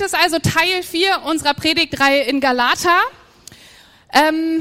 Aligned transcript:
Heute 0.00 0.16
ist 0.16 0.24
also 0.24 0.38
Teil 0.38 0.82
4 0.82 1.24
unserer 1.26 1.52
Predigtreihe 1.52 2.22
in 2.22 2.40
Galata. 2.40 3.00
Ähm, 4.14 4.58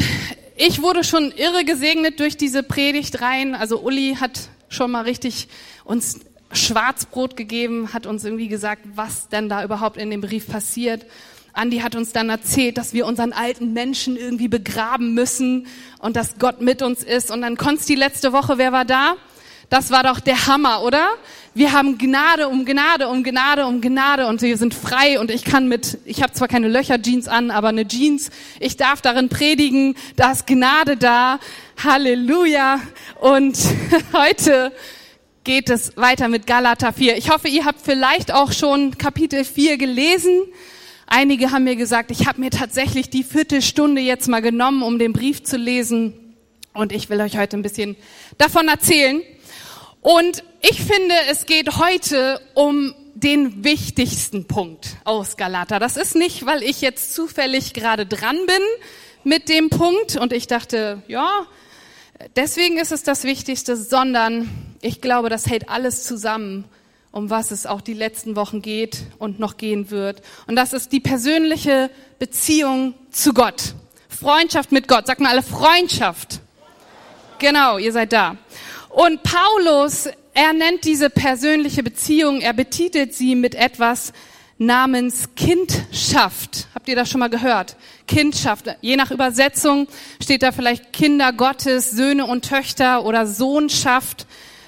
ich 0.57 0.81
wurde 0.81 1.05
schon 1.05 1.31
irre 1.31 1.63
gesegnet 1.63 2.19
durch 2.19 2.35
diese 2.35 2.61
Predigtreihen. 2.61 3.55
Also 3.55 3.79
Uli 3.79 4.17
hat 4.19 4.49
schon 4.67 4.91
mal 4.91 5.03
richtig 5.03 5.47
uns 5.85 6.19
Schwarzbrot 6.51 7.37
gegeben, 7.37 7.93
hat 7.93 8.05
uns 8.05 8.25
irgendwie 8.25 8.49
gesagt, 8.49 8.81
was 8.95 9.29
denn 9.29 9.47
da 9.47 9.63
überhaupt 9.63 9.95
in 9.95 10.09
dem 10.09 10.19
Brief 10.19 10.45
passiert. 10.45 11.05
Andi 11.53 11.77
hat 11.77 11.95
uns 11.95 12.11
dann 12.11 12.29
erzählt, 12.29 12.77
dass 12.77 12.91
wir 12.91 13.05
unseren 13.05 13.31
alten 13.31 13.71
Menschen 13.71 14.17
irgendwie 14.17 14.49
begraben 14.49 15.13
müssen 15.13 15.67
und 15.99 16.17
dass 16.17 16.37
Gott 16.37 16.59
mit 16.59 16.81
uns 16.81 17.01
ist. 17.01 17.31
Und 17.31 17.43
dann 17.43 17.55
Konsti 17.55 17.95
letzte 17.95 18.33
Woche, 18.33 18.57
wer 18.57 18.73
war 18.73 18.83
da? 18.83 19.15
Das 19.69 19.91
war 19.91 20.01
doch 20.01 20.19
der 20.19 20.47
Hammer, 20.47 20.81
oder? 20.81 21.09
Wir 21.53 21.73
haben 21.73 21.99
Gnade 21.99 22.47
um 22.47 22.65
Gnade 22.65 23.07
um 23.07 23.23
Gnade 23.23 23.67
um 23.67 23.81
Gnade 23.81 24.25
und 24.25 24.41
wir 24.41 24.57
sind 24.57 24.73
frei 24.73 25.19
und 25.19 25.29
ich 25.29 25.43
kann 25.43 25.67
mit, 25.67 25.99
ich 26.05 26.23
habe 26.23 26.33
zwar 26.33 26.47
keine 26.47 26.67
Löcher-Jeans 26.67 27.27
an, 27.27 27.51
aber 27.51 27.67
eine 27.67 27.87
Jeans, 27.87 28.31
ich 28.59 28.77
darf 28.77 29.01
darin 29.01 29.29
predigen, 29.29 29.95
da 30.15 30.31
ist 30.31 30.47
Gnade 30.47 30.97
da. 30.97 31.39
Halleluja. 31.83 32.81
Und 33.21 33.59
heute 34.13 34.71
geht 35.43 35.69
es 35.69 35.95
weiter 35.95 36.29
mit 36.29 36.47
Galater 36.47 36.91
4. 36.91 37.17
Ich 37.17 37.29
hoffe, 37.29 37.47
ihr 37.47 37.65
habt 37.65 37.81
vielleicht 37.81 38.33
auch 38.33 38.51
schon 38.51 38.97
Kapitel 38.97 39.45
4 39.45 39.77
gelesen. 39.77 40.41
Einige 41.05 41.51
haben 41.51 41.63
mir 41.63 41.75
gesagt, 41.75 42.09
ich 42.09 42.25
habe 42.25 42.41
mir 42.41 42.49
tatsächlich 42.49 43.11
die 43.11 43.23
Viertelstunde 43.23 44.01
jetzt 44.01 44.27
mal 44.27 44.41
genommen, 44.41 44.81
um 44.81 44.97
den 44.97 45.13
Brief 45.13 45.43
zu 45.43 45.57
lesen. 45.57 46.35
Und 46.73 46.91
ich 46.91 47.09
will 47.09 47.21
euch 47.21 47.37
heute 47.37 47.55
ein 47.55 47.61
bisschen 47.61 47.95
davon 48.39 48.67
erzählen. 48.67 49.21
Und 50.09 50.43
ich 50.61 50.81
finde, 50.81 51.13
es 51.29 51.45
geht 51.45 51.77
heute 51.77 52.41
um 52.55 52.95
den 53.13 53.63
wichtigsten 53.63 54.47
Punkt 54.47 54.95
aus 55.03 55.37
Galater. 55.37 55.77
Das 55.77 55.97
ist 55.97 56.15
nicht, 56.15 56.47
weil 56.47 56.63
ich 56.63 56.81
jetzt 56.81 57.13
zufällig 57.13 57.75
gerade 57.75 58.07
dran 58.07 58.35
bin 58.47 58.63
mit 59.23 59.49
dem 59.49 59.69
Punkt 59.69 60.15
und 60.15 60.33
ich 60.33 60.47
dachte, 60.47 61.03
ja, 61.07 61.45
deswegen 62.35 62.79
ist 62.79 62.91
es 62.91 63.03
das 63.03 63.23
Wichtigste, 63.23 63.77
sondern 63.77 64.49
ich 64.81 64.99
glaube, 64.99 65.29
das 65.29 65.45
hält 65.45 65.69
alles 65.69 66.05
zusammen, 66.05 66.65
um 67.11 67.29
was 67.29 67.51
es 67.51 67.67
auch 67.67 67.81
die 67.81 67.93
letzten 67.93 68.35
Wochen 68.35 68.63
geht 68.63 69.03
und 69.19 69.37
noch 69.39 69.57
gehen 69.57 69.91
wird. 69.91 70.23
Und 70.47 70.55
das 70.55 70.73
ist 70.73 70.91
die 70.91 71.01
persönliche 71.01 71.91
Beziehung 72.17 72.95
zu 73.11 73.31
Gott. 73.31 73.75
Freundschaft 74.09 74.71
mit 74.71 74.87
Gott. 74.87 75.05
Sag 75.05 75.19
mal 75.19 75.29
alle 75.29 75.43
Freundschaft. 75.43 76.39
Genau, 77.37 77.77
ihr 77.77 77.93
seid 77.93 78.11
da. 78.11 78.37
Und 78.89 79.21
Paulus, 79.23 80.09
er 80.33 80.53
nennt 80.53 80.83
diese 80.83 81.09
persönliche 81.09 81.83
Beziehung, 81.83 82.41
er 82.41 82.53
betitelt 82.53 83.13
sie 83.13 83.35
mit 83.35 83.55
etwas 83.55 84.13
namens 84.57 85.29
Kindschaft. 85.35 86.67
Habt 86.75 86.89
ihr 86.89 86.95
das 86.95 87.09
schon 87.09 87.19
mal 87.19 87.29
gehört? 87.29 87.77
Kindschaft. 88.07 88.65
Je 88.81 88.97
nach 88.97 89.11
Übersetzung 89.11 89.87
steht 90.21 90.43
da 90.43 90.51
vielleicht 90.51 90.91
Kinder 90.91 91.31
Gottes, 91.31 91.91
Söhne 91.91 92.25
und 92.25 92.49
Töchter 92.49 93.05
oder 93.05 93.25
Sohnschaft. 93.25 94.25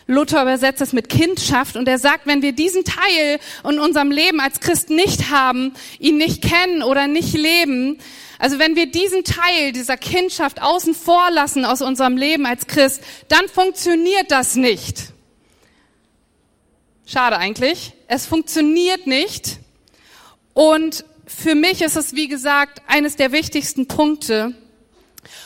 Luther 0.08 0.42
übersetzt 0.42 0.82
es 0.82 0.94
mit 0.94 1.10
Kindschaft 1.10 1.76
und 1.76 1.88
er 1.88 1.98
sagt, 1.98 2.26
wenn 2.26 2.42
wir 2.42 2.54
diesen 2.54 2.84
Teil 2.84 3.40
in 3.68 3.80
unserem 3.80 4.12
Leben 4.12 4.40
als 4.40 4.60
Christ 4.60 4.90
nicht 4.90 5.30
haben, 5.30 5.74
ihn 6.00 6.18
nicht 6.18 6.42
kennen 6.42 6.84
oder 6.84 7.08
nicht 7.08 7.34
leben, 7.34 7.98
also 8.42 8.58
wenn 8.58 8.76
wir 8.76 8.88
diesen 8.88 9.24
Teil 9.24 9.72
dieser 9.72 9.98
Kindschaft 9.98 10.64
außen 10.64 10.96
vor 10.96 11.30
lassen 11.30 11.64
aus 11.64 11.84
unserem 11.84 12.18
Leben 12.18 12.48
als 12.48 12.66
Christ, 12.66 13.04
dann 13.28 13.48
funktioniert 13.48 14.32
das 14.32 14.56
nicht. 14.56 15.14
Schade 17.06 17.38
eigentlich. 17.38 17.94
Es 18.08 18.26
funktioniert 18.26 19.06
nicht. 19.06 19.60
Und 20.56 21.06
für 21.28 21.54
mich 21.54 21.84
ist 21.84 21.96
es, 21.96 22.16
wie 22.16 22.28
gesagt, 22.28 22.82
eines 22.88 23.16
der 23.16 23.32
wichtigsten 23.32 23.88
Punkte. 23.88 24.56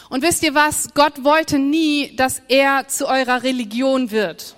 Und 0.10 0.24
wisst 0.24 0.42
ihr 0.44 0.56
was? 0.56 0.94
Gott 0.94 1.26
wollte 1.26 1.60
nie, 1.60 2.16
dass 2.16 2.42
er 2.48 2.88
zu 2.88 3.10
eurer 3.10 3.44
Religion 3.44 4.12
wird. 4.12 4.56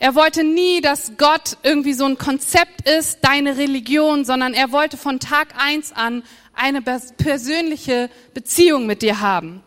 Er 0.00 0.16
wollte 0.16 0.42
nie, 0.42 0.80
dass 0.80 1.12
Gott 1.18 1.56
irgendwie 1.62 1.92
so 1.92 2.04
ein 2.04 2.18
Konzept 2.18 2.88
ist, 2.88 3.18
deine 3.22 3.58
Religion, 3.58 4.24
sondern 4.24 4.54
er 4.54 4.72
wollte 4.72 4.96
von 4.96 5.20
Tag 5.20 5.54
eins 5.56 5.92
an 5.92 6.24
eine 6.58 6.82
persönliche 6.82 8.10
Beziehung 8.34 8.86
mit 8.86 9.02
dir 9.02 9.20
haben. 9.20 9.62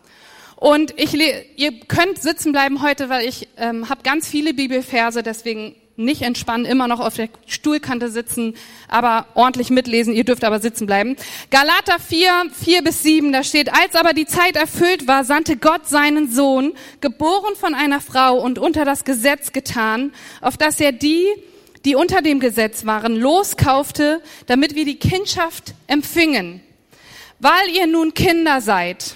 Und 0.55 0.93
ich, 0.99 1.13
ihr 1.13 1.79
könnt 1.87 2.21
sitzen 2.21 2.51
bleiben 2.51 2.83
heute, 2.83 3.09
weil 3.09 3.27
ich 3.27 3.47
ähm, 3.57 3.89
habe 3.89 4.03
ganz 4.03 4.27
viele 4.27 4.53
Bibelverse, 4.53 5.23
deswegen 5.23 5.75
nicht 5.95 6.21
entspannen, 6.21 6.65
immer 6.65 6.87
noch 6.87 6.99
auf 6.99 7.15
der 7.15 7.29
Stuhlkante 7.47 8.09
sitzen, 8.09 8.55
aber 8.87 9.25
ordentlich 9.33 9.69
mitlesen. 9.69 10.13
Ihr 10.13 10.23
dürft 10.23 10.43
aber 10.43 10.59
sitzen 10.59 10.85
bleiben. 10.85 11.15
Galater 11.49 11.99
4, 11.99 12.51
4 12.53 12.83
bis 12.83 13.03
7, 13.03 13.31
da 13.31 13.43
steht, 13.43 13.73
als 13.73 13.95
aber 13.95 14.13
die 14.13 14.25
Zeit 14.25 14.55
erfüllt 14.55 15.07
war, 15.07 15.23
sandte 15.23 15.57
Gott 15.57 15.87
seinen 15.87 16.31
Sohn, 16.31 16.73
geboren 17.01 17.55
von 17.55 17.73
einer 17.73 18.01
Frau 18.01 18.39
und 18.39 18.59
unter 18.59 18.85
das 18.85 19.03
Gesetz 19.03 19.51
getan, 19.53 20.13
auf 20.41 20.57
dass 20.57 20.79
er 20.79 20.91
die, 20.91 21.25
die 21.85 21.95
unter 21.95 22.21
dem 22.21 22.39
Gesetz 22.39 22.85
waren, 22.85 23.15
loskaufte, 23.15 24.21
damit 24.45 24.75
wir 24.75 24.85
die 24.85 24.99
Kindschaft 24.99 25.73
empfingen. 25.87 26.61
Weil 27.41 27.69
ihr 27.73 27.87
nun 27.87 28.13
Kinder 28.13 28.61
seid, 28.61 29.15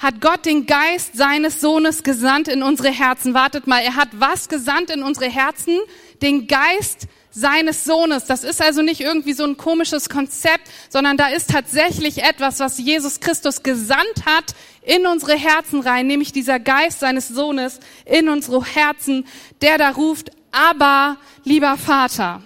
hat 0.00 0.20
Gott 0.20 0.44
den 0.44 0.66
Geist 0.66 1.16
seines 1.16 1.60
Sohnes 1.60 2.02
gesandt 2.02 2.48
in 2.48 2.64
unsere 2.64 2.90
Herzen. 2.90 3.32
Wartet 3.32 3.68
mal, 3.68 3.80
er 3.80 3.94
hat 3.94 4.08
was 4.14 4.48
gesandt 4.48 4.90
in 4.90 5.04
unsere 5.04 5.30
Herzen? 5.30 5.78
Den 6.20 6.48
Geist 6.48 7.06
seines 7.30 7.84
Sohnes. 7.84 8.24
Das 8.24 8.42
ist 8.42 8.60
also 8.60 8.82
nicht 8.82 9.00
irgendwie 9.00 9.34
so 9.34 9.44
ein 9.44 9.56
komisches 9.56 10.08
Konzept, 10.08 10.68
sondern 10.88 11.16
da 11.16 11.28
ist 11.28 11.50
tatsächlich 11.50 12.24
etwas, 12.24 12.58
was 12.58 12.78
Jesus 12.78 13.20
Christus 13.20 13.62
gesandt 13.62 14.26
hat 14.26 14.56
in 14.82 15.06
unsere 15.06 15.36
Herzen 15.36 15.80
rein, 15.80 16.08
nämlich 16.08 16.32
dieser 16.32 16.58
Geist 16.58 16.98
seines 16.98 17.28
Sohnes 17.28 17.78
in 18.04 18.28
unsere 18.28 18.64
Herzen, 18.64 19.28
der 19.62 19.78
da 19.78 19.90
ruft, 19.90 20.32
aber 20.50 21.18
lieber 21.44 21.76
Vater. 21.76 22.42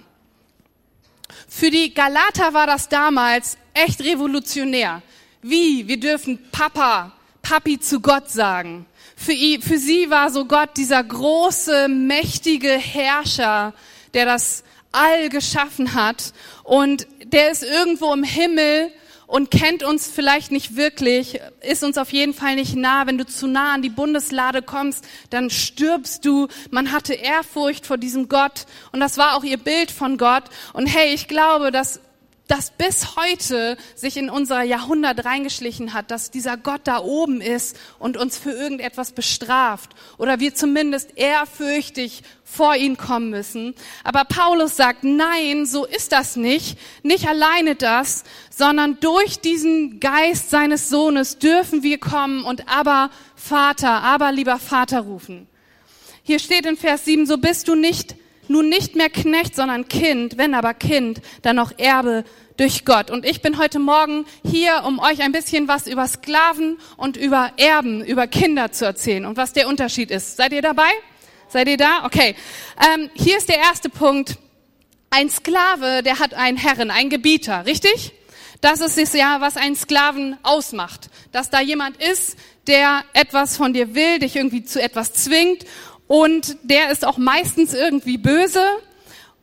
Für 1.47 1.71
die 1.71 1.95
Galater 1.95 2.53
war 2.53 2.67
das 2.67 2.89
damals 2.89 3.57
echt 3.73 4.01
revolutionär. 4.01 5.01
Wie? 5.41 5.87
Wir 5.87 5.99
dürfen 5.99 6.39
Papa, 6.51 7.11
Papi 7.41 7.79
zu 7.79 7.99
Gott 7.99 8.29
sagen. 8.29 8.85
Für, 9.15 9.33
für 9.61 9.77
sie 9.77 10.09
war 10.09 10.31
so 10.31 10.45
Gott 10.45 10.77
dieser 10.77 11.03
große, 11.03 11.87
mächtige 11.87 12.71
Herrscher, 12.71 13.73
der 14.13 14.25
das 14.25 14.63
All 14.91 15.29
geschaffen 15.29 15.95
hat 15.95 16.33
und 16.63 17.07
der 17.25 17.51
ist 17.51 17.63
irgendwo 17.63 18.13
im 18.13 18.23
Himmel 18.23 18.91
und 19.25 19.49
kennt 19.49 19.81
uns 19.83 20.07
vielleicht 20.07 20.51
nicht 20.51 20.75
wirklich, 20.75 21.39
ist 21.61 21.83
uns 21.83 21.97
auf 21.97 22.13
jeden 22.13 22.35
Fall 22.35 22.55
nicht 22.55 22.75
nah. 22.75 23.07
Wenn 23.07 23.17
du 23.17 23.25
zu 23.25 23.47
nah 23.47 23.73
an 23.73 23.81
die 23.81 23.89
Bundeslade 23.89 24.61
kommst, 24.61 25.03
dann 25.31 25.49
stirbst 25.49 26.23
du. 26.25 26.47
Man 26.69 26.91
hatte 26.91 27.15
Ehrfurcht 27.15 27.87
vor 27.87 27.97
diesem 27.97 28.29
Gott 28.29 28.65
und 28.91 28.99
das 28.99 29.17
war 29.17 29.35
auch 29.35 29.43
ihr 29.43 29.57
Bild 29.57 29.89
von 29.89 30.17
Gott. 30.17 30.43
Und 30.73 30.85
hey, 30.85 31.13
ich 31.15 31.27
glaube, 31.27 31.71
dass 31.71 31.99
das 32.53 32.69
bis 32.69 33.15
heute 33.15 33.77
sich 33.95 34.15
in 34.15 34.29
unser 34.29 34.61
Jahrhundert 34.61 35.25
reingeschlichen 35.25 35.95
hat, 35.95 36.11
dass 36.11 36.29
dieser 36.29 36.55
Gott 36.55 36.81
da 36.83 36.99
oben 36.99 37.41
ist 37.41 37.75
und 37.97 38.15
uns 38.15 38.37
für 38.37 38.51
irgendetwas 38.51 39.11
bestraft 39.11 39.89
oder 40.19 40.39
wir 40.39 40.53
zumindest 40.53 41.17
ehrfürchtig 41.17 42.21
vor 42.43 42.75
ihn 42.75 42.95
kommen 42.95 43.31
müssen. 43.31 43.73
Aber 44.03 44.23
Paulus 44.25 44.75
sagt, 44.75 45.03
nein, 45.03 45.65
so 45.65 45.85
ist 45.85 46.11
das 46.11 46.35
nicht. 46.35 46.77
Nicht 47.01 47.27
alleine 47.27 47.73
das, 47.73 48.23
sondern 48.51 48.99
durch 48.99 49.39
diesen 49.39 49.99
Geist 49.99 50.51
seines 50.51 50.89
Sohnes 50.89 51.39
dürfen 51.39 51.81
wir 51.81 51.97
kommen 51.97 52.45
und 52.45 52.69
aber 52.69 53.09
Vater, 53.35 54.03
aber 54.03 54.31
lieber 54.31 54.59
Vater 54.59 54.99
rufen. 54.99 55.47
Hier 56.21 56.37
steht 56.37 56.67
in 56.67 56.77
Vers 56.77 57.05
7, 57.05 57.25
so 57.25 57.39
bist 57.39 57.67
du 57.67 57.73
nicht 57.73 58.15
nun 58.47 58.69
nicht 58.69 58.95
mehr 58.95 59.09
Knecht, 59.09 59.55
sondern 59.55 59.87
Kind, 59.87 60.37
wenn 60.37 60.53
aber 60.53 60.73
Kind, 60.73 61.21
dann 61.41 61.59
auch 61.59 61.71
Erbe 61.77 62.23
durch 62.57 62.85
Gott. 62.85 63.09
Und 63.09 63.25
ich 63.25 63.41
bin 63.41 63.57
heute 63.57 63.79
Morgen 63.79 64.25
hier, 64.43 64.83
um 64.85 64.99
euch 64.99 65.21
ein 65.21 65.31
bisschen 65.31 65.67
was 65.67 65.87
über 65.87 66.07
Sklaven 66.07 66.77
und 66.97 67.17
über 67.17 67.51
Erben, 67.57 68.03
über 68.03 68.27
Kinder 68.27 68.71
zu 68.71 68.85
erzählen 68.85 69.25
und 69.25 69.37
was 69.37 69.53
der 69.53 69.67
Unterschied 69.67 70.11
ist. 70.11 70.37
Seid 70.37 70.53
ihr 70.53 70.61
dabei? 70.61 70.89
Seid 71.49 71.67
ihr 71.67 71.77
da? 71.77 72.05
Okay. 72.05 72.35
Ähm, 72.93 73.09
hier 73.13 73.37
ist 73.37 73.49
der 73.49 73.57
erste 73.57 73.89
Punkt. 73.89 74.37
Ein 75.09 75.29
Sklave, 75.29 76.01
der 76.03 76.19
hat 76.19 76.33
einen 76.33 76.57
Herren, 76.57 76.89
einen 76.89 77.09
Gebieter, 77.09 77.65
richtig? 77.65 78.13
Das 78.61 78.81
ist 78.81 78.97
es 78.97 79.13
ja, 79.13 79.41
was 79.41 79.57
einen 79.57 79.75
Sklaven 79.75 80.37
ausmacht. 80.41 81.09
Dass 81.31 81.49
da 81.49 81.59
jemand 81.59 81.97
ist, 81.97 82.37
der 82.65 83.03
etwas 83.13 83.57
von 83.57 83.73
dir 83.73 83.93
will, 83.93 84.19
dich 84.19 84.35
irgendwie 84.35 84.63
zu 84.63 84.81
etwas 84.81 85.13
zwingt 85.13 85.65
und 86.07 86.57
der 86.63 86.89
ist 86.89 87.05
auch 87.05 87.17
meistens 87.17 87.73
irgendwie 87.73 88.17
böse. 88.17 88.65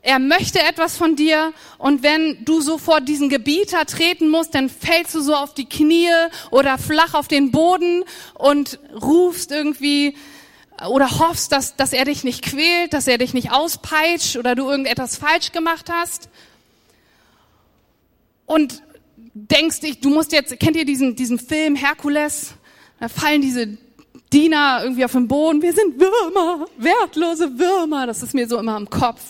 Er 0.03 0.19
möchte 0.19 0.61
etwas 0.61 0.97
von 0.97 1.15
dir 1.15 1.53
und 1.77 2.03
wenn 2.03 2.45
du 2.45 2.63
so 2.63 2.79
vor 2.79 3.03
diesen 3.03 3.29
Gebieter 3.29 3.85
treten 3.85 4.29
musst, 4.29 4.55
dann 4.55 4.71
fällst 4.71 5.15
du 5.15 5.21
so 5.21 5.35
auf 5.35 5.53
die 5.53 5.69
Knie 5.69 6.09
oder 6.51 6.79
flach 6.79 7.13
auf 7.13 7.29
den 7.29 7.51
Boden 7.51 8.05
und 8.35 8.79
rufst 9.01 9.51
irgendwie 9.51 10.17
oder 10.89 11.19
hoffst, 11.19 11.53
dass, 11.53 11.77
dass 11.77 11.93
er 11.93 12.07
dich 12.07 12.25
nicht 12.25 12.43
quält, 12.43 12.95
dass 12.95 13.07
er 13.07 13.19
dich 13.19 13.35
nicht 13.35 13.53
auspeitscht 13.53 14.39
oder 14.39 14.55
du 14.55 14.71
irgendetwas 14.71 15.17
falsch 15.17 15.53
gemacht 15.53 15.91
hast. 15.93 16.31
und 18.47 18.83
denkst 19.35 19.81
dich, 19.81 20.01
du 20.01 20.11
musst 20.11 20.33
jetzt, 20.33 20.59
kennt 20.59 20.77
ihr 20.77 20.85
diesen, 20.85 21.15
diesen 21.15 21.39
Film 21.39 21.77
Herkules? 21.77 22.55
Da 22.99 23.09
fallen 23.09 23.43
diese 23.43 23.79
Diener 24.33 24.81
irgendwie 24.83 25.05
auf 25.05 25.13
den 25.13 25.29
Boden. 25.29 25.63
Wir 25.63 25.73
sind 25.73 26.01
Würmer, 26.01 26.67
wertlose 26.77 27.59
Würmer. 27.59 28.07
Das 28.07 28.23
ist 28.23 28.35
mir 28.35 28.49
so 28.49 28.59
immer 28.59 28.77
im 28.77 28.91
Kopf. 28.91 29.21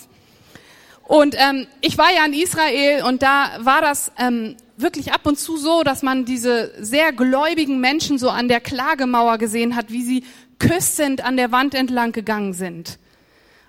Und 1.03 1.35
ähm, 1.37 1.67
ich 1.81 1.97
war 1.97 2.11
ja 2.13 2.25
in 2.25 2.33
Israel 2.33 3.03
und 3.03 3.21
da 3.21 3.49
war 3.59 3.81
das 3.81 4.11
ähm, 4.17 4.55
wirklich 4.77 5.13
ab 5.13 5.21
und 5.25 5.37
zu 5.37 5.57
so, 5.57 5.83
dass 5.83 6.03
man 6.03 6.25
diese 6.25 6.71
sehr 6.79 7.11
gläubigen 7.11 7.79
Menschen 7.79 8.17
so 8.17 8.29
an 8.29 8.47
der 8.47 8.59
Klagemauer 8.59 9.37
gesehen 9.37 9.75
hat, 9.75 9.91
wie 9.91 10.03
sie 10.03 10.23
küssend 10.59 11.23
an 11.23 11.37
der 11.37 11.51
Wand 11.51 11.73
entlang 11.73 12.11
gegangen 12.11 12.53
sind. 12.53 12.97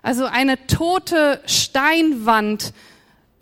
Also 0.02 0.25
eine 0.25 0.67
tote 0.67 1.40
Steinwand 1.46 2.73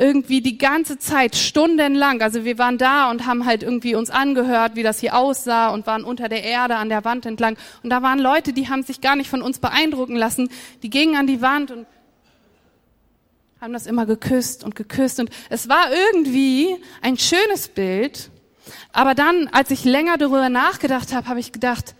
irgendwie 0.01 0.41
die 0.41 0.57
ganze 0.57 0.99
Zeit 0.99 1.37
stundenlang. 1.37 2.23
Also 2.23 2.45
wir 2.45 2.59
waren 2.59 2.79
da 2.79 3.11
und 3.11 3.27
haben 3.27 3.45
halt 3.45 3.63
irgendwie 3.63 3.95
uns 3.95 4.09
angehört, 4.09 4.75
wie 4.75 4.83
das 4.83 4.99
hier 4.99 5.15
aussah 5.15 5.69
und 5.69 5.87
waren 5.87 6.05
unter 6.05 6.29
der 6.31 6.43
Erde 6.43 6.77
an 6.77 6.89
der 6.89 7.05
Wand 7.05 7.27
entlang. 7.27 7.59
Und 7.83 7.91
da 7.91 8.01
waren 8.03 8.19
Leute, 8.19 8.55
die 8.55 8.69
haben 8.69 8.83
sich 8.83 9.03
gar 9.03 9.15
nicht 9.15 9.29
von 9.29 9.43
uns 9.43 9.59
beeindrucken 9.59 10.17
lassen. 10.17 10.49
Die 10.83 10.89
gingen 10.89 11.17
an 11.17 11.27
die 11.27 11.43
Wand 11.43 11.71
und 11.71 11.87
haben 13.61 13.75
das 13.75 13.87
immer 13.87 14.07
geküsst 14.07 14.65
und 14.65 14.75
geküsst. 14.75 15.21
Und 15.21 15.31
es 15.51 15.69
war 15.69 15.89
irgendwie 15.93 16.77
ein 17.03 17.19
schönes 17.19 17.69
Bild. 17.69 18.31
Aber 18.93 19.15
dann, 19.15 19.49
als 19.49 19.71
ich 19.71 19.85
länger 19.85 20.17
darüber 20.17 20.49
nachgedacht 20.49 21.13
habe, 21.13 21.29
habe 21.29 21.41
ich 21.41 21.53
gedacht, 21.53 21.95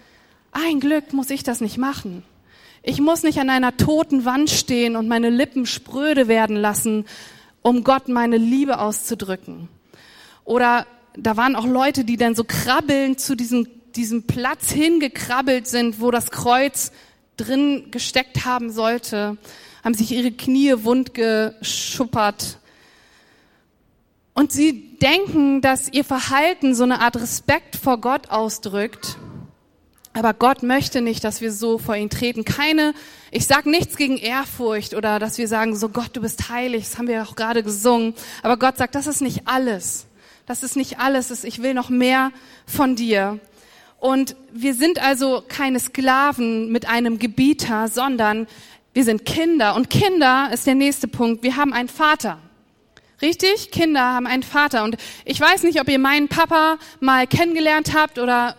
ein 0.53 0.81
Glück 0.81 1.13
muss 1.13 1.29
ich 1.29 1.43
das 1.43 1.61
nicht 1.61 1.77
machen. 1.77 2.23
Ich 2.83 3.01
muss 3.01 3.23
nicht 3.23 3.39
an 3.41 3.51
einer 3.51 3.77
toten 3.77 4.25
Wand 4.25 4.49
stehen 4.49 4.97
und 4.97 5.07
meine 5.07 5.29
Lippen 5.29 5.67
spröde 5.67 6.29
werden 6.29 6.57
lassen, 6.57 7.05
um 7.61 7.85
Gott 7.85 8.09
meine 8.09 8.39
Liebe 8.39 8.79
auszudrücken. 8.79 9.69
Oder 10.45 10.87
da 11.15 11.37
waren 11.37 11.57
auch 11.57 11.67
Leute, 11.67 12.05
die 12.05 12.17
dann 12.17 12.35
so 12.35 12.45
krabbelnd 12.45 13.21
zu 13.21 13.35
diesem, 13.35 13.69
diesem 13.95 14.23
Platz 14.23 14.71
hingekrabbelt 14.71 15.67
sind, 15.67 16.01
wo 16.01 16.11
das 16.11 16.31
Kreuz 16.31 16.91
drin 17.37 17.91
gesteckt 17.91 18.47
haben 18.47 18.71
sollte, 18.71 19.37
haben 19.85 19.95
sich 19.95 20.13
ihre 20.13 20.33
Knie 20.33 20.75
wund 20.85 21.15
geschuppert. 21.15 22.59
Und 24.35 24.53
sie 24.53 24.97
denken, 24.99 25.61
dass 25.61 25.93
ihr 25.93 26.05
Verhalten 26.05 26.75
so 26.75 26.85
eine 26.85 27.01
Art 27.01 27.17
Respekt 27.17 27.77
vor 27.77 28.01
Gott 28.01 28.31
ausdrückt. 28.31 29.17
Aber 30.13 30.35
Gott 30.35 30.63
möchte 30.63 31.01
nicht, 31.01 31.23
dass 31.25 31.41
wir 31.41 31.53
so 31.53 31.79
vor 31.79 31.95
ihn 31.95 32.11
treten. 32.11 32.45
Keine, 32.45 32.95
ich 33.31 33.47
sage 33.47 33.71
nichts 33.71 33.97
gegen 33.97 34.17
Ehrfurcht 34.17 34.95
oder 34.95 35.19
dass 35.19 35.39
wir 35.39 35.47
sagen, 35.47 35.77
so 35.77 35.89
Gott, 35.89 36.11
du 36.15 36.21
bist 36.21 36.49
heilig, 36.49 36.85
das 36.85 36.99
haben 36.99 37.07
wir 37.07 37.23
auch 37.23 37.37
gerade 37.37 37.63
gesungen. 37.63 38.15
Aber 38.43 38.57
Gott 38.57 38.77
sagt, 38.77 38.95
das 38.95 39.07
ist 39.07 39.21
nicht 39.21 39.43
alles. 39.47 40.07
Das 40.47 40.63
ist 40.63 40.75
nicht 40.75 40.99
alles. 40.99 41.45
Ich 41.45 41.63
will 41.63 41.75
noch 41.75 41.91
mehr 41.91 42.33
von 42.67 42.97
dir. 42.97 43.39
Und 44.01 44.35
wir 44.53 44.75
sind 44.75 45.01
also 45.01 45.45
keine 45.47 45.79
Sklaven 45.79 46.73
mit 46.73 46.89
einem 46.89 47.19
Gebieter, 47.19 47.87
sondern 47.89 48.47
wir 48.93 49.05
sind 49.05 49.25
Kinder. 49.25 49.75
Und 49.77 49.91
Kinder 49.91 50.51
ist 50.53 50.67
der 50.67 50.75
nächste 50.75 51.09
Punkt. 51.09 51.43
Wir 51.43 51.57
haben 51.57 51.73
einen 51.73 51.89
Vater. 51.89 52.39
Richtig? 53.23 53.71
Kinder 53.71 54.01
haben 54.01 54.27
einen 54.27 54.43
Vater. 54.43 54.85
Und 54.85 54.97
ich 55.25 55.41
weiß 55.41 55.63
nicht, 55.63 55.81
ob 55.81 55.89
ihr 55.89 55.99
meinen 55.99 56.29
Papa 56.29 56.79
mal 57.01 57.27
kennengelernt 57.27 57.95
habt 57.95 58.19
oder 58.19 58.57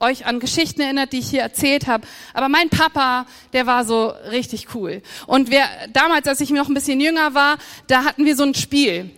euch 0.00 0.24
an 0.24 0.40
Geschichten 0.40 0.80
erinnert, 0.80 1.12
die 1.12 1.18
ich 1.18 1.28
hier 1.28 1.42
erzählt 1.42 1.86
habe. 1.86 2.06
Aber 2.32 2.48
mein 2.48 2.70
Papa, 2.70 3.26
der 3.52 3.66
war 3.66 3.84
so 3.84 4.14
richtig 4.30 4.74
cool. 4.74 5.02
Und 5.26 5.50
wir, 5.50 5.64
damals, 5.92 6.26
als 6.26 6.40
ich 6.40 6.50
noch 6.50 6.68
ein 6.68 6.74
bisschen 6.74 7.00
jünger 7.00 7.34
war, 7.34 7.58
da 7.86 8.04
hatten 8.04 8.24
wir 8.24 8.34
so 8.34 8.44
ein 8.44 8.54
Spiel. 8.54 9.10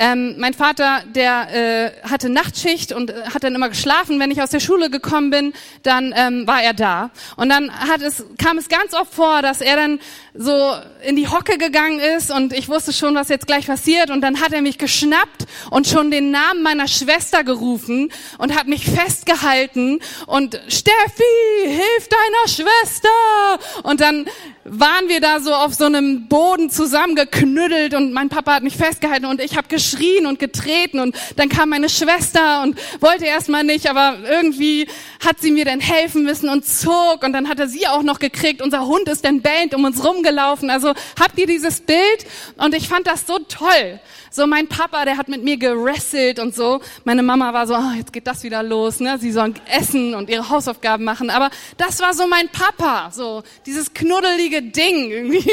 Ähm, 0.00 0.36
mein 0.38 0.54
Vater, 0.54 1.02
der 1.12 1.48
äh, 1.52 2.08
hatte 2.08 2.30
Nachtschicht 2.30 2.92
und 2.92 3.10
äh, 3.10 3.22
hat 3.34 3.42
dann 3.42 3.56
immer 3.56 3.68
geschlafen. 3.68 4.20
Wenn 4.20 4.30
ich 4.30 4.40
aus 4.40 4.50
der 4.50 4.60
Schule 4.60 4.90
gekommen 4.90 5.30
bin, 5.30 5.52
dann 5.82 6.14
ähm, 6.16 6.46
war 6.46 6.62
er 6.62 6.72
da. 6.72 7.10
Und 7.36 7.48
dann 7.48 7.72
hat 7.72 8.00
es, 8.00 8.24
kam 8.38 8.58
es 8.58 8.68
ganz 8.68 8.94
oft 8.94 9.12
vor, 9.12 9.42
dass 9.42 9.60
er 9.60 9.74
dann 9.74 9.98
so 10.34 10.72
in 11.04 11.16
die 11.16 11.26
Hocke 11.26 11.58
gegangen 11.58 11.98
ist 11.98 12.30
und 12.30 12.52
ich 12.52 12.68
wusste 12.68 12.92
schon, 12.92 13.16
was 13.16 13.28
jetzt 13.28 13.48
gleich 13.48 13.66
passiert. 13.66 14.10
Und 14.10 14.20
dann 14.20 14.40
hat 14.40 14.52
er 14.52 14.62
mich 14.62 14.78
geschnappt 14.78 15.46
und 15.70 15.88
schon 15.88 16.12
den 16.12 16.30
Namen 16.30 16.62
meiner 16.62 16.86
Schwester 16.86 17.42
gerufen 17.42 18.12
und 18.38 18.56
hat 18.56 18.68
mich 18.68 18.84
festgehalten 18.84 19.98
und 20.26 20.60
Steffi, 20.68 21.24
hilf 21.64 22.08
deiner 22.08 22.48
Schwester! 22.48 23.08
Und 23.82 24.00
dann 24.00 24.26
waren 24.70 25.08
wir 25.08 25.20
da 25.20 25.40
so 25.40 25.52
auf 25.52 25.74
so 25.74 25.84
einem 25.84 26.28
Boden 26.28 26.70
zusammengeknüttelt 26.70 27.94
und 27.94 28.12
mein 28.12 28.28
Papa 28.28 28.54
hat 28.54 28.62
mich 28.62 28.76
festgehalten 28.76 29.26
und 29.26 29.40
ich 29.40 29.56
habe 29.56 29.68
geschrien 29.68 30.26
und 30.26 30.38
getreten 30.38 31.00
und 31.00 31.16
dann 31.36 31.48
kam 31.48 31.70
meine 31.70 31.88
Schwester 31.88 32.62
und 32.62 32.78
wollte 33.00 33.24
erstmal 33.24 33.64
nicht, 33.64 33.88
aber 33.88 34.18
irgendwie 34.28 34.86
hat 35.24 35.40
sie 35.40 35.50
mir 35.50 35.64
dann 35.64 35.80
helfen 35.80 36.24
müssen 36.24 36.48
und 36.48 36.66
zog 36.66 37.22
und 37.22 37.32
dann 37.32 37.48
hat 37.48 37.58
er 37.58 37.68
sie 37.68 37.86
auch 37.86 38.02
noch 38.02 38.18
gekriegt. 38.18 38.62
Unser 38.62 38.86
Hund 38.86 39.08
ist 39.08 39.24
dann 39.24 39.40
bellend 39.40 39.74
um 39.74 39.84
uns 39.84 40.04
rumgelaufen. 40.04 40.70
Also 40.70 40.94
habt 41.18 41.38
ihr 41.38 41.46
dieses 41.46 41.80
Bild? 41.80 41.98
Und 42.56 42.74
ich 42.74 42.88
fand 42.88 43.06
das 43.06 43.26
so 43.26 43.38
toll. 43.38 44.00
So 44.30 44.46
mein 44.46 44.68
Papa, 44.68 45.04
der 45.04 45.16
hat 45.16 45.28
mit 45.28 45.42
mir 45.42 45.56
gerasselt 45.56 46.38
und 46.38 46.54
so. 46.54 46.80
Meine 47.04 47.22
Mama 47.22 47.52
war 47.54 47.66
so, 47.66 47.74
oh, 47.74 47.92
jetzt 47.96 48.12
geht 48.12 48.26
das 48.26 48.42
wieder 48.42 48.62
los, 48.62 49.00
ne? 49.00 49.18
Sie 49.18 49.32
sollen 49.32 49.54
essen 49.70 50.14
und 50.14 50.28
ihre 50.28 50.48
Hausaufgaben 50.48 51.04
machen. 51.04 51.30
Aber 51.30 51.50
das 51.76 52.00
war 52.00 52.12
so 52.12 52.26
mein 52.26 52.48
Papa, 52.48 53.10
so 53.10 53.42
dieses 53.64 53.94
knuddelige 53.94 54.57
Ding 54.62 55.10
irgendwie. 55.10 55.50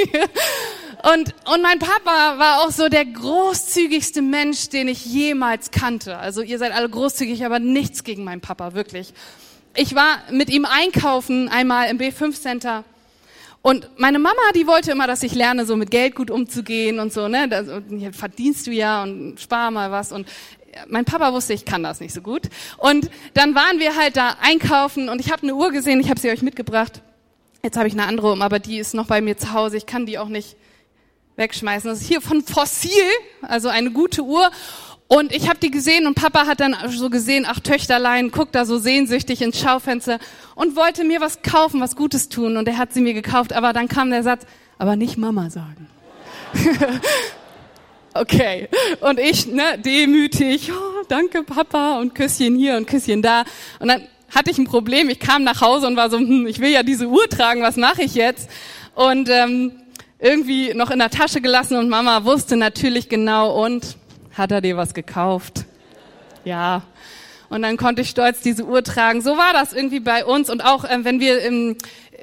Und, 1.14 1.36
und 1.54 1.62
mein 1.62 1.78
Papa 1.78 2.40
war 2.40 2.62
auch 2.62 2.72
so 2.72 2.90
der 2.90 3.06
großzügigste 3.06 4.24
Mensch, 4.24 4.70
den 4.70 4.88
ich 4.88 5.06
jemals 5.06 5.70
kannte. 5.70 6.18
Also 6.18 6.42
ihr 6.42 6.58
seid 6.58 6.72
alle 6.72 6.90
großzügig, 6.90 7.46
aber 7.46 7.60
nichts 7.60 8.04
gegen 8.04 8.24
meinen 8.24 8.42
Papa, 8.42 8.74
wirklich. 8.74 9.14
Ich 9.76 9.94
war 9.94 10.18
mit 10.32 10.50
ihm 10.50 10.66
einkaufen 10.66 11.48
einmal 11.48 11.90
im 11.90 12.00
B5 12.00 12.42
Center 12.42 12.86
und 13.66 13.90
meine 13.98 14.20
Mama, 14.20 14.52
die 14.54 14.68
wollte 14.68 14.92
immer, 14.92 15.08
dass 15.08 15.24
ich 15.24 15.34
lerne, 15.34 15.66
so 15.66 15.76
mit 15.76 15.90
Geld 15.90 16.14
gut 16.14 16.30
umzugehen 16.30 17.00
und 17.00 17.12
so, 17.12 17.28
ne? 17.28 17.50
Das, 17.50 17.66
verdienst 18.16 18.68
du 18.68 18.72
ja 18.72 19.02
und 19.02 19.40
spar 19.40 19.72
mal 19.72 19.90
was. 19.90 20.12
Und 20.12 20.28
mein 20.88 21.04
Papa 21.04 21.34
wusste, 21.34 21.54
ich 21.54 21.66
kann 21.66 21.82
das 21.82 22.00
nicht 22.00 22.14
so 22.14 22.22
gut. 22.22 22.44
Und 22.78 23.10
dann 23.34 23.56
waren 23.56 23.80
wir 23.80 23.96
halt 23.96 24.18
da 24.18 24.36
einkaufen 24.40 25.10
und 25.10 25.20
ich 25.20 25.32
habe 25.32 25.42
eine 25.42 25.56
Uhr 25.56 25.72
gesehen, 25.72 26.00
ich 26.00 26.12
habe 26.12 26.20
sie 26.20 26.30
euch 26.30 26.44
mitgebracht. 26.44 27.02
Jetzt 27.66 27.78
habe 27.78 27.88
ich 27.88 27.96
eine 27.96 28.06
andere 28.06 28.32
um, 28.32 28.44
aber 28.44 28.60
die 28.60 28.78
ist 28.78 28.94
noch 28.94 29.08
bei 29.08 29.22
mir 29.22 29.38
zu 29.38 29.52
Hause. 29.52 29.76
Ich 29.76 29.88
kann 29.88 30.06
die 30.06 30.20
auch 30.20 30.28
nicht 30.28 30.56
wegschmeißen. 31.36 31.90
Das 31.90 32.02
ist 32.02 32.08
hier 32.08 32.22
von 32.22 32.44
Fossil, 32.44 32.92
also 33.42 33.70
eine 33.70 33.90
gute 33.90 34.22
Uhr. 34.22 34.52
Und 35.08 35.32
ich 35.32 35.50
habe 35.50 35.58
die 35.58 35.72
gesehen 35.72 36.06
und 36.06 36.14
Papa 36.14 36.46
hat 36.46 36.60
dann 36.60 36.76
so 36.90 37.10
gesehen, 37.10 37.44
ach 37.50 37.60
Töchterlein, 37.60 38.30
guckt 38.30 38.54
da 38.54 38.66
so 38.66 38.78
sehnsüchtig 38.78 39.42
ins 39.42 39.60
Schaufenster 39.60 40.20
und 40.54 40.76
wollte 40.76 41.04
mir 41.06 41.22
was 41.22 41.42
kaufen, 41.42 41.82
was 41.82 41.96
Gutes 41.96 42.30
tun. 42.30 42.56
Und 42.56 42.68
er 42.68 42.78
hat 42.78 42.94
sie 42.94 43.02
mir 43.02 43.16
gekauft, 43.16 43.52
aber 43.52 43.74
dann 43.74 43.88
kam 43.88 44.12
der 44.12 44.22
Satz, 44.22 44.46
aber 44.78 44.96
nicht 44.96 45.18
Mama 45.18 45.50
sagen. 45.50 45.90
okay. 48.14 48.70
Und 49.00 49.20
ich, 49.20 49.48
ne, 49.48 49.80
demütig, 49.84 50.72
oh, 50.72 51.04
danke 51.08 51.42
Papa 51.42 51.98
und 51.98 52.14
Küsschen 52.14 52.58
hier 52.58 52.78
und 52.78 52.86
Küsschen 52.86 53.24
da. 53.24 53.44
Und 53.80 53.88
dann 53.88 54.08
hatte 54.36 54.52
ich 54.52 54.58
ein 54.58 54.66
Problem. 54.66 55.10
Ich 55.10 55.20
kam 55.20 55.44
nach 55.44 55.62
Hause 55.62 55.88
und 55.88 55.96
war 55.96 56.10
so, 56.10 56.18
hm, 56.18 56.46
ich 56.48 56.60
will 56.60 56.70
ja 56.70 56.84
diese 56.84 57.08
Uhr 57.08 57.28
tragen, 57.30 57.62
was 57.62 57.78
mache 57.78 58.04
ich 58.04 58.16
jetzt? 58.16 58.50
Und 58.94 59.30
ähm, 59.30 59.72
irgendwie 60.20 60.74
noch 60.74 60.92
in 60.92 61.00
der 61.00 61.10
Tasche 61.10 61.42
gelassen 61.42 61.78
und 61.78 61.90
Mama 61.90 62.24
wusste 62.24 62.56
natürlich 62.58 63.10
genau 63.10 63.64
und 63.64 63.98
hat 64.34 64.52
er 64.52 64.62
dir 64.62 64.78
was 64.78 64.94
gekauft? 64.94 65.66
Ja. 66.44 66.84
Und 67.50 67.62
dann 67.62 67.78
konnte 67.78 68.02
ich 68.02 68.10
stolz 68.10 68.42
diese 68.42 68.66
Uhr 68.66 68.84
tragen. 68.84 69.22
So 69.22 69.38
war 69.38 69.54
das 69.54 69.72
irgendwie 69.72 70.00
bei 70.00 70.26
uns. 70.26 70.50
Und 70.50 70.64
auch 70.64 70.84
äh, 70.84 71.04
wenn 71.04 71.20
wir 71.20 71.42
im, 71.42 71.78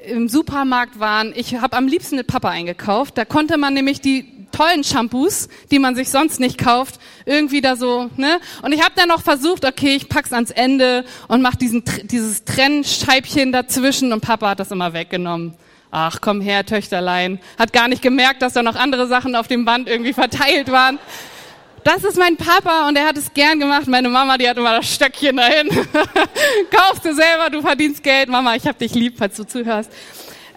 im 0.05 0.29
Supermarkt 0.29 0.99
waren, 0.99 1.33
ich 1.35 1.55
habe 1.55 1.75
am 1.77 1.87
liebsten 1.87 2.17
mit 2.17 2.27
Papa 2.27 2.49
eingekauft. 2.49 3.17
Da 3.17 3.25
konnte 3.25 3.57
man 3.57 3.73
nämlich 3.73 4.01
die 4.01 4.42
tollen 4.53 4.83
Shampoos, 4.83 5.49
die 5.71 5.79
man 5.79 5.95
sich 5.95 6.09
sonst 6.09 6.39
nicht 6.39 6.57
kauft, 6.57 6.99
irgendwie 7.25 7.59
da 7.59 7.75
so, 7.75 8.09
ne? 8.15 8.39
Und 8.61 8.71
ich 8.71 8.81
habe 8.81 8.93
dann 8.95 9.09
noch 9.09 9.21
versucht, 9.21 9.65
okay, 9.65 9.95
ich 9.95 10.07
pack's 10.07 10.31
ans 10.31 10.51
Ende 10.51 11.03
und 11.27 11.41
mach 11.41 11.55
diesen 11.55 11.83
dieses 12.03 12.45
Trennscheibchen 12.45 13.51
dazwischen 13.51 14.13
und 14.13 14.21
Papa 14.21 14.49
hat 14.49 14.59
das 14.59 14.71
immer 14.71 14.93
weggenommen. 14.93 15.55
Ach, 15.91 16.19
komm 16.21 16.41
her, 16.41 16.65
Töchterlein. 16.65 17.39
Hat 17.59 17.71
gar 17.71 17.87
nicht 17.87 18.01
gemerkt, 18.01 18.41
dass 18.41 18.53
da 18.53 18.63
noch 18.63 18.75
andere 18.75 19.07
Sachen 19.07 19.35
auf 19.35 19.47
dem 19.47 19.63
Band 19.63 19.87
irgendwie 19.87 20.13
verteilt 20.13 20.71
waren. 20.71 20.97
Das 21.83 22.03
ist 22.03 22.17
mein 22.17 22.37
Papa 22.37 22.87
und 22.87 22.95
er 22.95 23.07
hat 23.07 23.17
es 23.17 23.31
gern 23.33 23.59
gemacht. 23.59 23.87
Meine 23.87 24.09
Mama, 24.09 24.37
die 24.37 24.47
hat 24.47 24.57
immer 24.57 24.77
das 24.77 24.91
Stöckchen 24.91 25.35
dahin. 25.35 25.69
Kaufst 26.71 27.03
du 27.03 27.13
selber, 27.13 27.49
du 27.51 27.61
verdienst 27.61 28.01
Geld. 28.01 28.29
Mama, 28.29 28.55
ich 28.55 28.65
hab 28.65 28.77
dich 28.77 28.95
lieb, 28.95 29.15
falls 29.17 29.35
du 29.35 29.43
zuhörst. 29.43 29.91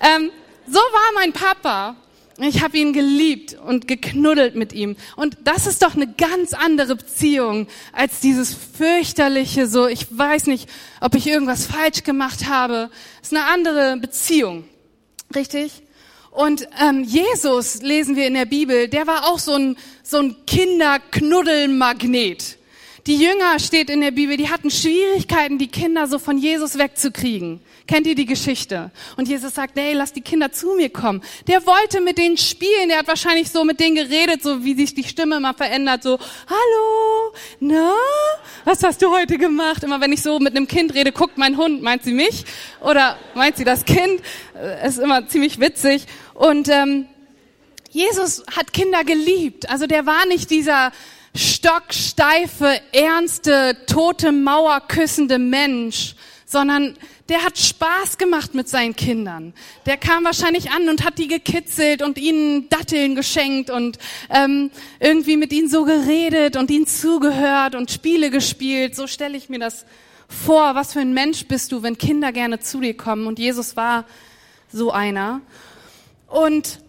Ähm, 0.01 0.31
so 0.67 0.79
war 0.79 1.13
mein 1.15 1.33
Papa. 1.33 1.97
Ich 2.39 2.63
habe 2.63 2.77
ihn 2.77 2.93
geliebt 2.93 3.55
und 3.55 3.89
geknuddelt 3.89 4.57
mit 4.57 4.75
ihm. 4.75 4.97
Und 5.17 5.39
das 5.45 5.67
ist 5.67 5.83
doch 5.83 5.95
eine 5.95 6.07
ganz 6.07 6.53
andere 6.53 6.97
Beziehung 6.97 7.67
als 7.93 8.21
dieses 8.21 8.55
fürchterliche, 8.55 9.67
so 9.67 9.87
ich 9.87 10.07
weiß 10.17 10.47
nicht, 10.47 10.69
ob 11.01 11.15
ich 11.15 11.27
irgendwas 11.27 11.65
falsch 11.65 12.03
gemacht 12.03 12.47
habe. 12.47 12.91
Das 13.21 13.33
ist 13.33 13.39
eine 13.39 13.47
andere 13.47 13.97
Beziehung. 13.97 14.65
Richtig? 15.35 15.83
Und 16.31 16.69
ähm, 16.79 17.05
Jesus, 17.05 17.81
lesen 17.81 18.17
wir 18.17 18.27
in 18.27 18.35
der 18.35 18.45
Bibel, 18.45 18.89
der 18.89 19.07
war 19.07 19.29
auch 19.29 19.39
so 19.39 19.55
ein, 19.55 19.79
so 20.03 20.19
ein 20.19 20.37
Kinderknuddelmagnet. 20.47 22.59
Die 23.07 23.19
Jünger 23.19 23.61
steht 23.61 23.89
in 23.89 24.01
der 24.01 24.11
Bibel, 24.11 24.37
die 24.37 24.51
hatten 24.51 24.69
Schwierigkeiten, 24.69 25.59
die 25.59 25.69
Kinder 25.69 26.09
so 26.09 26.19
von 26.19 26.39
Jesus 26.39 26.77
wegzukriegen. 26.77 27.61
Kennt 27.87 28.05
ihr 28.09 28.17
die 28.17 28.27
Geschichte? 28.27 28.91
Und 29.17 29.29
Jesus 29.29 29.55
sagt, 29.55 29.79
hey, 29.79 29.93
lass 29.93 30.13
die 30.13 30.23
Kinder 30.23 30.51
zu 30.51 30.75
mir 30.75 30.91
kommen. 30.91 31.23
Der 31.47 31.65
wollte 31.67 32.01
mit 32.01 32.19
denen 32.19 32.37
spielen, 32.37 32.89
der 32.89 32.99
hat 32.99 33.07
wahrscheinlich 33.07 33.49
so 33.49 33.63
mit 33.63 33.79
denen 33.79 33.95
geredet, 33.95 34.43
so 34.43 34.65
wie 34.65 34.75
sich 34.75 34.93
die 34.93 35.05
Stimme 35.05 35.37
immer 35.37 35.55
verändert, 35.55 36.03
so, 36.03 36.19
hallo, 36.49 37.33
na, 37.61 37.93
was 38.65 38.83
hast 38.83 39.01
du 39.03 39.13
heute 39.13 39.39
gemacht? 39.39 39.85
Immer 39.85 40.01
wenn 40.01 40.13
ich 40.13 40.21
so 40.21 40.41
mit 40.41 40.57
einem 40.57 40.67
Kind 40.67 40.93
rede, 40.93 41.13
guckt 41.13 41.39
mein 41.39 41.57
Hund, 41.57 41.83
meint 41.83 42.03
sie 42.03 42.13
mich 42.13 42.45
oder 42.81 43.17
meint 43.37 43.57
sie 43.57 43.65
das 43.65 43.85
Kind? 43.85 44.21
Äh, 44.61 44.89
ist 44.89 44.99
immer 44.99 45.29
ziemlich 45.29 45.61
witzig. 45.61 46.07
Und 46.35 46.69
ähm, 46.69 47.07
Jesus 47.91 48.43
hat 48.57 48.73
Kinder 48.73 49.05
geliebt. 49.05 49.71
Also 49.71 49.87
der 49.87 50.07
war 50.07 50.27
nicht 50.27 50.51
dieser 50.51 50.91
stocksteife, 51.37 52.81
ernste, 52.93 53.77
tote 53.87 54.33
Mauer 54.33 54.81
küssende 54.89 55.39
Mensch, 55.39 56.15
sondern 56.47 56.97
der 57.29 57.43
hat 57.43 57.59
Spaß 57.59 58.19
gemacht 58.19 58.55
mit 58.55 58.69
seinen 58.69 58.95
Kindern. 58.95 59.53
Der 59.85 59.97
kam 59.97 60.25
wahrscheinlich 60.25 60.71
an 60.71 60.89
und 60.89 61.05
hat 61.05 61.19
die 61.19 61.27
gekitzelt 61.27 62.03
und 62.03 62.19
ihnen 62.19 62.69
Datteln 62.69 63.17
geschenkt 63.17 63.69
und 63.69 63.99
ähm, 64.31 64.71
irgendwie 65.01 65.37
mit 65.37 65.53
ihnen 65.53 65.69
so 65.69 65.85
geredet 65.85 66.57
und 66.57 66.71
ihnen 66.71 66.87
zugehört 66.87 67.75
und 67.75 67.91
Spiele 67.91 68.31
gespielt. 68.31 68.95
So 68.95 69.07
stelle 69.07 69.37
ich 69.37 69.49
mir 69.49 69.59
das 69.59 69.85
vor. 70.29 70.77
Was 70.77 70.93
für 70.93 71.01
ein 71.01 71.15
Mensch 71.15 71.47
bist 71.47 71.73
du, 71.73 71.83
wenn 71.83 71.99
Kinder 71.99 72.31
gerne 72.31 72.61
zu 72.61 72.81
dir 72.81 72.97
kommen? 72.97 73.27
Und 73.27 73.41
Jesus 73.41 73.77
war 73.77 74.05
so 74.73 74.93
einer. 74.93 75.41
Und 76.29 76.81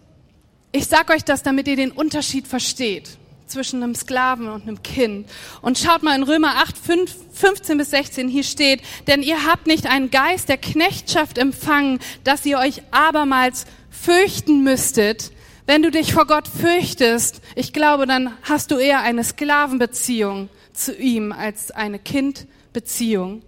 ich 0.70 0.86
sag 0.86 1.10
euch 1.10 1.24
das, 1.24 1.42
damit 1.42 1.66
ihr 1.66 1.76
den 1.76 1.90
Unterschied 1.90 2.46
versteht 2.46 3.18
zwischen 3.50 3.82
einem 3.82 3.94
Sklaven 3.94 4.48
und 4.48 4.62
einem 4.62 4.82
Kind. 4.82 5.28
Und 5.62 5.78
schaut 5.78 6.02
mal 6.02 6.16
in 6.16 6.22
Römer 6.22 6.56
8, 6.56 6.76
5, 6.76 7.16
15 7.32 7.78
bis 7.78 7.90
16, 7.90 8.28
hier 8.28 8.44
steht, 8.44 8.82
denn 9.06 9.22
ihr 9.22 9.46
habt 9.46 9.66
nicht 9.66 9.86
einen 9.86 10.10
Geist 10.10 10.48
der 10.48 10.58
Knechtschaft 10.58 11.38
empfangen, 11.38 12.00
dass 12.24 12.46
ihr 12.46 12.58
euch 12.58 12.82
abermals 12.90 13.66
fürchten 13.90 14.62
müsstet. 14.62 15.32
Wenn 15.66 15.82
du 15.82 15.90
dich 15.90 16.14
vor 16.14 16.26
Gott 16.26 16.48
fürchtest, 16.48 17.42
ich 17.54 17.72
glaube, 17.72 18.06
dann 18.06 18.32
hast 18.42 18.70
du 18.70 18.76
eher 18.76 19.00
eine 19.00 19.22
Sklavenbeziehung 19.22 20.48
zu 20.72 20.94
ihm 20.96 21.32
als 21.32 21.70
eine 21.70 21.98
Kindbeziehung. 21.98 23.42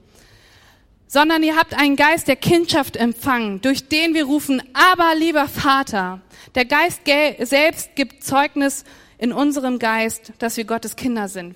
Sondern 1.06 1.42
ihr 1.42 1.56
habt 1.56 1.74
einen 1.74 1.96
Geist 1.96 2.28
der 2.28 2.36
Kindschaft 2.36 2.96
empfangen, 2.96 3.60
durch 3.62 3.88
den 3.88 4.14
wir 4.14 4.24
rufen, 4.24 4.62
aber 4.74 5.14
lieber 5.16 5.48
Vater. 5.48 6.20
Der 6.54 6.66
Geist 6.66 7.00
selbst 7.40 7.96
gibt 7.96 8.22
Zeugnis 8.22 8.84
in 9.20 9.32
unserem 9.32 9.78
Geist, 9.78 10.32
dass 10.38 10.56
wir 10.56 10.64
Gottes 10.64 10.96
Kinder 10.96 11.28
sind. 11.28 11.54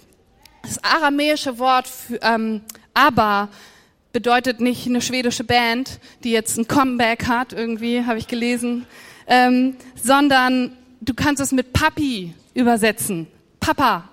Das 0.62 0.84
aramäische 0.84 1.58
Wort 1.58 1.88
für 1.88 2.20
ähm, 2.22 2.60
aber 2.92 3.48
bedeutet 4.12 4.60
nicht 4.60 4.86
eine 4.86 5.00
schwedische 5.00 5.44
Band, 5.44 5.98
die 6.22 6.30
jetzt 6.30 6.58
ein 6.58 6.68
Comeback 6.68 7.26
hat, 7.26 7.52
irgendwie, 7.54 8.04
habe 8.04 8.18
ich 8.18 8.28
gelesen, 8.28 8.86
ähm, 9.26 9.76
sondern 10.00 10.76
du 11.00 11.14
kannst 11.14 11.40
es 11.42 11.52
mit 11.52 11.72
Papi 11.72 12.34
übersetzen. 12.52 13.26
Papa. 13.60 14.10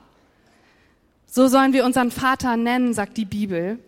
So 1.28 1.48
sollen 1.48 1.74
wir 1.74 1.86
unseren 1.86 2.10
Vater 2.10 2.56
nennen, 2.56 2.94
sagt 2.94 3.18
die 3.18 3.26
Bibel. 3.26 3.80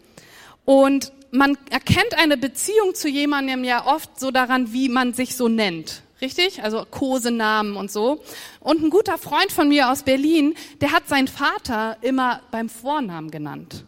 Und 0.65 1.13
man 1.32 1.58
erkennt 1.70 2.17
eine 2.17 2.38
Beziehung 2.38 2.96
zu 2.96 3.08
jemandem 3.08 3.63
ja 3.63 3.86
oft 3.86 4.20
so 4.20 4.29
daran, 4.29 4.74
wie 4.74 4.89
man 4.89 5.13
sich 5.13 5.36
so 5.36 5.48
nennt. 5.48 6.03
Richtig? 6.23 6.63
Also 6.63 6.85
Kosenamen 6.89 7.75
und 7.75 7.91
so. 7.91 8.23
Und 8.61 8.81
ein 8.81 8.89
guter 8.89 9.17
Freund 9.17 9.51
von 9.51 9.67
mir 9.67 9.91
aus 9.91 10.03
Berlin, 10.03 10.55
der 10.79 10.93
hat 10.93 11.09
seinen 11.09 11.27
Vater 11.27 11.97
immer 11.99 12.39
beim 12.49 12.69
Vornamen 12.69 13.29
genannt. 13.29 13.83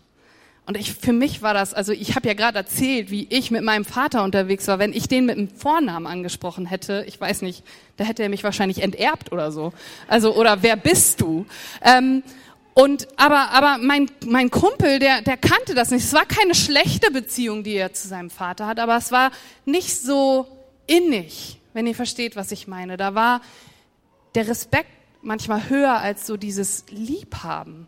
Und 0.66 0.76
ich, 0.76 0.94
für 0.94 1.14
mich 1.14 1.42
war 1.42 1.54
das, 1.54 1.74
also 1.74 1.94
ich 1.94 2.14
habe 2.18 2.28
ja 2.28 2.34
gerade 2.34 2.58
erzählt, 2.58 3.10
wie 3.10 3.26
ich 3.30 3.52
mit 3.52 3.64
meinem 3.64 3.86
Vater 3.86 4.22
unterwegs 4.22 4.68
war. 4.68 4.80
Wenn 4.80 4.92
ich 4.92 5.08
den 5.08 5.28
mit 5.28 5.38
dem 5.38 5.48
Vornamen 5.48 6.08
angesprochen 6.08 6.66
hätte, 6.66 7.06
ich 7.08 7.22
weiß 7.22 7.42
nicht, 7.42 7.64
da 7.96 8.04
hätte 8.04 8.24
er 8.24 8.28
mich 8.28 8.44
wahrscheinlich 8.44 8.84
enterbt 8.84 9.32
oder 9.32 9.54
so. 9.54 9.72
Also 10.10 10.36
oder 10.36 10.62
wer 10.62 10.76
bist 10.76 11.22
du? 11.22 11.46
Ähm, 11.82 12.22
und 12.74 13.08
aber 13.16 13.52
aber 13.52 13.78
mein 13.78 14.12
mein 14.26 14.52
Kumpel, 14.52 15.00
der 15.00 15.22
der 15.22 15.38
kannte 15.38 15.74
das 15.74 15.90
nicht. 15.90 16.04
Es 16.04 16.12
war 16.12 16.26
keine 16.26 16.54
schlechte 16.54 17.12
Beziehung, 17.12 17.64
die 17.64 17.76
er 17.76 17.94
zu 17.94 18.10
seinem 18.10 18.30
Vater 18.30 18.68
hat, 18.68 18.82
aber 18.82 18.98
es 18.98 19.14
war 19.14 19.32
nicht 19.64 20.02
so 20.02 20.48
innig 20.86 21.62
wenn 21.76 21.86
ihr 21.86 21.94
versteht, 21.94 22.38
was 22.38 22.54
ich 22.54 22.68
meine. 22.68 22.96
Da 22.96 23.16
war 23.16 23.42
der 24.34 24.48
Respekt 24.48 24.90
manchmal 25.22 25.70
höher 25.70 26.00
als 26.00 26.26
so 26.26 26.38
dieses 26.38 26.86
Liebhaben. 26.90 27.88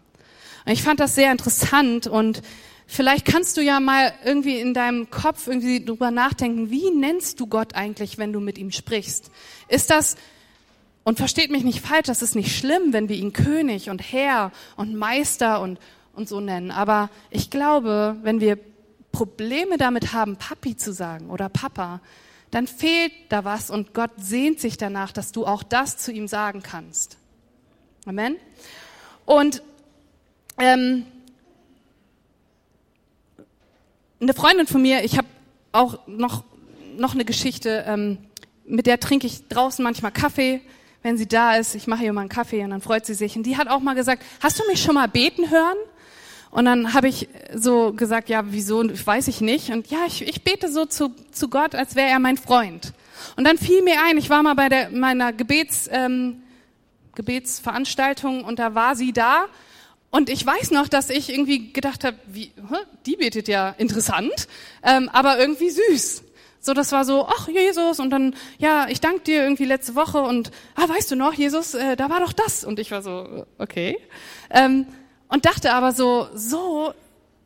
Und 0.66 0.72
ich 0.74 0.84
fand 0.84 1.00
das 1.00 1.16
sehr 1.16 1.32
interessant 1.32 2.06
und 2.06 2.42
vielleicht 2.86 3.26
kannst 3.26 3.56
du 3.56 3.62
ja 3.62 3.80
mal 3.80 4.14
irgendwie 4.26 4.60
in 4.60 4.74
deinem 4.74 5.10
Kopf 5.10 5.48
irgendwie 5.48 5.84
drüber 5.86 6.12
nachdenken, 6.12 6.70
wie 6.70 6.92
nennst 6.92 7.40
du 7.40 7.48
Gott 7.48 7.76
eigentlich, 7.76 8.18
wenn 8.18 8.34
du 8.34 8.42
mit 8.42 8.58
ihm 8.58 8.72
sprichst? 8.72 9.32
Ist 9.70 9.90
das, 9.90 10.18
und 11.06 11.18
versteht 11.18 11.50
mich 11.50 11.64
nicht 11.64 11.80
falsch, 11.80 12.08
das 12.08 12.22
ist 12.22 12.36
nicht 12.36 12.58
schlimm, 12.58 12.92
wenn 12.92 13.08
wir 13.08 13.16
ihn 13.16 13.32
König 13.32 13.90
und 13.90 14.02
Herr 14.02 14.52
und 14.76 14.98
Meister 14.98 15.62
und, 15.62 15.80
und 16.12 16.28
so 16.28 16.42
nennen. 16.42 16.72
Aber 16.72 17.10
ich 17.30 17.50
glaube, 17.50 18.18
wenn 18.22 18.42
wir 18.42 18.60
Probleme 19.14 19.78
damit 19.78 20.12
haben, 20.12 20.36
Papi 20.36 20.76
zu 20.76 20.92
sagen 20.92 21.30
oder 21.30 21.48
Papa, 21.48 22.02
dann 22.52 22.68
fehlt 22.68 23.12
da 23.30 23.44
was 23.44 23.70
und 23.70 23.94
Gott 23.94 24.12
sehnt 24.18 24.60
sich 24.60 24.78
danach, 24.78 25.12
dass 25.12 25.32
du 25.32 25.46
auch 25.46 25.64
das 25.64 25.98
zu 25.98 26.12
ihm 26.12 26.28
sagen 26.28 26.64
kannst. 26.64 27.18
Amen. 28.06 28.38
Und 29.26 29.62
ähm, 30.58 31.06
eine 34.20 34.34
Freundin 34.34 34.66
von 34.66 34.82
mir, 34.82 35.04
ich 35.04 35.18
habe 35.18 35.28
auch 35.72 36.08
noch 36.08 36.44
noch 36.98 37.14
eine 37.14 37.26
Geschichte, 37.26 37.86
ähm, 37.88 38.18
mit 38.66 38.86
der 38.88 39.00
trinke 39.00 39.28
ich 39.28 39.48
draußen 39.48 39.84
manchmal 39.84 40.12
Kaffee, 40.12 40.62
wenn 41.04 41.18
sie 41.18 41.28
da 41.28 41.56
ist. 41.56 41.76
Ich 41.76 41.88
mache 41.88 42.04
ihr 42.04 42.14
mal 42.14 42.22
einen 42.22 42.30
Kaffee 42.30 42.64
und 42.64 42.72
dann 42.72 42.82
freut 42.82 43.06
sie 43.06 43.14
sich. 43.14 43.36
Und 43.36 43.44
die 43.44 43.58
hat 43.58 43.68
auch 43.68 43.80
mal 43.80 43.94
gesagt: 43.94 44.24
Hast 44.42 44.60
du 44.60 44.64
mich 44.68 44.82
schon 44.82 44.96
mal 44.96 45.08
beten 45.08 45.50
hören? 45.50 45.78
Und 46.52 46.66
dann 46.66 46.94
habe 46.94 47.08
ich 47.08 47.28
so 47.54 47.94
gesagt, 47.94 48.30
ja, 48.30 48.44
wieso, 48.48 48.84
weiß 48.84 49.28
ich 49.28 49.42
nicht. 49.42 49.70
Und 49.70 49.88
ja, 49.88 50.00
ich, 50.08 50.28
ich 50.28 50.44
bete 50.44 50.72
so 50.72 50.86
zu, 50.86 51.14
zu 51.32 51.50
Gott, 51.50 51.76
als 51.76 51.96
wäre 51.96 52.10
er 52.10 52.20
mein 52.20 52.38
Freund. 52.38 52.94
Und 53.36 53.46
dann 53.46 53.58
fiel 53.58 53.82
mir 53.84 54.02
ein, 54.04 54.18
ich 54.18 54.30
war 54.30 54.44
mal 54.44 54.56
bei 54.56 54.70
der, 54.70 54.90
meiner 54.90 55.34
Gebets, 55.34 55.90
ähm, 55.92 56.44
Gebetsveranstaltung 57.16 58.44
und 58.44 58.60
da 58.60 58.76
war 58.76 58.96
sie 58.96 59.12
da. 59.12 59.46
Und 60.10 60.30
ich 60.30 60.46
weiß 60.46 60.72
noch, 60.72 60.88
dass 60.88 61.10
ich 61.10 61.30
irgendwie 61.30 61.74
gedacht 61.74 62.04
habe, 62.04 62.18
wie, 62.28 62.52
die 63.06 63.18
betet 63.18 63.48
ja 63.48 63.70
interessant, 63.78 64.48
ähm, 64.84 65.10
aber 65.12 65.38
irgendwie 65.38 65.70
süß. 65.70 66.24
So, 66.60 66.74
das 66.74 66.92
war 66.92 67.06
so, 67.06 67.28
ach 67.28 67.48
Jesus, 67.48 68.00
und 68.00 68.10
dann, 68.10 68.36
ja, 68.58 68.88
ich 68.90 69.00
danke 69.00 69.22
dir 69.22 69.44
irgendwie 69.44 69.66
letzte 69.66 69.96
Woche 69.96 70.22
und, 70.22 70.52
ah, 70.76 70.88
weißt 70.88 71.12
du 71.12 71.16
noch, 71.16 71.34
Jesus, 71.34 71.74
äh, 71.74 71.96
da 71.96 72.10
war 72.10 72.20
doch 72.20 72.34
das. 72.34 72.64
Und 72.64 72.80
ich 72.80 72.92
war 72.92 73.02
so, 73.02 73.46
okay. 73.58 74.00
Ähm, 74.50 74.86
und 75.28 75.46
dachte 75.46 75.74
aber 75.74 75.92
so, 75.92 76.28
so 76.34 76.94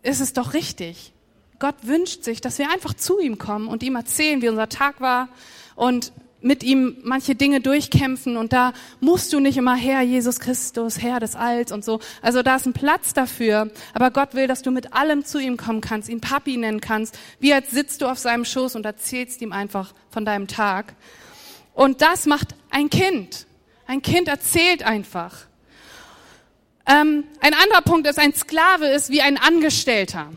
ist 0.04 0.22
es 0.22 0.34
doch 0.34 0.54
richtig. 0.54 1.14
Gott 1.60 1.76
wünscht 1.84 2.24
sich, 2.24 2.42
dass 2.42 2.58
wir 2.58 2.72
einfach 2.72 2.94
zu 2.94 3.20
ihm 3.20 3.38
kommen 3.38 3.68
und 3.68 3.84
ihm 3.84 3.96
erzählen, 3.96 4.42
wie 4.42 4.50
unser 4.50 4.70
Tag 4.70 5.00
war 5.00 5.30
und 5.76 6.12
mit 6.42 6.64
ihm 6.64 6.98
manche 7.04 7.36
Dinge 7.36 7.62
durchkämpfen 7.62 8.36
und 8.36 8.52
da 8.52 8.74
musst 9.00 9.32
du 9.32 9.40
nicht 9.40 9.58
immer 9.58 9.76
Herr 9.76 10.02
Jesus 10.02 10.40
Christus, 10.40 11.02
Herr 11.02 11.20
des 11.20 11.36
Alls 11.36 11.72
und 11.72 11.86
so. 11.86 12.00
Also 12.22 12.42
da 12.42 12.56
ist 12.56 12.66
ein 12.66 12.74
Platz 12.74 13.14
dafür. 13.14 13.70
Aber 13.94 14.12
Gott 14.12 14.34
will, 14.34 14.48
dass 14.48 14.64
du 14.64 14.72
mit 14.72 14.94
allem 14.94 15.24
zu 15.24 15.40
ihm 15.40 15.58
kommen 15.58 15.82
kannst, 15.82 16.10
ihn 16.10 16.20
Papi 16.20 16.58
nennen 16.58 16.82
kannst. 16.82 17.18
Wie 17.40 17.54
als 17.54 17.72
sitzt 17.72 18.02
du 18.02 18.08
auf 18.08 18.18
seinem 18.18 18.46
Schoß 18.46 18.76
und 18.76 18.86
erzählst 18.86 19.42
ihm 19.42 19.52
einfach 19.52 19.94
von 20.10 20.26
deinem 20.26 20.48
Tag. 20.48 20.96
Und 21.74 22.02
das 22.02 22.26
macht 22.26 22.56
ein 22.72 22.90
Kind. 22.90 23.46
Ein 23.86 24.02
Kind 24.02 24.28
erzählt 24.28 24.84
einfach. 24.84 25.46
Ähm, 26.88 27.24
ein 27.40 27.54
anderer 27.54 27.82
Punkt 27.82 28.08
ist, 28.08 28.20
ein 28.20 28.34
Sklave 28.34 28.88
ist 28.88 29.10
wie 29.10 29.22
ein 29.22 29.38
Angestellter. 29.38 30.28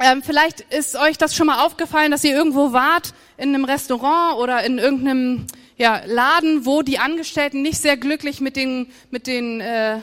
Ähm, 0.00 0.22
vielleicht 0.22 0.60
ist 0.60 0.96
euch 0.96 1.18
das 1.18 1.34
schon 1.34 1.48
mal 1.48 1.64
aufgefallen, 1.64 2.10
dass 2.10 2.24
ihr 2.24 2.34
irgendwo 2.34 2.72
wart 2.72 3.14
in 3.36 3.54
einem 3.54 3.64
Restaurant 3.64 4.38
oder 4.38 4.62
in 4.64 4.78
irgendeinem 4.78 5.46
ja, 5.76 6.02
Laden, 6.06 6.66
wo 6.66 6.82
die 6.82 6.98
Angestellten 6.98 7.62
nicht 7.62 7.78
sehr 7.78 7.96
glücklich 7.96 8.40
mit 8.40 8.56
den, 8.56 8.92
mit 9.10 9.26
den 9.26 9.60
äh, 9.60 9.98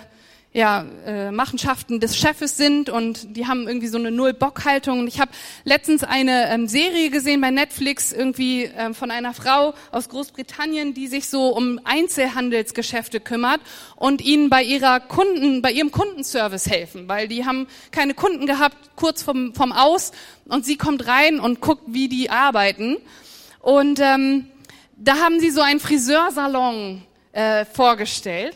ja, 0.56 0.86
äh, 1.06 1.32
Machenschaften 1.32 2.00
des 2.00 2.18
Chefes 2.18 2.56
sind 2.56 2.90
und 2.90 3.36
die 3.36 3.46
haben 3.46 3.68
irgendwie 3.68 3.90
so 3.90 3.98
eine 3.98 4.10
Null-Bock-Haltung. 4.10 5.00
Und 5.00 5.08
ich 5.08 5.20
habe 5.20 5.30
letztens 5.66 6.06
eine 6.06 6.50
ähm, 6.50 6.70
Serie 6.70 7.10
gesehen 7.10 7.42
bei 7.42 7.52
Netflix 7.52 8.14
irgendwie 8.14 8.64
ähm, 8.64 8.96
von 8.96 9.12
einer 9.12 9.34
Frau 9.34 9.74
aus 9.92 10.08
Großbritannien, 10.08 10.94
die 10.94 11.08
sich 11.08 11.28
so 11.28 11.50
um 11.50 11.82
Einzelhandelsgeschäfte 11.84 13.20
kümmert 13.20 13.60
und 13.98 14.22
ihnen 14.22 14.50
bei 14.50 14.64
ihrer 14.64 15.02
Kunden, 15.02 15.62
bei 15.62 15.74
ihrem 15.74 15.92
Kundenservice 15.92 16.70
helfen, 16.70 17.10
weil 17.10 17.28
die 17.28 17.46
haben 17.46 17.68
keine 17.92 18.14
Kunden 18.14 18.46
gehabt 18.46 18.78
kurz 18.96 19.24
vom, 19.24 19.54
vom 19.54 19.74
Aus 19.74 20.14
und 20.46 20.66
sie 20.66 20.78
kommt 20.78 21.06
rein 21.06 21.42
und 21.42 21.60
guckt, 21.60 21.84
wie 21.88 22.08
die 22.08 22.30
arbeiten. 22.30 22.96
Und 23.60 24.00
ähm, 24.00 24.48
da 24.96 25.18
haben 25.18 25.42
sie 25.42 25.50
so 25.50 25.60
einen 25.60 25.82
Friseursalon 25.82 27.04
äh, 27.34 27.66
vorgestellt 27.66 28.56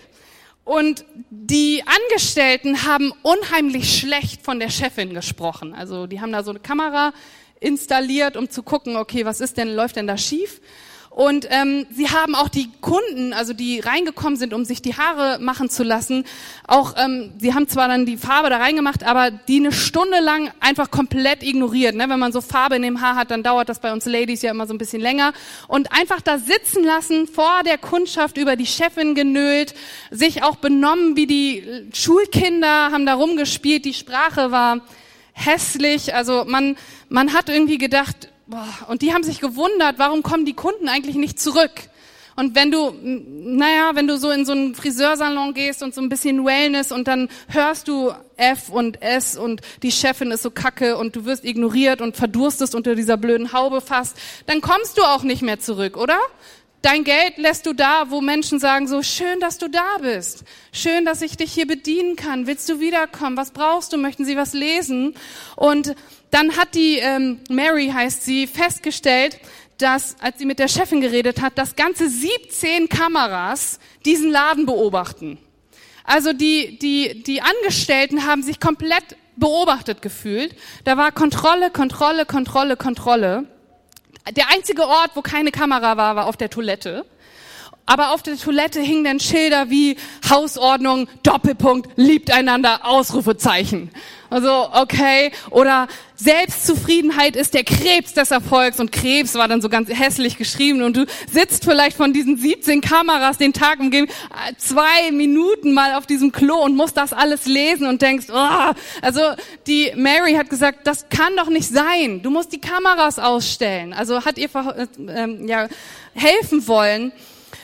Und 0.69 1.03
die 1.31 1.81
Angestellten 1.83 2.83
haben 2.83 3.11
unheimlich 3.23 3.97
schlecht 3.97 4.43
von 4.43 4.59
der 4.59 4.69
Chefin 4.69 5.15
gesprochen. 5.15 5.73
Also 5.73 6.05
die 6.05 6.21
haben 6.21 6.31
da 6.31 6.43
so 6.43 6.51
eine 6.51 6.59
Kamera 6.59 7.11
installiert, 7.59 8.37
um 8.37 8.51
zu 8.51 8.61
gucken, 8.61 8.95
okay, 8.95 9.25
was 9.25 9.41
ist 9.41 9.57
denn, 9.57 9.73
läuft 9.73 9.95
denn 9.95 10.05
da 10.05 10.15
schief? 10.15 10.61
Und 11.19 11.47
ähm, 11.49 11.85
sie 11.91 12.07
haben 12.07 12.33
auch 12.33 12.47
die 12.47 12.69
Kunden, 12.79 13.33
also 13.33 13.51
die 13.51 13.81
reingekommen 13.81 14.37
sind, 14.37 14.53
um 14.53 14.63
sich 14.63 14.81
die 14.81 14.95
Haare 14.95 15.37
machen 15.41 15.69
zu 15.69 15.83
lassen, 15.83 16.23
auch, 16.65 16.95
ähm, 16.97 17.33
sie 17.37 17.53
haben 17.53 17.67
zwar 17.67 17.89
dann 17.89 18.05
die 18.05 18.15
Farbe 18.15 18.49
da 18.49 18.55
reingemacht, 18.55 19.03
aber 19.03 19.29
die 19.29 19.57
eine 19.57 19.73
Stunde 19.73 20.21
lang 20.21 20.49
einfach 20.61 20.91
komplett 20.91 21.43
ignoriert. 21.43 21.93
Ne? 21.93 22.05
Wenn 22.07 22.19
man 22.19 22.31
so 22.31 22.39
Farbe 22.39 22.77
in 22.77 22.83
dem 22.83 23.01
Haar 23.01 23.17
hat, 23.17 23.31
dann 23.31 23.43
dauert 23.43 23.67
das 23.67 23.81
bei 23.81 23.91
uns 23.91 24.05
Ladies 24.05 24.43
ja 24.43 24.51
immer 24.51 24.65
so 24.65 24.73
ein 24.73 24.77
bisschen 24.77 25.01
länger. 25.01 25.33
Und 25.67 25.91
einfach 25.91 26.21
da 26.21 26.37
sitzen 26.37 26.85
lassen, 26.85 27.27
vor 27.27 27.63
der 27.65 27.77
Kundschaft 27.77 28.37
über 28.37 28.55
die 28.55 28.65
Chefin 28.65 29.13
genölt, 29.13 29.73
sich 30.11 30.41
auch 30.41 30.55
benommen 30.55 31.17
wie 31.17 31.27
die 31.27 31.89
Schulkinder, 31.91 32.93
haben 32.93 33.05
da 33.05 33.15
rumgespielt, 33.15 33.83
die 33.83 33.93
Sprache 33.93 34.51
war 34.51 34.79
hässlich. 35.33 36.15
Also 36.15 36.45
man, 36.47 36.77
man 37.09 37.33
hat 37.33 37.49
irgendwie 37.49 37.77
gedacht, 37.77 38.29
und 38.87 39.01
die 39.01 39.13
haben 39.13 39.23
sich 39.23 39.39
gewundert, 39.39 39.99
warum 39.99 40.23
kommen 40.23 40.45
die 40.45 40.53
Kunden 40.53 40.87
eigentlich 40.87 41.15
nicht 41.15 41.39
zurück? 41.39 41.71
Und 42.35 42.55
wenn 42.55 42.71
du, 42.71 42.93
naja, 43.01 43.91
wenn 43.95 44.07
du 44.07 44.17
so 44.17 44.31
in 44.31 44.45
so 44.45 44.53
einen 44.53 44.73
Friseursalon 44.73 45.53
gehst 45.53 45.83
und 45.83 45.93
so 45.93 45.99
ein 45.99 46.07
bisschen 46.07 46.45
Wellness 46.45 46.93
und 46.93 47.09
dann 47.09 47.27
hörst 47.49 47.89
du 47.89 48.13
F 48.37 48.69
und 48.69 49.01
S 49.01 49.35
und 49.35 49.59
die 49.83 49.91
Chefin 49.91 50.31
ist 50.31 50.43
so 50.43 50.49
kacke 50.49 50.95
und 50.95 51.17
du 51.17 51.25
wirst 51.25 51.43
ignoriert 51.43 51.99
und 51.99 52.15
verdurstest 52.15 52.75
unter 52.75 52.95
dieser 52.95 53.17
blöden 53.17 53.51
Haube 53.51 53.81
fast, 53.81 54.15
dann 54.45 54.61
kommst 54.61 54.97
du 54.97 55.01
auch 55.01 55.23
nicht 55.23 55.41
mehr 55.41 55.59
zurück, 55.59 55.97
oder? 55.97 56.17
Dein 56.81 57.03
Geld 57.03 57.37
lässt 57.37 57.65
du 57.65 57.73
da, 57.73 58.09
wo 58.09 58.21
Menschen 58.21 58.57
sagen 58.57 58.87
so, 58.87 59.03
schön, 59.03 59.41
dass 59.41 59.57
du 59.57 59.67
da 59.67 59.97
bist. 60.01 60.45
Schön, 60.71 61.03
dass 61.03 61.21
ich 61.21 61.35
dich 61.35 61.51
hier 61.51 61.67
bedienen 61.67 62.15
kann. 62.15 62.47
Willst 62.47 62.69
du 62.69 62.79
wiederkommen? 62.79 63.35
Was 63.35 63.51
brauchst 63.51 63.91
du? 63.91 63.97
Möchten 63.97 64.23
sie 64.23 64.37
was 64.37 64.53
lesen? 64.53 65.13
Und 65.57 65.93
dann 66.31 66.57
hat 66.57 66.75
die 66.75 66.97
ähm, 66.97 67.39
Mary, 67.49 67.91
heißt 67.93 68.23
sie, 68.23 68.47
festgestellt, 68.47 69.39
dass, 69.77 70.15
als 70.19 70.39
sie 70.39 70.45
mit 70.45 70.59
der 70.59 70.67
Chefin 70.67 71.01
geredet 71.01 71.41
hat, 71.41 71.57
dass 71.57 71.75
ganze 71.75 72.09
17 72.09 72.89
Kameras 72.89 73.79
diesen 74.05 74.29
Laden 74.29 74.65
beobachten. 74.65 75.37
Also 76.03 76.33
die, 76.33 76.77
die, 76.79 77.23
die 77.23 77.41
Angestellten 77.41 78.25
haben 78.25 78.43
sich 78.43 78.59
komplett 78.59 79.15
beobachtet 79.35 80.01
gefühlt. 80.01 80.55
Da 80.83 80.97
war 80.97 81.11
Kontrolle, 81.11 81.71
Kontrolle, 81.71 82.25
Kontrolle, 82.25 82.75
Kontrolle. 82.75 83.45
Der 84.35 84.49
einzige 84.49 84.85
Ort, 84.85 85.11
wo 85.15 85.21
keine 85.21 85.51
Kamera 85.51 85.97
war, 85.97 86.15
war 86.15 86.27
auf 86.27 86.35
der 86.35 86.49
Toilette. 86.49 87.05
Aber 87.89 88.11
auf 88.13 88.21
der 88.21 88.37
Toilette 88.37 88.81
hingen 88.81 89.03
dann 89.03 89.19
Schilder 89.19 89.71
wie 89.71 89.97
Hausordnung, 90.29 91.09
Doppelpunkt, 91.23 91.89
liebt 91.95 92.29
einander, 92.29 92.81
Ausrufezeichen. 92.83 93.89
Also, 94.29 94.69
okay. 94.73 95.31
Oder 95.49 95.87
Selbstzufriedenheit 96.13 97.35
ist 97.35 97.55
der 97.55 97.63
Krebs 97.63 98.13
des 98.13 98.29
Erfolgs. 98.29 98.79
Und 98.79 98.91
Krebs 98.91 99.33
war 99.33 99.47
dann 99.47 99.63
so 99.63 99.69
ganz 99.69 99.89
hässlich 99.89 100.37
geschrieben. 100.37 100.83
Und 100.83 100.97
du 100.97 101.07
sitzt 101.31 101.63
vielleicht 101.63 101.97
von 101.97 102.13
diesen 102.13 102.37
17 102.37 102.81
Kameras 102.81 103.39
den 103.39 103.53
Tag 103.53 103.79
umgeben, 103.79 104.07
zwei 104.59 105.11
Minuten 105.11 105.73
mal 105.73 105.95
auf 105.95 106.05
diesem 106.05 106.31
Klo 106.31 106.63
und 106.63 106.75
musst 106.75 106.95
das 106.95 107.11
alles 107.11 107.47
lesen 107.47 107.87
und 107.87 108.03
denkst, 108.03 108.27
oh. 108.31 108.73
also 109.01 109.21
die 109.65 109.91
Mary 109.95 110.35
hat 110.35 110.51
gesagt, 110.51 110.85
das 110.85 111.09
kann 111.09 111.35
doch 111.35 111.49
nicht 111.49 111.67
sein. 111.67 112.21
Du 112.21 112.29
musst 112.29 112.53
die 112.53 112.61
Kameras 112.61 113.17
ausstellen. 113.17 113.93
Also 113.93 114.25
hat 114.25 114.37
ihr 114.37 114.49
äh, 114.53 114.85
ähm, 115.07 115.47
ja, 115.47 115.67
helfen 116.13 116.67
wollen. 116.67 117.13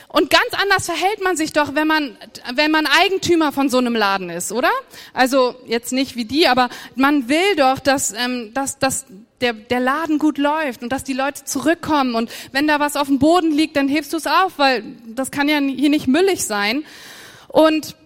Und 0.08 0.30
ganz 0.30 0.62
anders 0.62 0.86
verhält 0.86 1.22
man 1.22 1.36
sich 1.36 1.52
doch, 1.52 1.74
wenn 1.74 1.86
man, 1.86 2.16
wenn 2.54 2.70
man 2.70 2.86
Eigentümer 2.86 3.52
von 3.52 3.68
so 3.68 3.78
einem 3.78 3.94
Laden 3.94 4.30
ist, 4.30 4.52
oder? 4.52 4.70
Also 5.12 5.56
jetzt 5.66 5.92
nicht 5.92 6.16
wie 6.16 6.24
die, 6.24 6.46
aber 6.46 6.68
man 6.94 7.28
will 7.28 7.56
doch, 7.56 7.80
dass, 7.80 8.12
ähm, 8.12 8.54
dass, 8.54 8.78
dass 8.78 9.06
der, 9.40 9.52
der 9.52 9.80
Laden 9.80 10.18
gut 10.18 10.38
läuft 10.38 10.82
und 10.82 10.90
dass 10.90 11.04
die 11.04 11.12
Leute 11.12 11.44
zurückkommen. 11.44 12.14
Und 12.14 12.30
wenn 12.52 12.66
da 12.66 12.80
was 12.80 12.96
auf 12.96 13.08
dem 13.08 13.18
Boden 13.18 13.50
liegt, 13.50 13.76
dann 13.76 13.88
hebst 13.88 14.12
du 14.12 14.16
es 14.16 14.26
auf, 14.26 14.58
weil 14.58 14.84
das 15.08 15.30
kann 15.30 15.48
ja 15.48 15.58
hier 15.58 15.90
nicht 15.90 16.06
müllig 16.06 16.44
sein. 16.44 16.84
Und 17.48 17.96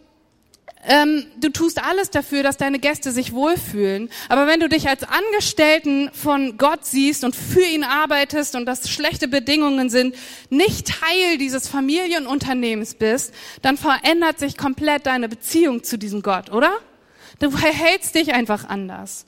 ähm, 0.87 1.27
du 1.39 1.51
tust 1.51 1.83
alles 1.83 2.09
dafür, 2.11 2.43
dass 2.43 2.57
deine 2.57 2.79
Gäste 2.79 3.13
sich 3.13 3.33
wohlfühlen. 3.33 4.09
Aber 4.31 4.47
wenn 4.47 4.61
du 4.61 4.69
dich 4.69 4.89
als 4.89 5.03
Angestellten 5.05 6.11
von 6.13 6.57
Gott 6.57 6.87
siehst 6.87 7.23
und 7.23 7.37
für 7.37 7.63
ihn 7.63 7.85
arbeitest 7.85 8.57
und 8.57 8.65
das 8.65 8.89
schlechte 8.89 9.29
Bedingungen 9.29 9.91
sind, 9.91 10.15
nicht 10.49 10.89
Teil 10.89 11.37
dieses 11.39 11.69
Familienunternehmens 11.69 12.95
bist, 12.95 13.35
dann 13.61 13.77
verändert 13.77 14.39
sich 14.39 14.57
komplett 14.57 15.05
deine 15.07 15.29
Beziehung 15.29 15.85
zu 15.85 15.99
diesem 15.99 16.23
Gott, 16.23 16.51
oder? 16.51 16.73
Du 17.41 17.51
verhältst 17.51 18.15
dich 18.15 18.33
einfach 18.33 18.69
anders. 18.69 19.27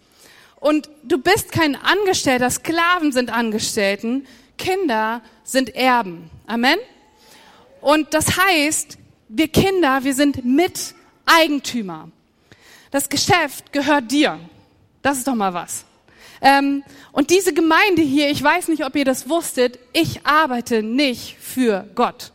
Und 0.59 0.88
du 1.03 1.19
bist 1.19 1.53
kein 1.53 1.77
Angestellter, 1.77 2.49
Sklaven 2.49 3.12
sind 3.12 3.31
Angestellten, 3.31 4.27
Kinder 4.57 5.21
sind 5.45 5.75
Erben. 5.75 6.31
Amen? 6.47 6.79
Und 7.83 8.15
das 8.15 8.38
heißt, 8.38 8.97
wir 9.29 9.49
Kinder, 9.49 10.05
wir 10.05 10.15
sind 10.15 10.45
mit 10.45 10.95
Eigentümer. 11.26 12.08
Das 12.90 13.08
Geschäft 13.08 13.72
gehört 13.72 14.11
dir. 14.11 14.38
Das 15.02 15.18
ist 15.18 15.26
doch 15.26 15.35
mal 15.35 15.54
was. 15.54 15.85
Ähm, 16.40 16.82
und 17.12 17.30
diese 17.30 17.54
Gemeinde 17.54 18.02
hier, 18.02 18.28
ich 18.28 18.42
weiß 18.42 18.68
nicht, 18.68 18.85
ob 18.85 18.96
ihr 18.96 19.04
das 19.04 19.28
wusstet, 19.28 19.78
ich 19.92 20.26
arbeite 20.26 20.82
nicht 20.82 21.37
für 21.38 21.88
Gott. 21.94 22.32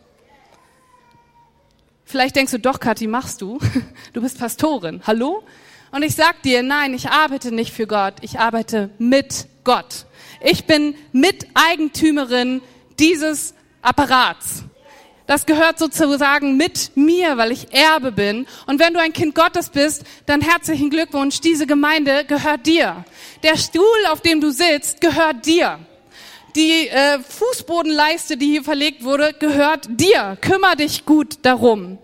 Vielleicht 2.06 2.38
denkst 2.38 2.54
du, 2.54 2.60
doch, 2.60 2.80
Kathi, 2.80 3.08
machst 3.08 3.42
du. 3.42 3.60
Du 4.14 4.22
bist 4.22 4.40
Pastorin. 4.40 5.02
Hallo? 5.06 5.44
Und 5.92 6.04
ich 6.04 6.16
sag 6.16 6.42
dir, 6.42 6.64
nein, 6.64 6.94
ich 6.94 7.10
arbeite 7.10 7.52
nicht 7.52 7.74
für 7.74 7.86
Gott. 7.86 8.16
Ich 8.22 8.40
arbeite 8.40 8.90
mit 8.98 9.48
Gott. 9.64 10.06
Ich 10.42 10.66
bin 10.66 10.96
Miteigentümerin 11.12 12.62
dieses 12.98 13.54
Apparats. 13.82 14.64
Das 15.28 15.46
gehört 15.46 15.78
sozusagen 15.78 16.56
mit 16.56 16.92
mir, 16.96 17.38
weil 17.38 17.52
ich 17.52 17.74
Erbe 17.74 18.14
bin. 18.14 18.48
Und 18.66 18.80
wenn 18.80 18.94
du 18.94 19.00
ein 19.02 19.12
Kind 19.12 19.36
Gottes 19.36 19.70
bist, 19.70 20.04
dann 20.26 20.42
herzlichen 20.42 20.90
Glückwunsch. 20.90 21.42
Diese 21.42 21.68
Gemeinde 21.68 22.24
gehört 22.26 22.66
dir. 22.66 23.06
Der 23.44 23.58
Stuhl, 23.58 23.84
auf 24.10 24.22
dem 24.22 24.40
du 24.40 24.52
sitzt, 24.52 25.02
gehört 25.02 25.46
dir. 25.46 25.80
Die 26.56 26.88
äh, 26.88 27.20
Fußbodenleiste, 27.20 28.38
die 28.38 28.48
hier 28.48 28.64
verlegt 28.64 29.04
wurde, 29.04 29.34
gehört 29.38 29.88
dir. 29.90 30.38
Kümmer 30.40 30.78
dich 30.78 31.06
gut 31.06 31.40
darum. 31.42 31.98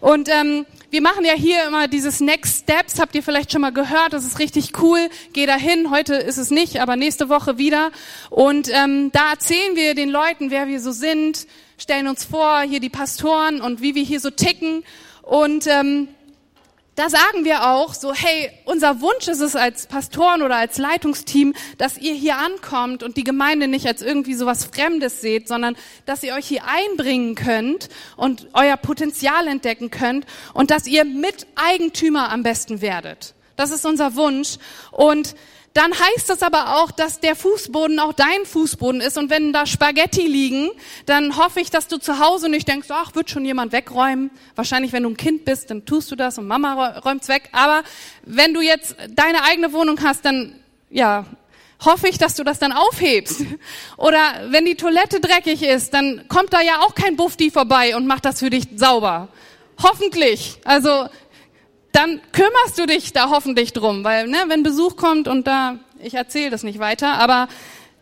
Und 0.00 0.28
ähm, 0.28 0.66
wir 0.90 1.00
machen 1.00 1.24
ja 1.24 1.32
hier 1.32 1.66
immer 1.66 1.88
dieses 1.88 2.20
Next 2.20 2.62
Steps, 2.62 3.00
habt 3.00 3.14
ihr 3.14 3.22
vielleicht 3.22 3.50
schon 3.50 3.62
mal 3.62 3.72
gehört, 3.72 4.12
das 4.12 4.24
ist 4.24 4.38
richtig 4.38 4.80
cool. 4.80 5.08
Geh 5.32 5.46
dahin, 5.46 5.90
heute 5.90 6.14
ist 6.14 6.36
es 6.36 6.50
nicht, 6.50 6.80
aber 6.80 6.94
nächste 6.94 7.28
Woche 7.28 7.58
wieder. 7.58 7.90
Und 8.30 8.70
ähm, 8.72 9.10
da 9.12 9.30
erzählen 9.30 9.74
wir 9.74 9.94
den 9.94 10.10
Leuten, 10.10 10.50
wer 10.50 10.68
wir 10.68 10.80
so 10.80 10.92
sind, 10.92 11.46
stellen 11.78 12.08
uns 12.08 12.24
vor, 12.24 12.60
hier 12.60 12.80
die 12.80 12.88
Pastoren 12.88 13.60
und 13.60 13.80
wie 13.82 13.94
wir 13.94 14.02
hier 14.02 14.20
so 14.20 14.30
ticken. 14.30 14.84
Und 15.22 15.66
ähm, 15.66 16.08
da 16.96 17.10
sagen 17.10 17.44
wir 17.44 17.68
auch 17.68 17.92
so, 17.92 18.14
hey, 18.14 18.50
unser 18.64 19.02
Wunsch 19.02 19.28
ist 19.28 19.40
es 19.40 19.54
als 19.54 19.86
Pastoren 19.86 20.40
oder 20.40 20.56
als 20.56 20.78
Leitungsteam, 20.78 21.54
dass 21.76 21.98
ihr 21.98 22.14
hier 22.14 22.38
ankommt 22.38 23.02
und 23.02 23.18
die 23.18 23.24
Gemeinde 23.24 23.68
nicht 23.68 23.86
als 23.86 24.00
irgendwie 24.00 24.32
sowas 24.32 24.64
Fremdes 24.64 25.20
seht, 25.20 25.46
sondern 25.46 25.76
dass 26.06 26.22
ihr 26.22 26.34
euch 26.34 26.46
hier 26.46 26.62
einbringen 26.64 27.34
könnt 27.34 27.90
und 28.16 28.48
euer 28.54 28.78
Potenzial 28.78 29.46
entdecken 29.46 29.90
könnt 29.90 30.24
und 30.54 30.70
dass 30.70 30.86
ihr 30.86 31.04
Miteigentümer 31.04 32.32
am 32.32 32.42
besten 32.42 32.80
werdet. 32.80 33.34
Das 33.56 33.70
ist 33.70 33.84
unser 33.84 34.16
Wunsch. 34.16 34.56
Und 34.90 35.34
dann 35.76 35.92
heißt 35.92 36.30
das 36.30 36.42
aber 36.42 36.76
auch, 36.78 36.90
dass 36.90 37.20
der 37.20 37.36
Fußboden 37.36 37.98
auch 37.98 38.14
dein 38.14 38.46
Fußboden 38.46 39.02
ist. 39.02 39.18
Und 39.18 39.28
wenn 39.28 39.52
da 39.52 39.66
Spaghetti 39.66 40.26
liegen, 40.26 40.70
dann 41.04 41.36
hoffe 41.36 41.60
ich, 41.60 41.70
dass 41.70 41.86
du 41.86 41.98
zu 41.98 42.18
Hause 42.18 42.48
nicht 42.48 42.66
denkst, 42.66 42.88
ach, 42.90 43.14
wird 43.14 43.28
schon 43.28 43.44
jemand 43.44 43.72
wegräumen. 43.72 44.30
Wahrscheinlich, 44.54 44.92
wenn 44.92 45.02
du 45.02 45.10
ein 45.10 45.16
Kind 45.18 45.44
bist, 45.44 45.70
dann 45.70 45.84
tust 45.84 46.10
du 46.10 46.16
das 46.16 46.38
und 46.38 46.46
Mama 46.46 46.98
räumt's 47.04 47.28
weg. 47.28 47.50
Aber 47.52 47.82
wenn 48.24 48.54
du 48.54 48.62
jetzt 48.62 48.96
deine 49.10 49.42
eigene 49.44 49.72
Wohnung 49.74 50.02
hast, 50.02 50.24
dann, 50.24 50.58
ja, 50.88 51.26
hoffe 51.84 52.08
ich, 52.08 52.16
dass 52.16 52.34
du 52.34 52.42
das 52.42 52.58
dann 52.58 52.72
aufhebst. 52.72 53.42
Oder 53.98 54.20
wenn 54.48 54.64
die 54.64 54.76
Toilette 54.76 55.20
dreckig 55.20 55.62
ist, 55.62 55.92
dann 55.92 56.26
kommt 56.28 56.54
da 56.54 56.62
ja 56.62 56.80
auch 56.80 56.94
kein 56.94 57.16
Bufti 57.16 57.50
vorbei 57.50 57.94
und 57.96 58.06
macht 58.06 58.24
das 58.24 58.38
für 58.38 58.48
dich 58.48 58.64
sauber. 58.76 59.28
Hoffentlich. 59.82 60.58
Also 60.64 61.08
dann 61.96 62.20
kümmerst 62.32 62.78
du 62.78 62.84
dich 62.84 63.14
da 63.14 63.30
hoffentlich 63.30 63.72
drum, 63.72 64.04
weil 64.04 64.28
ne, 64.28 64.36
wenn 64.48 64.62
Besuch 64.62 64.96
kommt 64.96 65.28
und 65.28 65.46
da, 65.46 65.78
ich 65.98 66.12
erzähle 66.12 66.50
das 66.50 66.62
nicht 66.62 66.78
weiter, 66.78 67.14
aber 67.14 67.48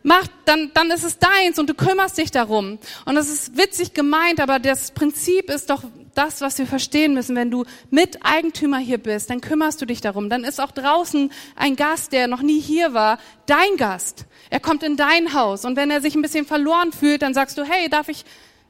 mach, 0.03 0.27
dann, 0.47 0.73
dann 0.75 0.91
ist 0.91 1.05
es 1.05 1.21
deins 1.21 1.61
und 1.61 1.71
du 1.71 1.75
kümmerst 1.75 2.19
dich 2.19 2.33
darum. 2.33 2.81
Und 3.05 3.15
das 3.15 3.29
ist 3.29 3.57
witzig 3.57 3.95
gemeint, 3.95 4.41
aber 4.41 4.59
das 4.59 4.91
Prinzip 4.91 5.49
ist 5.49 5.71
doch 5.71 5.85
das, 6.17 6.41
was 6.41 6.59
wir 6.59 6.67
verstehen 6.67 7.15
müssen. 7.15 7.37
Wenn 7.37 7.53
du 7.53 7.65
Miteigentümer 7.91 8.79
hier 8.79 8.99
bist, 8.99 9.31
dann 9.31 9.41
kümmerst 9.41 9.81
du 9.81 9.87
dich 9.87 10.01
darum. 10.01 10.29
Dann 10.29 10.43
ist 10.43 10.61
auch 10.61 10.73
draußen 10.73 11.31
ein 11.55 11.77
Gast, 11.77 12.13
der 12.13 12.27
noch 12.27 12.43
nie 12.43 12.61
hier 12.61 12.95
war, 12.95 13.19
dein 13.47 13.77
Gast. 13.77 14.27
Er 14.51 14.59
kommt 14.59 14.83
in 14.83 14.97
dein 14.97 15.35
Haus 15.35 15.65
und 15.65 15.77
wenn 15.77 15.93
er 15.93 16.01
sich 16.01 16.17
ein 16.17 16.23
bisschen 16.23 16.47
verloren 16.47 16.91
fühlt, 16.91 17.23
dann 17.23 17.33
sagst 17.33 17.59
du, 17.59 17.63
hey, 17.63 17.89
darf 17.89 18.09
ich, 18.09 18.25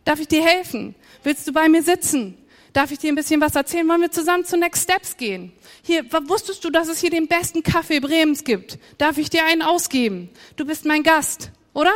darf 0.04 0.20
ich 0.20 0.28
dir 0.28 0.44
helfen? 0.44 0.94
Willst 1.22 1.48
du 1.48 1.52
bei 1.52 1.70
mir 1.70 1.82
sitzen? 1.82 2.36
Darf 2.74 2.90
ich 2.90 2.98
dir 2.98 3.12
ein 3.12 3.14
bisschen 3.14 3.40
was 3.40 3.54
erzählen? 3.54 3.88
Wollen 3.88 4.00
wir 4.00 4.10
zusammen 4.10 4.44
zu 4.44 4.56
Next 4.56 4.82
Steps 4.82 5.16
gehen? 5.16 5.52
Hier, 5.82 6.04
wusstest 6.26 6.64
du, 6.64 6.70
dass 6.70 6.88
es 6.88 6.98
hier 6.98 7.10
den 7.10 7.28
besten 7.28 7.62
Kaffee 7.62 8.00
Bremens 8.00 8.42
gibt? 8.42 8.80
Darf 8.98 9.16
ich 9.16 9.30
dir 9.30 9.44
einen 9.44 9.62
ausgeben? 9.62 10.28
Du 10.56 10.64
bist 10.66 10.84
mein 10.84 11.04
Gast, 11.04 11.52
oder? 11.72 11.92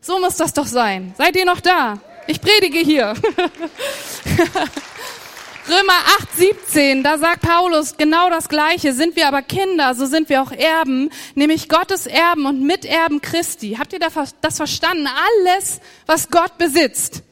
So 0.00 0.18
muss 0.18 0.36
das 0.36 0.54
doch 0.54 0.66
sein. 0.66 1.14
Seid 1.18 1.36
ihr 1.36 1.44
noch 1.44 1.60
da? 1.60 2.00
Ich 2.26 2.40
predige 2.40 2.78
hier. 2.78 3.12
Römer 5.68 5.98
8, 6.20 6.36
17, 6.36 7.02
da 7.02 7.18
sagt 7.18 7.42
Paulus 7.42 7.98
genau 7.98 8.30
das 8.30 8.48
Gleiche. 8.48 8.94
Sind 8.94 9.16
wir 9.16 9.28
aber 9.28 9.42
Kinder, 9.42 9.94
so 9.94 10.06
sind 10.06 10.30
wir 10.30 10.40
auch 10.40 10.52
Erben, 10.52 11.10
nämlich 11.34 11.68
Gottes 11.68 12.06
Erben 12.06 12.46
und 12.46 12.62
Miterben 12.62 13.20
Christi. 13.20 13.76
Habt 13.78 13.92
ihr 13.92 13.98
das 13.98 14.56
verstanden? 14.56 15.06
Alles, 15.06 15.80
was 16.06 16.30
Gott 16.30 16.56
besitzt. 16.56 17.22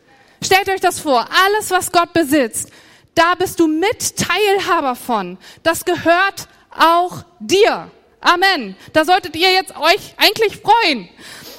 Stellt 0.42 0.68
euch 0.68 0.80
das 0.80 1.00
vor. 1.00 1.26
Alles, 1.46 1.70
was 1.70 1.92
Gott 1.92 2.12
besitzt. 2.12 2.70
Da 3.14 3.34
bist 3.34 3.60
du 3.60 3.66
Mitteilhaber 3.66 4.96
von. 4.96 5.38
Das 5.62 5.84
gehört 5.84 6.48
auch 6.70 7.24
dir. 7.38 7.90
Amen. 8.20 8.76
Da 8.92 9.04
solltet 9.04 9.36
ihr 9.36 9.52
jetzt 9.52 9.76
euch 9.76 10.14
eigentlich 10.16 10.60
freuen. 10.60 11.08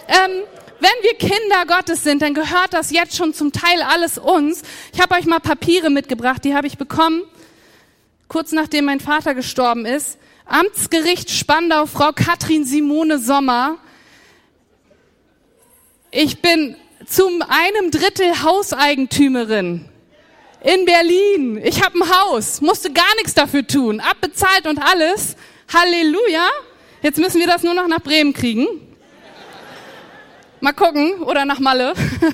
Ähm, 0.08 0.44
wenn 0.80 0.92
wir 1.02 1.14
Kinder 1.18 1.66
Gottes 1.66 2.04
sind, 2.04 2.22
dann 2.22 2.34
gehört 2.34 2.74
das 2.74 2.92
jetzt 2.92 3.16
schon 3.16 3.34
zum 3.34 3.52
Teil 3.52 3.82
alles 3.82 4.18
uns. 4.18 4.64
Ich 4.94 5.00
habe 5.00 5.16
euch 5.16 5.26
mal 5.26 5.40
Papiere 5.40 5.90
mitgebracht, 5.90 6.44
die 6.44 6.56
habe 6.56 6.68
ich 6.68 6.78
bekommen, 6.78 7.24
kurz 8.28 8.52
nachdem 8.52 8.86
mein 8.86 9.00
Vater 9.00 9.34
gestorben 9.34 9.86
ist. 9.86 10.18
Amtsgericht 10.46 11.32
Spandau, 11.32 11.86
Frau 11.86 12.12
Katrin 12.12 12.66
Simone 12.66 13.18
Sommer. 13.18 13.78
Ich 16.12 16.42
bin 16.42 16.76
zum 17.08 17.42
einem 17.42 17.92
Drittel 17.92 18.44
Hauseigentümerin 18.44 19.90
in 20.64 20.86
Berlin. 20.86 21.62
Ich 21.64 21.84
habe 21.84 22.00
ein 22.00 22.10
Haus, 22.10 22.62
musste 22.62 22.92
gar 22.92 23.16
nichts 23.18 23.34
dafür 23.34 23.66
tun, 23.68 24.00
abbezahlt 24.00 24.68
und 24.68 24.80
alles. 24.80 25.36
Halleluja. 25.74 26.48
Jetzt 27.02 27.20
müssen 27.20 27.40
wir 27.40 27.48
das 27.48 27.64
nur 27.64 27.74
noch 27.74 27.88
nach 27.88 28.02
Bremen 28.02 28.34
kriegen. 28.34 28.68
Mal 30.62 30.74
gucken 30.74 31.22
oder 31.24 31.46
nach 31.46 31.60
Malle. 31.60 31.94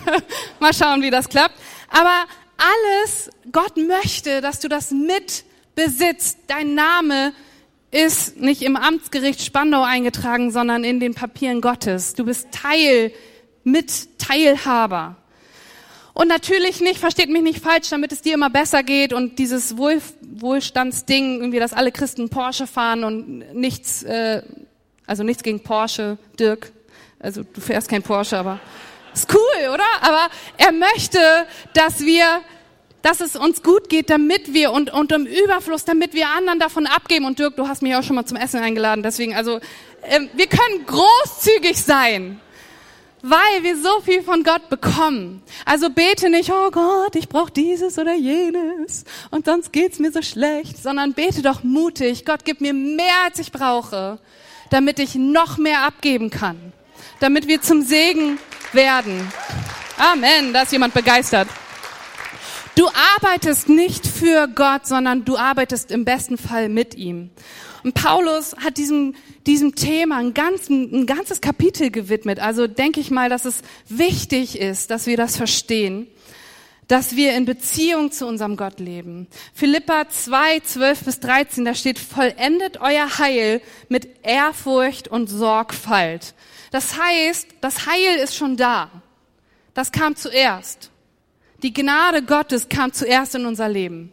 Mal 0.60 0.74
schauen, 0.74 1.02
wie 1.02 1.10
das 1.10 1.30
klappt. 1.30 1.56
Aber 1.90 2.26
alles, 2.58 3.32
Gott 3.52 3.78
möchte, 3.78 4.42
dass 4.42 4.60
du 4.60 4.68
das 4.68 4.92
mit 4.92 5.44
besitzt. 5.74 6.38
Dein 6.48 6.76
Name 6.76 7.34
ist 7.90 8.38
nicht 8.38 8.62
im 8.62 8.76
Amtsgericht 8.76 9.42
Spandau 9.42 9.82
eingetragen, 9.82 10.52
sondern 10.52 10.84
in 10.84 11.00
den 11.00 11.16
Papieren 11.16 11.62
Gottes. 11.62 12.14
Du 12.14 12.26
bist 12.26 12.50
Teil, 12.52 13.12
mit 13.72 14.20
Teilhaber. 14.20 15.16
Und 16.14 16.28
natürlich 16.28 16.82
nicht, 16.82 17.00
versteht 17.00 17.30
mich 17.30 17.44
nicht 17.44 17.64
falsch, 17.64 17.90
damit 17.90 18.12
es 18.12 18.22
dir 18.22 18.34
immer 18.34 18.50
besser 18.50 18.84
geht 18.84 19.14
und 19.14 19.40
dieses 19.40 19.78
Wohl, 19.78 20.02
Wohlstandsding, 20.22 21.40
irgendwie, 21.40 21.60
dass 21.60 21.72
alle 21.72 21.92
Christen 21.92 22.30
Porsche 22.30 22.68
fahren 22.68 23.04
und 23.04 23.54
nichts, 23.54 24.04
äh, 24.04 24.42
also 25.06 25.24
nichts 25.24 25.44
gegen 25.44 25.62
Porsche, 25.62 26.18
Dirk, 26.38 26.74
also 27.20 27.44
du 27.44 27.62
fährst 27.62 27.88
kein 27.88 28.04
Porsche, 28.04 28.38
aber 28.38 28.60
ist 29.14 29.34
cool, 29.34 29.74
oder? 29.74 29.86
Aber 30.02 30.30
er 30.58 30.72
möchte, 30.72 31.20
dass 31.74 32.02
wir, 32.02 32.42
dass 33.02 33.22
es 33.22 33.36
uns 33.36 33.64
gut 33.64 33.90
geht, 33.90 34.10
damit 34.10 34.54
wir 34.54 34.72
und, 34.72 34.92
und 34.92 35.12
im 35.12 35.26
Überfluss, 35.26 35.86
damit 35.86 36.14
wir 36.14 36.28
anderen 36.30 36.60
davon 36.60 36.86
abgeben. 36.86 37.26
Und 37.26 37.40
Dirk, 37.40 37.56
du 37.56 37.68
hast 37.68 37.82
mich 37.82 37.96
auch 37.96 38.04
schon 38.04 38.16
mal 38.16 38.26
zum 38.26 38.38
Essen 38.38 38.60
eingeladen, 38.60 39.04
deswegen, 39.04 39.36
also 39.36 39.58
äh, 40.02 40.20
wir 40.34 40.48
können 40.48 40.86
großzügig 40.86 41.82
sein 41.82 42.40
weil 43.22 43.64
wir 43.64 43.78
so 43.78 44.02
viel 44.02 44.24
von 44.24 44.44
Gott 44.44 44.70
bekommen. 44.70 45.42
Also 45.66 45.90
bete 45.90 46.30
nicht, 46.30 46.52
oh 46.52 46.72
Gott, 46.72 47.16
ich 47.16 47.30
brauche 47.30 47.52
dieses 47.52 47.98
oder 47.98 48.14
jenes 48.14 49.04
und 49.32 49.46
sonst 49.46 49.74
geht's 49.74 50.00
mir 50.00 50.12
so 50.12 50.22
schlecht, 50.22 50.82
sondern 50.82 51.14
bete 51.14 51.42
doch 51.42 51.64
mutig, 51.64 52.26
Gott, 52.26 52.46
gib 52.46 52.62
mir 52.62 52.74
mehr, 52.74 53.24
als 53.26 53.40
ich 53.40 53.52
brauche, 53.52 54.20
damit 54.70 55.00
ich 55.00 55.16
noch 55.16 55.58
mehr 55.58 55.84
abgeben 55.84 56.30
kann 56.30 56.72
damit 57.20 57.48
wir 57.48 57.62
zum 57.62 57.82
Segen 57.82 58.40
werden. 58.74 59.32
Amen, 59.98 60.54
da 60.54 60.64
ist 60.64 60.72
jemand 60.72 60.94
begeistert. 60.94 61.48
Du 62.76 62.88
arbeitest 63.18 63.68
nicht 63.68 64.08
für 64.08 64.48
Gott, 64.48 64.88
sondern 64.88 65.26
du 65.26 65.38
arbeitest 65.38 65.92
im 65.92 66.06
besten 66.06 66.38
Fall 66.38 66.70
mit 66.70 66.96
ihm. 66.96 67.30
Und 67.84 67.94
Paulus 67.94 68.56
hat 68.58 68.78
diesem, 68.78 69.16
diesem 69.46 69.76
Thema 69.76 70.18
ein, 70.18 70.34
ganz, 70.34 70.70
ein 70.70 71.06
ganzes 71.06 71.42
Kapitel 71.42 71.92
gewidmet. 71.92 72.40
Also 72.40 72.68
denke 72.68 73.00
ich 73.00 73.12
mal, 73.12 73.30
dass 73.30 73.46
es 73.46 73.62
wichtig 73.88 74.60
ist, 74.60 74.92
dass 74.92 75.06
wir 75.06 75.18
das 75.18 75.38
verstehen, 75.38 76.08
dass 76.88 77.16
wir 77.16 77.36
in 77.36 77.46
Beziehung 77.46 78.12
zu 78.12 78.26
unserem 78.26 78.58
Gott 78.58 78.80
leben. 78.80 79.28
Philippa 79.54 80.10
2, 80.10 80.62
12 80.62 81.04
bis 81.04 81.20
13, 81.20 81.66
da 81.66 81.76
steht, 81.76 82.00
vollendet 82.00 82.82
euer 82.82 83.20
Heil 83.20 83.62
mit 83.90 84.10
Ehrfurcht 84.24 85.08
und 85.08 85.28
Sorgfalt. 85.28 86.34
Das 86.72 86.98
heißt, 86.98 87.48
das 87.62 87.86
Heil 87.86 88.18
ist 88.24 88.36
schon 88.36 88.58
da. 88.58 88.90
Das 89.74 89.92
kam 89.92 90.16
zuerst. 90.16 90.90
Die 91.62 91.74
Gnade 91.74 92.24
Gottes 92.24 92.70
kam 92.70 92.92
zuerst 92.92 93.36
in 93.36 93.46
unser 93.46 93.70
Leben. 93.70 94.12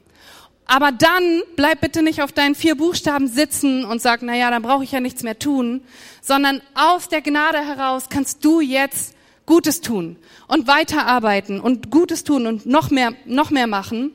Aber 0.67 0.91
dann 0.91 1.43
bleib 1.55 1.81
bitte 1.81 2.03
nicht 2.03 2.23
auf 2.23 2.33
deinen 2.33 2.55
vier 2.55 2.77
Buchstaben 2.77 3.29
sitzen 3.29 3.85
und 3.85 4.03
sag, 4.03 4.23
na 4.23 4.35
ja, 4.35 4.51
dann 4.51 4.63
brauche 4.63 4.83
ich 4.83 4.93
ja 4.93 5.01
nichts 5.01 5.23
mehr 5.23 5.39
tun, 5.39 5.83
sondern 6.21 6.61
aus 6.75 7.09
der 7.09 7.23
Gnade 7.23 7.59
heraus 7.59 8.09
kannst 8.11 8.45
du 8.45 8.61
jetzt 8.61 9.15
Gutes 9.47 9.81
tun 9.81 10.17
und 10.49 10.67
weiterarbeiten 10.67 11.61
und 11.61 11.93
Gutes 11.93 12.25
tun 12.25 12.49
und 12.49 12.67
noch 12.67 12.91
mehr, 12.91 13.13
noch 13.27 13.51
mehr 13.51 13.69
machen. 13.69 14.13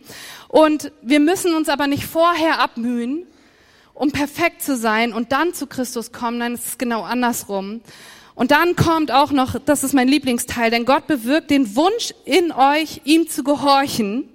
Und 0.49 0.91
wir 1.01 1.21
müssen 1.21 1.55
uns 1.55 1.69
aber 1.69 1.87
nicht 1.87 2.03
vorher 2.03 2.59
abmühen, 2.59 3.25
um 3.93 4.11
perfekt 4.11 4.61
zu 4.61 4.75
sein 4.75 5.13
und 5.13 5.31
dann 5.31 5.53
zu 5.53 5.67
Christus 5.67 6.11
kommen, 6.11 6.39
nein, 6.39 6.53
es 6.53 6.65
ist 6.65 6.79
genau 6.79 7.03
andersrum, 7.03 7.81
und 8.41 8.49
dann 8.49 8.75
kommt 8.75 9.11
auch 9.11 9.31
noch, 9.31 9.59
das 9.59 9.83
ist 9.83 9.93
mein 9.93 10.07
Lieblingsteil, 10.07 10.71
denn 10.71 10.85
Gott 10.85 11.05
bewirkt 11.05 11.51
den 11.51 11.75
Wunsch 11.75 12.11
in 12.25 12.51
euch, 12.51 13.01
ihm 13.03 13.29
zu 13.29 13.43
gehorchen. 13.43 14.27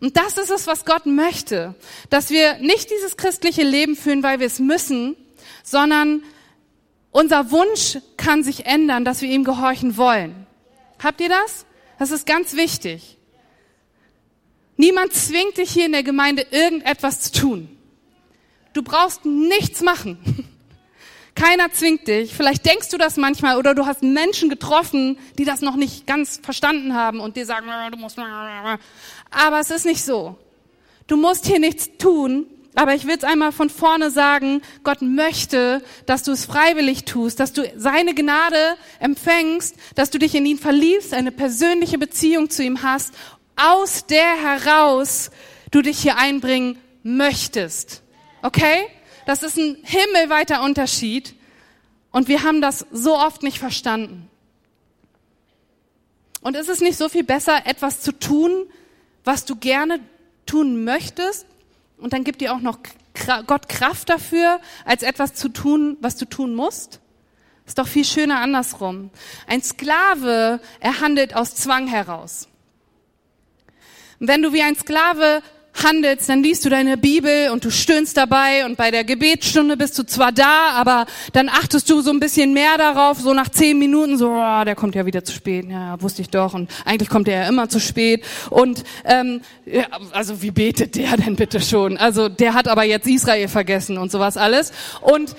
Und 0.00 0.16
das 0.16 0.38
ist 0.38 0.50
es, 0.50 0.66
was 0.66 0.84
Gott 0.84 1.06
möchte, 1.06 1.74
dass 2.08 2.30
wir 2.30 2.58
nicht 2.58 2.90
dieses 2.90 3.16
christliche 3.16 3.62
Leben 3.62 3.96
führen, 3.96 4.22
weil 4.22 4.38
wir 4.38 4.46
es 4.46 4.60
müssen, 4.60 5.16
sondern 5.64 6.22
unser 7.10 7.50
Wunsch 7.50 7.98
kann 8.16 8.44
sich 8.44 8.66
ändern, 8.66 9.04
dass 9.04 9.22
wir 9.22 9.28
ihm 9.28 9.44
gehorchen 9.44 9.96
wollen. 9.96 10.46
Habt 11.02 11.20
ihr 11.20 11.28
das? 11.28 11.66
Das 11.98 12.10
ist 12.10 12.26
ganz 12.26 12.54
wichtig. 12.54 13.16
Niemand 14.76 15.12
zwingt 15.12 15.58
dich 15.58 15.70
hier 15.70 15.86
in 15.86 15.92
der 15.92 16.04
Gemeinde 16.04 16.46
irgendetwas 16.50 17.20
zu 17.20 17.32
tun. 17.32 17.78
Du 18.72 18.82
brauchst 18.82 19.24
nichts 19.24 19.80
machen. 19.82 20.18
Keiner 21.34 21.72
zwingt 21.72 22.06
dich. 22.08 22.34
Vielleicht 22.34 22.66
denkst 22.66 22.88
du 22.88 22.98
das 22.98 23.16
manchmal 23.16 23.58
oder 23.58 23.74
du 23.74 23.86
hast 23.86 24.02
Menschen 24.02 24.48
getroffen, 24.48 25.18
die 25.38 25.44
das 25.44 25.60
noch 25.60 25.76
nicht 25.76 26.06
ganz 26.06 26.40
verstanden 26.42 26.94
haben 26.94 27.20
und 27.20 27.36
dir 27.36 27.46
sagen, 27.46 27.66
du 27.92 27.98
musst. 27.98 28.18
Aber 29.30 29.60
es 29.60 29.70
ist 29.70 29.86
nicht 29.86 30.04
so. 30.04 30.36
Du 31.06 31.16
musst 31.16 31.46
hier 31.46 31.58
nichts 31.58 31.90
tun. 31.98 32.46
Aber 32.74 32.94
ich 32.94 33.08
will 33.08 33.16
es 33.16 33.24
einmal 33.24 33.50
von 33.50 33.70
vorne 33.70 34.08
sagen, 34.08 34.62
Gott 34.84 35.02
möchte, 35.02 35.82
dass 36.06 36.22
du 36.22 36.30
es 36.30 36.44
freiwillig 36.44 37.04
tust, 37.04 37.40
dass 37.40 37.52
du 37.52 37.68
seine 37.74 38.14
Gnade 38.14 38.76
empfängst, 39.00 39.74
dass 39.96 40.10
du 40.10 40.18
dich 40.20 40.36
in 40.36 40.46
ihn 40.46 40.58
verliebst, 40.58 41.12
eine 41.12 41.32
persönliche 41.32 41.98
Beziehung 41.98 42.50
zu 42.50 42.62
ihm 42.62 42.84
hast, 42.84 43.14
aus 43.56 44.06
der 44.06 44.36
heraus 44.36 45.32
du 45.72 45.82
dich 45.82 45.98
hier 45.98 46.18
einbringen 46.18 46.78
möchtest. 47.02 48.02
Okay? 48.42 48.86
Das 49.26 49.42
ist 49.42 49.56
ein 49.56 49.78
himmelweiter 49.82 50.62
Unterschied. 50.62 51.34
Und 52.12 52.28
wir 52.28 52.44
haben 52.44 52.60
das 52.60 52.86
so 52.92 53.16
oft 53.16 53.42
nicht 53.42 53.58
verstanden. 53.58 54.30
Und 56.42 56.56
ist 56.56 56.68
es 56.68 56.80
nicht 56.80 56.96
so 56.96 57.08
viel 57.08 57.24
besser, 57.24 57.66
etwas 57.66 58.00
zu 58.00 58.12
tun, 58.12 58.66
was 59.28 59.44
du 59.44 59.56
gerne 59.56 60.00
tun 60.46 60.84
möchtest? 60.84 61.46
Und 61.98 62.14
dann 62.14 62.24
gibt 62.24 62.40
dir 62.40 62.54
auch 62.54 62.60
noch 62.60 62.78
Gott 63.46 63.68
Kraft 63.68 64.08
dafür, 64.08 64.58
als 64.86 65.02
etwas 65.02 65.34
zu 65.34 65.50
tun, 65.50 65.98
was 66.00 66.16
du 66.16 66.24
tun 66.24 66.54
musst? 66.54 67.00
Ist 67.66 67.76
doch 67.78 67.86
viel 67.86 68.06
schöner 68.06 68.40
andersrum. 68.40 69.10
Ein 69.46 69.62
Sklave, 69.62 70.60
er 70.80 71.00
handelt 71.00 71.36
aus 71.36 71.54
Zwang 71.54 71.88
heraus. 71.88 72.48
Wenn 74.18 74.40
du 74.40 74.54
wie 74.54 74.62
ein 74.62 74.76
Sklave 74.76 75.42
handelst, 75.84 76.28
dann 76.28 76.42
liest 76.42 76.64
du 76.64 76.70
deine 76.70 76.96
Bibel 76.96 77.50
und 77.50 77.64
du 77.64 77.70
stöhnst 77.70 78.16
dabei 78.16 78.64
und 78.66 78.76
bei 78.76 78.90
der 78.90 79.04
Gebetsstunde 79.04 79.76
bist 79.76 79.98
du 79.98 80.04
zwar 80.04 80.32
da, 80.32 80.70
aber 80.74 81.06
dann 81.32 81.48
achtest 81.48 81.88
du 81.90 82.00
so 82.00 82.10
ein 82.10 82.20
bisschen 82.20 82.52
mehr 82.52 82.76
darauf, 82.78 83.18
so 83.18 83.34
nach 83.34 83.48
zehn 83.48 83.78
Minuten, 83.78 84.18
so, 84.18 84.30
oh, 84.30 84.64
der 84.64 84.74
kommt 84.74 84.94
ja 84.94 85.06
wieder 85.06 85.24
zu 85.24 85.32
spät, 85.32 85.66
ja, 85.70 86.00
wusste 86.00 86.22
ich 86.22 86.30
doch. 86.30 86.54
Und 86.54 86.70
eigentlich 86.84 87.08
kommt 87.08 87.28
er 87.28 87.42
ja 87.42 87.48
immer 87.48 87.68
zu 87.68 87.80
spät. 87.80 88.24
Und 88.50 88.84
ähm, 89.04 89.40
ja, 89.66 89.86
also 90.12 90.42
wie 90.42 90.50
betet 90.50 90.96
der 90.96 91.16
denn 91.16 91.36
bitte 91.36 91.60
schon? 91.60 91.96
Also 91.96 92.28
der 92.28 92.54
hat 92.54 92.68
aber 92.68 92.84
jetzt 92.84 93.06
Israel 93.06 93.48
vergessen 93.48 93.98
und 93.98 94.10
sowas 94.10 94.36
alles. 94.36 94.72
Und 95.00 95.34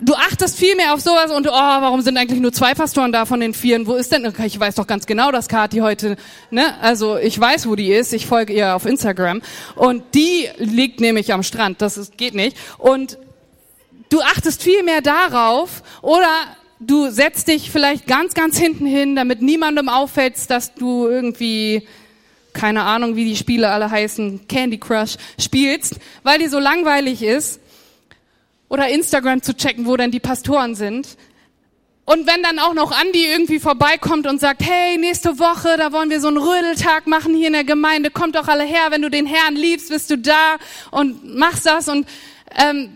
du 0.00 0.14
achtest 0.14 0.58
viel 0.58 0.74
mehr 0.76 0.94
auf 0.94 1.00
sowas 1.00 1.30
und 1.30 1.46
oh, 1.46 1.52
warum 1.52 2.00
sind 2.00 2.16
eigentlich 2.16 2.40
nur 2.40 2.52
zwei 2.52 2.74
Pastoren 2.74 3.12
da 3.12 3.26
von 3.26 3.40
den 3.40 3.54
vieren? 3.54 3.86
Wo 3.86 3.94
ist 3.94 4.12
denn? 4.12 4.32
Ich 4.44 4.58
weiß 4.58 4.74
doch 4.74 4.86
ganz 4.86 5.06
genau, 5.06 5.30
dass 5.30 5.48
Kathi 5.48 5.78
heute, 5.78 6.16
ne? 6.50 6.74
Also 6.80 7.16
ich 7.16 7.38
weiß, 7.38 7.68
wo 7.68 7.76
die 7.76 7.92
ist. 7.92 8.12
Ich 8.12 8.26
folge 8.26 8.52
ihr 8.52 8.74
auf 8.74 8.86
Instagram 8.86 9.42
und 9.76 10.02
die 10.14 10.48
liegt 10.58 11.00
nämlich 11.00 11.32
am 11.32 11.42
Strand. 11.42 11.80
Das 11.80 11.96
ist, 11.96 12.18
geht 12.18 12.34
nicht. 12.34 12.56
Und 12.78 13.18
du 14.10 14.20
achtest 14.20 14.62
viel 14.62 14.82
mehr 14.82 15.00
darauf 15.00 15.82
oder 16.02 16.28
du 16.80 17.10
setzt 17.10 17.48
dich 17.48 17.70
vielleicht 17.70 18.06
ganz, 18.06 18.34
ganz 18.34 18.58
hinten 18.58 18.86
hin, 18.86 19.16
damit 19.16 19.42
niemandem 19.42 19.88
auffällt, 19.88 20.50
dass 20.50 20.74
du 20.74 21.06
irgendwie 21.06 21.86
keine 22.52 22.84
Ahnung, 22.84 23.16
wie 23.16 23.24
die 23.24 23.36
Spiele 23.36 23.68
alle 23.70 23.90
heißen, 23.90 24.46
Candy 24.46 24.78
Crush 24.78 25.16
spielst, 25.40 25.96
weil 26.22 26.38
die 26.38 26.46
so 26.46 26.60
langweilig 26.60 27.20
ist 27.20 27.60
oder 28.68 28.88
Instagram 28.88 29.42
zu 29.42 29.56
checken, 29.56 29.86
wo 29.86 29.96
denn 29.96 30.10
die 30.10 30.20
Pastoren 30.20 30.74
sind. 30.74 31.16
Und 32.06 32.26
wenn 32.26 32.42
dann 32.42 32.58
auch 32.58 32.74
noch 32.74 32.92
Andi 32.92 33.24
irgendwie 33.24 33.58
vorbeikommt 33.58 34.26
und 34.26 34.38
sagt, 34.38 34.62
hey, 34.62 34.98
nächste 34.98 35.38
Woche, 35.38 35.76
da 35.78 35.90
wollen 35.92 36.10
wir 36.10 36.20
so 36.20 36.28
einen 36.28 36.36
Rödeltag 36.36 37.06
machen 37.06 37.34
hier 37.34 37.46
in 37.46 37.54
der 37.54 37.64
Gemeinde, 37.64 38.10
kommt 38.10 38.36
doch 38.36 38.46
alle 38.46 38.64
her, 38.64 38.88
wenn 38.90 39.00
du 39.00 39.08
den 39.08 39.26
Herrn 39.26 39.56
liebst, 39.56 39.88
bist 39.88 40.10
du 40.10 40.18
da 40.18 40.56
und 40.90 41.34
machst 41.34 41.64
das 41.64 41.88
und 41.88 42.06
ähm, 42.56 42.90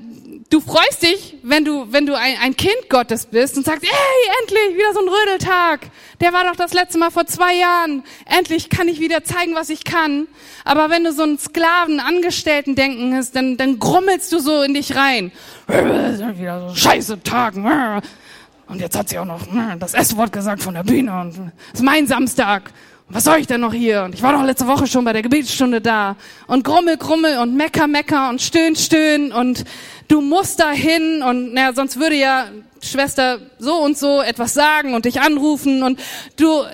du 0.51 0.61
freust 0.61 1.03
dich, 1.03 1.37
wenn 1.43 1.65
du, 1.65 1.93
wenn 1.93 2.07
du 2.07 2.15
ein, 2.17 2.37
ein 2.43 2.57
Kind 2.57 2.89
Gottes 2.89 3.27
bist 3.27 3.57
und 3.57 3.67
sagst, 3.67 3.83
hey, 3.83 4.33
endlich, 4.41 4.77
wieder 4.77 4.93
so 4.95 5.01
ein 5.01 5.09
Rödeltag. 5.09 5.91
Der 6.21 6.33
war 6.33 6.45
doch 6.45 6.57
das 6.57 6.73
letzte 6.73 6.99
Mal 6.99 7.11
vor 7.11 7.27
zwei 7.27 7.55
Jahren. 7.55 8.03
Endlich 8.27 8.71
kann 8.71 8.89
ich 8.89 9.01
wieder 9.01 9.25
zeigen, 9.25 9.55
was 9.55 9.71
ich 9.71 9.85
kann. 9.85 10.27
Aber 10.65 10.91
wenn 10.91 11.05
du 11.05 11.13
so 11.13 11.23
einen 11.23 11.39
Sklaven, 11.39 12.01
Angestellten 12.01 12.75
denken 12.75 13.15
hast, 13.15 13.37
dann, 13.37 13.57
dann 13.57 13.79
grummelst 13.79 14.33
du 14.33 14.39
so 14.39 14.63
in 14.63 14.75
dich 14.75 14.97
rein. 14.97 15.33
Wieder 15.69 16.69
so 16.69 16.75
scheiße 16.75 17.23
Tag. 17.23 17.55
Und 17.57 18.81
jetzt 18.81 18.97
hat 18.97 19.09
sie 19.09 19.19
auch 19.19 19.25
noch 19.25 19.47
das 19.79 19.95
S-Wort 19.95 20.33
gesagt 20.33 20.63
von 20.63 20.75
der 20.75 20.85
Bühne 20.85 21.21
und 21.21 21.53
ist 21.73 21.83
mein 21.83 22.07
Samstag 22.07 22.71
was 23.11 23.25
soll 23.25 23.39
ich 23.39 23.47
denn 23.47 23.63
noch 23.63 23.73
hier? 23.73 24.03
Und 24.03 24.15
ich 24.15 24.23
war 24.23 24.33
doch 24.33 24.43
letzte 24.43 24.67
Woche 24.67 24.87
schon 24.87 25.05
bei 25.05 25.15
der 25.15 25.23
Gebetsstunde 25.23 25.81
da. 25.81 26.17
Und 26.47 26.63
grummel, 26.63 26.99
grummel 26.99 27.39
und 27.39 27.55
mecker, 27.57 27.87
mecker 27.87 28.29
und 28.29 28.43
stöhn, 28.43 28.77
stöhn 28.77 29.33
und 29.33 29.65
du 30.09 30.21
musst 30.21 30.61
da 30.61 30.71
hin 30.71 31.23
und 31.23 31.55
naja, 31.55 31.73
sonst 31.73 31.99
würde 31.99 32.17
ja 32.17 32.47
Schwester 32.83 33.39
so 33.59 33.77
und 33.77 33.97
so 33.97 34.21
etwas 34.21 34.53
sagen 34.53 34.95
und 34.95 35.07
dich 35.07 35.21
anrufen 35.21 35.83
und 35.83 36.01
du, 36.37 36.65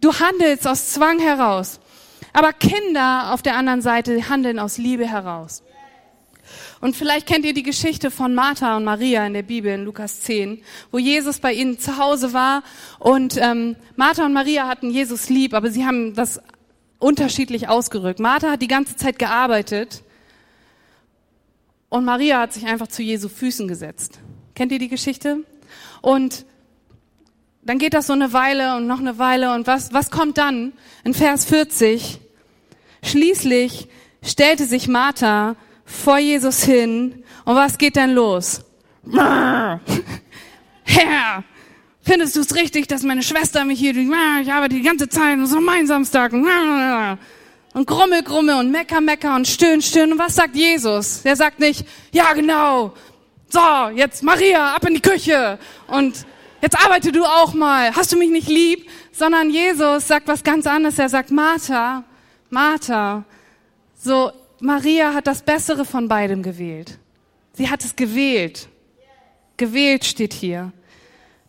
du 0.00 0.14
handelst 0.14 0.66
aus 0.66 0.90
Zwang 0.90 1.18
heraus. 1.18 1.80
Aber 2.32 2.52
Kinder 2.52 3.32
auf 3.32 3.42
der 3.42 3.56
anderen 3.56 3.82
Seite 3.82 4.28
handeln 4.28 4.60
aus 4.60 4.78
Liebe 4.78 5.08
heraus. 5.08 5.62
Und 6.80 6.94
vielleicht 6.94 7.26
kennt 7.26 7.44
ihr 7.44 7.54
die 7.54 7.62
Geschichte 7.62 8.10
von 8.10 8.34
Martha 8.34 8.76
und 8.76 8.84
Maria 8.84 9.26
in 9.26 9.34
der 9.34 9.42
Bibel 9.42 9.72
in 9.72 9.84
Lukas 9.84 10.20
10, 10.20 10.62
wo 10.92 10.98
Jesus 10.98 11.40
bei 11.40 11.52
ihnen 11.52 11.78
zu 11.78 11.98
Hause 11.98 12.32
war 12.32 12.62
und 13.00 13.36
ähm, 13.36 13.76
Martha 13.96 14.24
und 14.24 14.32
Maria 14.32 14.68
hatten 14.68 14.90
Jesus 14.90 15.28
lieb, 15.28 15.54
aber 15.54 15.70
sie 15.70 15.84
haben 15.84 16.14
das 16.14 16.40
unterschiedlich 16.98 17.68
ausgerückt. 17.68 18.20
Martha 18.20 18.52
hat 18.52 18.62
die 18.62 18.68
ganze 18.68 18.96
Zeit 18.96 19.18
gearbeitet 19.18 20.02
und 21.88 22.04
Maria 22.04 22.40
hat 22.40 22.52
sich 22.52 22.66
einfach 22.66 22.88
zu 22.88 23.02
Jesu 23.02 23.28
Füßen 23.28 23.66
gesetzt. 23.66 24.20
Kennt 24.54 24.70
ihr 24.70 24.78
die 24.78 24.88
Geschichte? 24.88 25.38
Und 26.00 26.44
dann 27.62 27.78
geht 27.78 27.94
das 27.94 28.06
so 28.06 28.12
eine 28.12 28.32
Weile 28.32 28.76
und 28.76 28.86
noch 28.86 29.00
eine 29.00 29.18
Weile 29.18 29.52
und 29.54 29.66
was, 29.66 29.92
was 29.92 30.10
kommt 30.10 30.38
dann? 30.38 30.72
In 31.04 31.12
Vers 31.12 31.44
40. 31.44 32.20
Schließlich 33.02 33.88
stellte 34.22 34.64
sich 34.64 34.88
Martha 34.88 35.56
vor 35.88 36.18
Jesus 36.18 36.62
hin 36.62 37.24
und 37.44 37.56
was 37.56 37.78
geht 37.78 37.96
dann 37.96 38.12
los? 38.12 38.62
Herr, 39.10 39.80
findest 42.02 42.36
du 42.36 42.40
es 42.40 42.54
richtig, 42.54 42.86
dass 42.88 43.02
meine 43.02 43.22
Schwester 43.22 43.64
mich 43.64 43.78
hier, 43.78 43.96
ich 43.96 44.52
arbeite 44.52 44.74
die 44.74 44.82
ganze 44.82 45.08
Zeit 45.08 45.38
und 45.38 45.46
so 45.46 45.60
mein 45.60 45.86
Samstag 45.86 46.32
und 46.32 47.86
grummel, 47.86 48.22
grummel 48.22 48.56
und 48.56 48.70
mecker, 48.70 49.00
mecker 49.00 49.34
und 49.34 49.46
stöhn, 49.46 49.80
stöhn. 49.80 50.12
Und 50.12 50.18
was 50.18 50.34
sagt 50.34 50.54
Jesus? 50.56 51.22
Der 51.22 51.36
sagt 51.36 51.60
nicht, 51.60 51.86
ja 52.12 52.32
genau, 52.32 52.92
so, 53.48 53.60
jetzt 53.94 54.22
Maria, 54.22 54.74
ab 54.74 54.86
in 54.86 54.94
die 54.94 55.00
Küche 55.00 55.58
und 55.86 56.26
jetzt 56.60 56.76
arbeite 56.84 57.12
du 57.12 57.24
auch 57.24 57.54
mal, 57.54 57.94
hast 57.94 58.12
du 58.12 58.18
mich 58.18 58.30
nicht 58.30 58.48
lieb? 58.48 58.88
Sondern 59.12 59.50
Jesus 59.50 60.06
sagt 60.06 60.28
was 60.28 60.44
ganz 60.44 60.66
anderes. 60.66 60.98
Er 60.98 61.08
sagt, 61.08 61.30
Martha, 61.30 62.04
Martha, 62.50 63.24
so, 63.96 64.30
Maria 64.60 65.14
hat 65.14 65.26
das 65.26 65.42
Bessere 65.42 65.84
von 65.84 66.08
beidem 66.08 66.42
gewählt. 66.42 66.98
Sie 67.52 67.70
hat 67.70 67.84
es 67.84 67.96
gewählt. 67.96 68.68
Gewählt 69.56 70.04
steht 70.04 70.32
hier. 70.32 70.72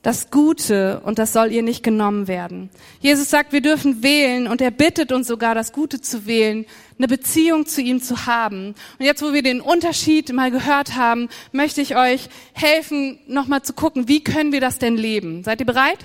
Das 0.02 0.32
Gute 0.32 1.02
und 1.02 1.20
das 1.20 1.34
soll 1.34 1.52
ihr 1.52 1.62
nicht 1.62 1.84
genommen 1.84 2.30
werden. 2.30 2.70
Jesus 3.02 3.30
sagt, 3.30 3.52
wir 3.52 3.60
dürfen 3.60 4.02
wählen 4.02 4.48
und 4.48 4.62
er 4.62 4.72
bittet 4.72 5.12
uns 5.12 5.28
sogar, 5.28 5.56
das 5.56 5.74
Gute 5.74 6.00
zu 6.00 6.26
wählen, 6.26 6.66
eine 6.98 7.08
Beziehung 7.08 7.66
zu 7.66 7.82
ihm 7.82 8.02
zu 8.02 8.26
haben. 8.26 8.76
Und 8.98 9.06
jetzt, 9.06 9.22
wo 9.22 9.34
wir 9.34 9.44
den 9.44 9.60
Unterschied 9.60 10.32
mal 10.32 10.52
gehört 10.52 10.96
haben, 10.96 11.28
möchte 11.52 11.82
ich 11.82 11.98
euch 11.98 12.30
helfen, 12.54 13.20
nochmal 13.28 13.62
zu 13.62 13.74
gucken, 13.74 14.08
wie 14.08 14.24
können 14.24 14.54
wir 14.54 14.62
das 14.62 14.80
denn 14.80 14.96
leben? 14.96 15.44
Seid 15.44 15.60
ihr 15.60 15.66
bereit? 15.66 16.00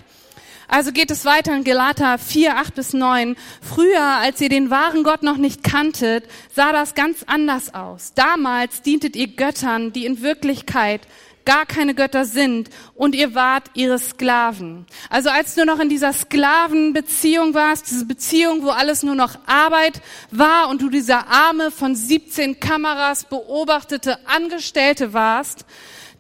Also 0.69 0.93
geht 0.93 1.11
es 1.11 1.25
weiter 1.25 1.55
in 1.55 1.65
Galater 1.65 2.19
4, 2.19 2.57
8 2.57 2.75
bis 2.75 2.93
9. 2.93 3.37
Früher, 3.61 4.03
als 4.03 4.41
ihr 4.41 4.49
den 4.49 4.71
wahren 4.71 5.05
Gott 5.05 5.23
noch 5.23 5.37
nicht 5.37 5.63
kanntet, 5.63 6.25
sah 6.55 6.73
das 6.73 6.95
ganz 6.95 7.25
anders 7.27 7.75
aus. 7.75 8.13
Damals 8.15 8.83
dientet 8.83 9.17
ihr 9.17 9.29
Göttern, 9.29 9.93
die 9.93 10.07
in 10.07 10.23
Wirklichkeit 10.23 11.03
gar 11.45 11.67
keine 11.67 11.95
Götter 11.95 12.25
sind 12.25 12.71
und 12.95 13.15
ihr 13.15 13.35
wart 13.35 13.71
ihre 13.75 13.99
Sklaven. 13.99 14.87
Also 15.11 15.31
als 15.31 15.55
du 15.55 15.65
noch 15.65 15.79
in 15.79 15.89
dieser 15.89 16.13
Sklavenbeziehung 16.13 17.55
warst, 17.55 17.91
diese 17.91 18.07
Beziehung, 18.07 18.63
wo 18.63 18.71
alles 18.71 19.03
nur 19.03 19.15
noch 19.15 19.37
Arbeit 19.47 20.01
war 20.31 20.69
und 20.69 20.81
du 20.81 20.89
dieser 20.89 21.29
arme 21.29 21.71
von 21.71 21.95
17 21.95 22.61
Kameras 22.61 23.25
beobachtete 23.25 24.19
Angestellte 24.27 25.13
warst, 25.13 25.67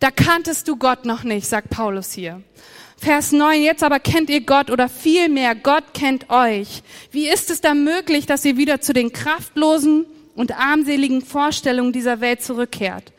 da 0.01 0.11
kanntest 0.11 0.69
du 0.69 0.77
Gott 0.77 1.05
noch 1.05 1.23
nicht, 1.25 1.47
sagt 1.47 1.71
Paulus 1.71 2.13
hier. 2.13 2.43
Vers 2.97 3.33
9, 3.33 3.63
jetzt 3.63 3.83
aber 3.83 3.99
kennt 4.01 4.31
ihr 4.31 4.41
Gott 4.41 4.71
oder 4.71 4.89
vielmehr 4.89 5.55
Gott 5.55 5.95
kennt 5.95 6.31
euch. 6.31 6.83
Wie 7.11 7.29
ist 7.29 7.51
es 7.51 7.61
da 7.61 7.75
möglich, 7.75 8.27
dass 8.27 8.45
ihr 8.45 8.57
wieder 8.57 8.81
zu 8.81 8.93
den 8.93 9.13
kraftlosen 9.13 10.07
und 10.35 10.59
armseligen 10.59 11.23
Vorstellungen 11.23 11.93
dieser 11.93 12.21
Welt 12.21 12.43
zurückkehrt? 12.43 13.13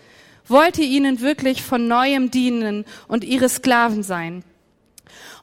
Wollt 0.48 0.78
ihr 0.78 0.86
ihnen 0.86 1.22
wirklich 1.22 1.62
von 1.62 1.88
neuem 1.88 2.32
dienen 2.32 2.86
und 3.08 3.24
ihre 3.24 3.50
Sklaven 3.50 4.04
sein? 4.04 4.44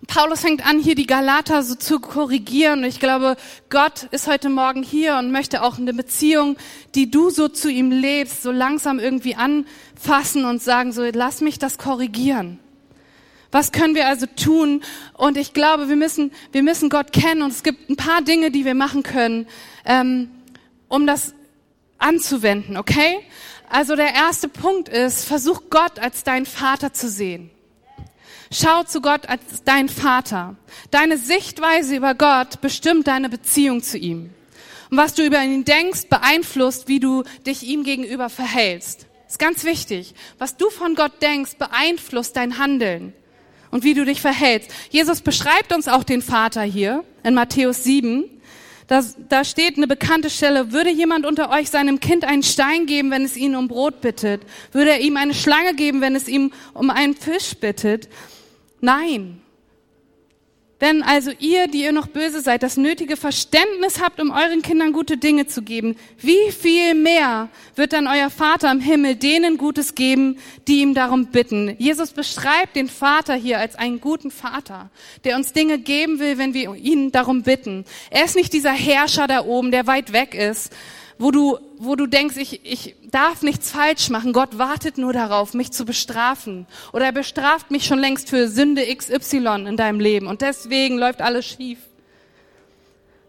Und 0.01 0.09
Paulus 0.09 0.41
fängt 0.41 0.67
an, 0.67 0.81
hier 0.81 0.97
die 0.97 1.07
Galater 1.07 1.63
so 1.63 1.77
zu 1.77 2.01
korrigieren. 2.01 2.81
Und 2.81 2.87
ich 2.87 2.99
glaube, 2.99 3.37
Gott 3.71 4.05
ist 4.11 4.27
heute 4.27 4.49
Morgen 4.49 4.83
hier 4.83 5.17
und 5.17 5.31
möchte 5.31 5.63
auch 5.63 5.79
eine 5.79 5.95
Beziehung, 5.95 6.57
die 6.97 7.11
du 7.11 7.31
so 7.31 7.49
zu 7.49 7.71
ihm 7.71 7.93
lebst, 7.93 8.43
so 8.43 8.51
langsam 8.51 8.99
irgendwie 8.99 9.37
anfassen 9.37 10.45
und 10.45 10.61
sagen, 10.61 10.93
so 10.93 11.05
lass 11.05 11.41
mich 11.41 11.61
das 11.61 11.79
korrigieren. 11.79 12.59
Was 13.53 13.71
können 13.71 13.95
wir 13.95 14.09
also 14.09 14.27
tun? 14.27 14.83
Und 15.13 15.37
ich 15.37 15.53
glaube, 15.53 15.89
wir 15.91 15.97
müssen, 15.97 16.33
wir 16.53 16.63
müssen 16.63 16.89
Gott 16.89 17.13
kennen 17.13 17.43
und 17.43 17.51
es 17.53 17.63
gibt 17.63 17.91
ein 17.91 17.97
paar 17.97 18.23
Dinge, 18.23 18.51
die 18.51 18.65
wir 18.65 18.75
machen 18.75 19.03
können, 19.03 19.47
ähm, 19.85 20.31
um 20.89 21.07
das 21.07 21.35
anzuwenden, 21.99 22.79
okay? 22.79 23.21
Also 23.69 23.95
der 23.95 24.15
erste 24.15 24.49
Punkt 24.49 24.89
ist, 24.89 25.25
versuch 25.27 25.65
Gott 25.71 25.99
als 25.99 26.25
dein 26.25 26.47
Vater 26.47 26.95
zu 26.95 27.09
sehen. 27.09 27.51
Schau 28.51 28.85
zu 28.85 29.01
Gott 29.01 29.29
als 29.29 29.65
dein 29.65 29.89
Vater. 29.89 30.57
Deine 30.91 31.17
Sichtweise 31.17 31.97
über 31.97 32.15
Gott 32.15 32.61
bestimmt 32.63 33.07
deine 33.07 33.29
Beziehung 33.29 33.83
zu 33.83 33.97
ihm. 33.99 34.31
Und 34.91 34.97
was 34.97 35.15
du 35.15 35.25
über 35.25 35.43
ihn 35.43 35.65
denkst, 35.65 36.09
beeinflusst, 36.09 36.89
wie 36.89 37.01
du 37.01 37.23
dich 37.47 37.63
ihm 37.63 37.83
gegenüber 37.83 38.29
verhältst. 38.29 39.07
ist 39.27 39.39
ganz 39.39 39.65
wichtig. 39.65 40.15
Was 40.39 40.57
du 40.57 40.69
von 40.69 40.95
Gott 40.95 41.23
denkst, 41.23 41.57
beeinflusst 41.57 42.37
dein 42.37 42.59
Handeln 42.59 43.15
und 43.73 43.83
wie 43.83 43.95
du 43.95 44.05
dich 44.05 44.21
verhältst. 44.21 44.71
Jesus 44.91 45.23
beschreibt 45.23 45.73
uns 45.73 45.89
auch 45.89 46.05
den 46.05 46.23
Vater 46.23 46.63
hier 46.63 47.03
in 47.25 47.35
Matthäus 47.35 47.83
7. 47.83 48.25
Da, 48.87 49.03
da 49.29 49.45
steht 49.45 49.79
eine 49.79 49.87
bekannte 49.87 50.29
Stelle, 50.29 50.73
würde 50.73 50.91
jemand 50.91 51.25
unter 51.25 51.51
euch 51.51 51.71
seinem 51.71 51.99
Kind 51.99 52.25
einen 52.25 52.43
Stein 52.43 52.87
geben, 52.87 53.11
wenn 53.11 53.25
es 53.25 53.37
ihn 53.37 53.57
um 53.57 53.69
Brot 53.69 54.03
bittet? 54.03 54.43
Würde 54.71 54.91
er 54.91 55.01
ihm 55.01 55.17
eine 55.17 55.35
Schlange 55.35 55.75
geben, 55.75 56.01
wenn 56.03 56.15
es 56.15 56.29
ihm 56.29 56.53
um 56.75 56.91
einen 56.91 57.17
Fisch 57.17 57.57
bittet? 57.57 58.09
Nein. 58.81 59.41
Wenn 60.83 61.05
also 61.05 61.31
ihr, 61.39 61.69
die 61.69 61.85
ihr 61.85 61.93
noch 61.93 62.09
böse 62.09 62.41
seid, 62.41 62.65
das 62.65 62.77
nötige 62.77 63.17
Verständnis 63.17 64.01
habt, 64.03 64.21
um 64.21 64.33
euren 64.33 64.63
Kindern 64.63 64.93
gute 64.93 65.17
Dinge 65.17 65.47
zu 65.47 65.63
geben, 65.63 65.95
wie 66.19 66.51
viel 66.51 66.95
mehr 66.95 67.51
wird 67.77 67.93
dann 67.93 68.09
euer 68.09 68.31
Vater 68.31 68.69
im 68.73 68.81
Himmel 68.81 69.15
denen 69.15 69.59
Gutes 69.59 69.95
geben, 69.95 70.39
die 70.67 70.81
ihm 70.81 70.93
darum 70.95 71.27
bitten? 71.27 71.77
Jesus 71.79 72.11
beschreibt 72.11 72.75
den 72.75 72.89
Vater 72.89 73.37
hier 73.37 73.61
als 73.61 73.77
einen 73.77 74.01
guten 74.01 74.33
Vater, 74.33 74.91
der 75.23 75.37
uns 75.37 75.53
Dinge 75.53 75.79
geben 75.79 76.19
will, 76.19 76.37
wenn 76.37 76.53
wir 76.53 76.75
ihn 76.75 77.13
darum 77.13 77.45
bitten. 77.45 77.85
Er 78.11 78.25
ist 78.25 78.35
nicht 78.35 78.53
dieser 78.53 78.73
Herrscher 78.73 79.29
da 79.29 79.45
oben, 79.45 79.71
der 79.71 79.87
weit 79.87 80.13
weg 80.13 80.35
ist, 80.35 80.73
wo 81.23 81.31
du, 81.31 81.59
wo 81.79 81.95
du 81.95 82.07
denkst, 82.07 82.37
ich, 82.37 82.65
ich 82.65 82.97
darf 83.11 83.43
nichts 83.43 83.71
falsch 83.71 84.11
machen. 84.11 84.33
Gott 84.33 84.59
wartet 84.59 84.99
nur 84.99 85.13
darauf, 85.13 85.55
mich 85.55 85.71
zu 85.71 85.85
bestrafen. 85.85 86.67
Oder 86.93 87.07
er 87.07 87.13
bestraft 87.13 87.71
mich 87.71 87.87
schon 87.87 87.99
längst 87.99 88.29
für 88.29 88.49
Sünde 88.49 88.85
XY 88.95 89.67
in 89.69 89.77
deinem 89.77 90.01
Leben 90.01 90.27
und 90.27 90.43
deswegen 90.43 90.99
läuft 90.99 91.21
alles 91.23 91.47
schief. 91.47 91.79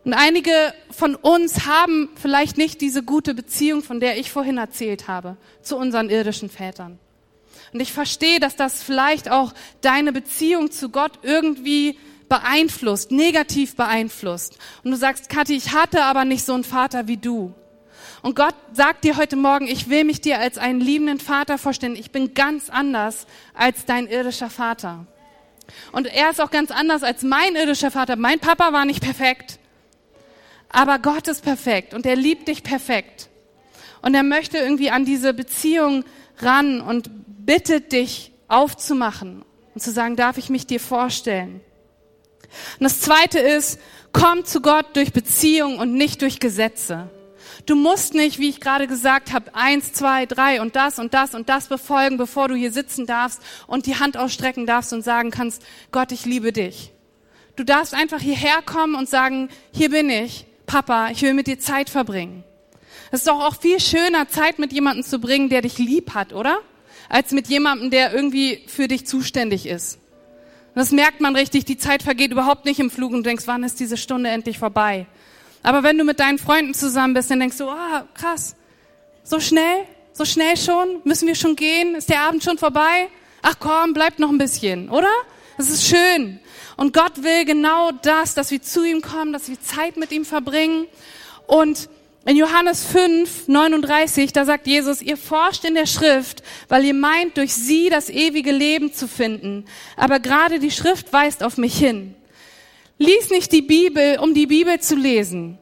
Und 0.06 0.14
einige 0.14 0.52
von 0.90 1.16
uns 1.16 1.66
haben 1.66 2.10
vielleicht 2.16 2.58
nicht 2.58 2.82
diese 2.82 3.04
gute 3.04 3.34
Beziehung, 3.34 3.84
von 3.84 4.00
der 4.00 4.18
ich 4.18 4.32
vorhin 4.32 4.58
erzählt 4.58 5.08
habe, 5.08 5.38
zu 5.62 5.78
unseren 5.78 6.10
irdischen 6.10 6.50
Vätern. 6.50 7.00
Und 7.72 7.80
ich 7.80 7.94
verstehe, 7.94 8.40
dass 8.40 8.56
das 8.56 8.84
vielleicht 8.84 9.32
auch 9.32 9.54
deine 9.82 10.12
Beziehung 10.12 10.72
zu 10.72 10.90
Gott 10.90 11.20
irgendwie 11.22 11.98
beeinflusst, 12.28 13.12
negativ 13.12 13.76
beeinflusst. 13.76 14.58
Und 14.84 14.92
du 14.92 14.98
sagst, 14.98 15.30
Kathi, 15.30 15.56
ich 15.56 15.74
hatte 15.74 16.04
aber 16.04 16.26
nicht 16.26 16.46
so 16.46 16.54
einen 16.54 16.64
Vater 16.64 17.08
wie 17.08 17.18
du. 17.18 17.54
Und 18.22 18.36
Gott 18.36 18.56
sagt 18.74 19.04
dir 19.04 19.18
heute 19.18 19.36
Morgen, 19.36 19.68
ich 19.68 19.90
will 19.90 20.04
mich 20.04 20.22
dir 20.22 20.40
als 20.40 20.58
einen 20.58 20.80
liebenden 20.80 21.20
Vater 21.20 21.58
vorstellen. 21.58 21.96
Ich 21.96 22.12
bin 22.12 22.34
ganz 22.34 22.70
anders 22.70 23.28
als 23.54 23.86
dein 23.86 24.08
irdischer 24.08 24.50
Vater. 24.50 25.06
Und 25.92 26.08
er 26.08 26.30
ist 26.30 26.42
auch 26.42 26.52
ganz 26.52 26.72
anders 26.72 27.04
als 27.04 27.24
mein 27.24 27.56
irdischer 27.56 27.92
Vater. 27.92 28.16
Mein 28.16 28.40
Papa 28.40 28.74
war 28.74 28.86
nicht 28.86 29.02
perfekt. 29.02 29.60
Aber 30.70 31.00
Gott 31.00 31.28
ist 31.28 31.44
perfekt 31.44 31.94
und 31.94 32.06
er 32.06 32.16
liebt 32.16 32.48
dich 32.48 32.64
perfekt. 32.64 33.30
Und 34.02 34.16
er 34.16 34.24
möchte 34.24 34.58
irgendwie 34.58 34.90
an 34.90 35.06
diese 35.06 35.34
Beziehung 35.34 36.04
ran 36.40 36.82
und 36.82 37.10
bittet 37.46 37.92
dich 37.92 38.32
aufzumachen 38.48 39.46
und 39.74 39.82
zu 39.82 39.92
sagen, 39.92 40.16
darf 40.16 40.38
ich 40.38 40.50
mich 40.50 40.68
dir 40.68 40.80
vorstellen? 40.80 41.62
Und 42.80 42.84
das 42.84 43.02
zweite 43.02 43.40
ist, 43.40 43.80
komm 44.12 44.46
zu 44.46 44.62
Gott 44.62 44.96
durch 44.96 45.14
Beziehung 45.14 45.80
und 45.80 45.94
nicht 45.94 46.22
durch 46.22 46.40
Gesetze. 46.40 47.10
Du 47.66 47.76
musst 47.76 48.14
nicht, 48.14 48.40
wie 48.40 48.50
ich 48.50 48.60
gerade 48.60 48.88
gesagt 48.88 49.34
habe, 49.34 49.54
eins, 49.56 49.94
zwei, 49.94 50.26
drei 50.26 50.62
und 50.62 50.76
das 50.76 51.00
und 51.00 51.14
das 51.14 51.36
und 51.36 51.50
das 51.50 51.68
befolgen, 51.68 52.18
bevor 52.18 52.48
du 52.48 52.56
hier 52.56 52.72
sitzen 52.72 53.06
darfst 53.06 53.42
und 53.68 53.86
die 53.86 53.96
Hand 53.96 54.18
ausstrecken 54.18 54.66
darfst 54.66 54.94
und 54.94 55.04
sagen 55.04 55.32
kannst, 55.32 55.64
Gott, 55.92 56.12
ich 56.12 56.26
liebe 56.26 56.52
dich. 56.52 56.92
Du 57.56 57.64
darfst 57.64 57.94
einfach 57.94 58.20
hierher 58.20 58.62
kommen 58.66 58.96
und 58.96 59.08
sagen, 59.08 59.50
hier 59.72 59.90
bin 59.90 60.10
ich, 60.10 60.46
Papa, 60.66 61.10
ich 61.12 61.22
will 61.22 61.34
mit 61.34 61.48
dir 61.48 61.60
Zeit 61.60 61.90
verbringen. 61.90 62.44
Es 63.12 63.20
ist 63.20 63.28
doch 63.28 63.44
auch 63.44 63.62
viel 63.62 63.80
schöner, 63.80 64.28
Zeit 64.28 64.58
mit 64.58 64.74
jemandem 64.74 65.04
zu 65.04 65.20
bringen, 65.20 65.50
der 65.50 65.62
dich 65.62 65.78
lieb 65.78 66.16
hat, 66.16 66.34
oder? 66.34 66.58
Als 67.10 67.32
mit 67.32 67.48
jemandem, 67.48 67.92
der 67.92 68.14
irgendwie 68.14 68.64
für 68.68 68.88
dich 68.88 69.06
zuständig 69.06 69.68
ist. 69.68 70.00
Und 70.74 70.80
das 70.80 70.92
merkt 70.92 71.22
man 71.22 71.36
richtig, 71.36 71.66
die 71.66 71.78
Zeit 71.78 72.02
vergeht 72.02 72.32
überhaupt 72.32 72.66
nicht 72.66 72.80
im 72.80 72.90
Flug 72.90 73.12
und 73.12 73.18
du 73.18 73.30
denkst, 73.30 73.44
wann 73.46 73.64
ist 73.64 73.80
diese 73.80 73.98
Stunde 73.98 74.32
endlich 74.32 74.58
vorbei? 74.58 75.06
Aber 75.64 75.82
wenn 75.84 75.98
du 75.98 76.04
mit 76.04 76.20
deinen 76.20 76.38
Freunden 76.38 76.74
zusammen 76.74 77.14
bist, 77.14 77.32
dann 77.32 77.40
denkst 77.40 77.58
du, 77.58 77.70
ah, 77.70 78.04
oh, 78.04 78.08
krass, 78.14 78.56
so 79.24 79.40
schnell, 79.40 79.86
so 80.12 80.26
schnell 80.26 80.58
schon, 80.58 81.02
müssen 81.06 81.28
wir 81.28 81.36
schon 81.36 81.56
gehen, 81.56 81.96
ist 81.96 82.10
der 82.10 82.22
Abend 82.22 82.44
schon 82.44 82.58
vorbei? 82.58 83.08
Ach 83.42 83.56
komm, 83.60 83.94
bleibt 83.94 84.20
noch 84.20 84.30
ein 84.30 84.38
bisschen, 84.38 84.90
oder? 84.90 85.10
Das 85.58 85.70
ist 85.70 85.86
schön. 85.86 86.40
Und 86.76 86.94
Gott 86.94 87.24
will 87.24 87.46
genau 87.46 87.92
das, 87.92 88.34
dass 88.34 88.52
wir 88.52 88.62
zu 88.62 88.84
ihm 88.84 89.02
kommen, 89.02 89.34
dass 89.34 89.48
wir 89.48 89.60
Zeit 89.62 89.98
mit 89.98 90.12
ihm 90.12 90.26
verbringen. 90.26 90.88
Und 91.48 91.90
in 92.26 92.38
Johannes 92.38 92.86
5, 92.86 93.48
39, 93.48 94.34
da 94.34 94.46
sagt 94.46 94.66
Jesus, 94.66 95.02
ihr 95.02 95.18
forscht 95.18 95.66
in 95.66 95.76
der 95.76 95.86
Schrift, 95.86 96.42
weil 96.70 96.86
ihr 96.86 96.94
meint, 96.94 97.38
durch 97.38 97.54
sie 97.54 97.90
das 97.90 98.10
ewige 98.10 98.52
Leben 98.52 98.94
zu 98.94 99.08
finden. 99.08 99.66
Aber 99.98 100.20
gerade 100.20 100.60
die 100.60 100.72
Schrift 100.72 101.12
weist 101.14 101.44
auf 101.44 101.58
mich 101.58 101.78
hin. 101.78 102.16
Lies 103.04 103.30
nicht 103.30 103.52
die 103.52 103.62
Bibel, 103.62 104.18
um 104.20 104.34
die 104.34 104.48
Bibel 104.48 104.80
zu 104.80 104.96
lesen, 104.96 105.58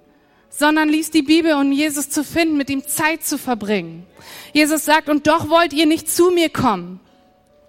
sondern 0.50 0.90
lies 0.90 1.10
die 1.10 1.24
Bibel, 1.24 1.54
um 1.56 1.72
Jesus 1.72 2.10
zu 2.10 2.24
finden, 2.24 2.56
mit 2.56 2.70
ihm 2.70 2.86
Zeit 2.86 3.24
zu 3.24 3.38
verbringen. 3.38 4.06
Jesus 4.54 4.86
sagt, 4.86 5.10
und 5.10 5.26
doch 5.26 5.50
wollt 5.50 5.74
ihr 5.74 5.88
nicht 5.88 6.10
zu 6.10 6.30
mir 6.30 6.50
kommen, 6.50 7.00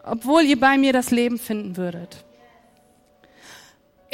obwohl 0.04 0.42
ihr 0.42 0.60
bei 0.60 0.76
mir 0.76 0.92
das 0.92 1.10
Leben 1.10 1.38
finden 1.38 1.76
würdet 1.76 2.24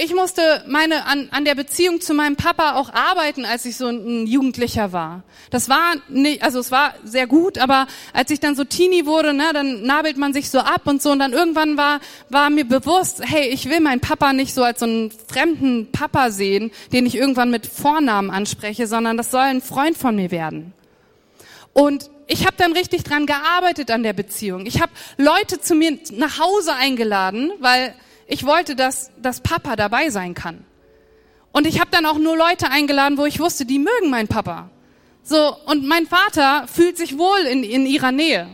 ich 0.00 0.14
musste 0.14 0.62
meine 0.68 1.06
an, 1.06 1.28
an 1.32 1.44
der 1.44 1.56
Beziehung 1.56 2.00
zu 2.00 2.14
meinem 2.14 2.36
Papa 2.36 2.76
auch 2.76 2.94
arbeiten, 2.94 3.44
als 3.44 3.64
ich 3.64 3.76
so 3.76 3.88
ein 3.88 4.28
Jugendlicher 4.28 4.92
war. 4.92 5.24
Das 5.50 5.68
war 5.68 5.94
nicht, 6.08 6.44
also 6.44 6.60
es 6.60 6.70
war 6.70 6.94
sehr 7.02 7.26
gut, 7.26 7.58
aber 7.58 7.88
als 8.12 8.30
ich 8.30 8.38
dann 8.38 8.54
so 8.54 8.62
Teenie 8.62 9.06
wurde, 9.06 9.34
ne, 9.34 9.50
dann 9.52 9.82
nabelt 9.82 10.16
man 10.16 10.32
sich 10.32 10.50
so 10.50 10.60
ab 10.60 10.82
und 10.84 11.02
so 11.02 11.10
und 11.10 11.18
dann 11.18 11.32
irgendwann 11.32 11.76
war 11.76 11.98
war 12.28 12.48
mir 12.48 12.64
bewusst, 12.64 13.22
hey, 13.24 13.48
ich 13.48 13.68
will 13.68 13.80
meinen 13.80 14.00
Papa 14.00 14.32
nicht 14.32 14.54
so 14.54 14.62
als 14.62 14.78
so 14.78 14.86
einen 14.86 15.10
fremden 15.10 15.90
Papa 15.90 16.30
sehen, 16.30 16.70
den 16.92 17.04
ich 17.04 17.16
irgendwann 17.16 17.50
mit 17.50 17.66
Vornamen 17.66 18.30
anspreche, 18.30 18.86
sondern 18.86 19.16
das 19.16 19.32
soll 19.32 19.40
ein 19.40 19.62
Freund 19.62 19.98
von 19.98 20.14
mir 20.14 20.30
werden. 20.30 20.74
Und 21.72 22.08
ich 22.28 22.46
habe 22.46 22.54
dann 22.56 22.72
richtig 22.72 23.02
dran 23.02 23.26
gearbeitet 23.26 23.90
an 23.90 24.04
der 24.04 24.12
Beziehung. 24.12 24.64
Ich 24.64 24.80
habe 24.80 24.92
Leute 25.16 25.60
zu 25.60 25.74
mir 25.74 25.98
nach 26.12 26.38
Hause 26.38 26.74
eingeladen, 26.74 27.50
weil 27.58 27.94
ich 28.28 28.44
wollte, 28.44 28.76
dass, 28.76 29.10
dass 29.16 29.40
Papa 29.40 29.74
dabei 29.74 30.10
sein 30.10 30.34
kann. 30.34 30.64
Und 31.50 31.66
ich 31.66 31.80
habe 31.80 31.90
dann 31.90 32.04
auch 32.06 32.18
nur 32.18 32.36
Leute 32.36 32.70
eingeladen, 32.70 33.16
wo 33.16 33.24
ich 33.24 33.40
wusste, 33.40 33.64
die 33.64 33.78
mögen 33.78 34.10
meinen 34.10 34.28
Papa. 34.28 34.68
So, 35.22 35.56
und 35.64 35.86
mein 35.86 36.06
Vater 36.06 36.66
fühlt 36.68 36.98
sich 36.98 37.18
wohl 37.18 37.38
in, 37.50 37.64
in 37.64 37.86
ihrer 37.86 38.12
Nähe. 38.12 38.46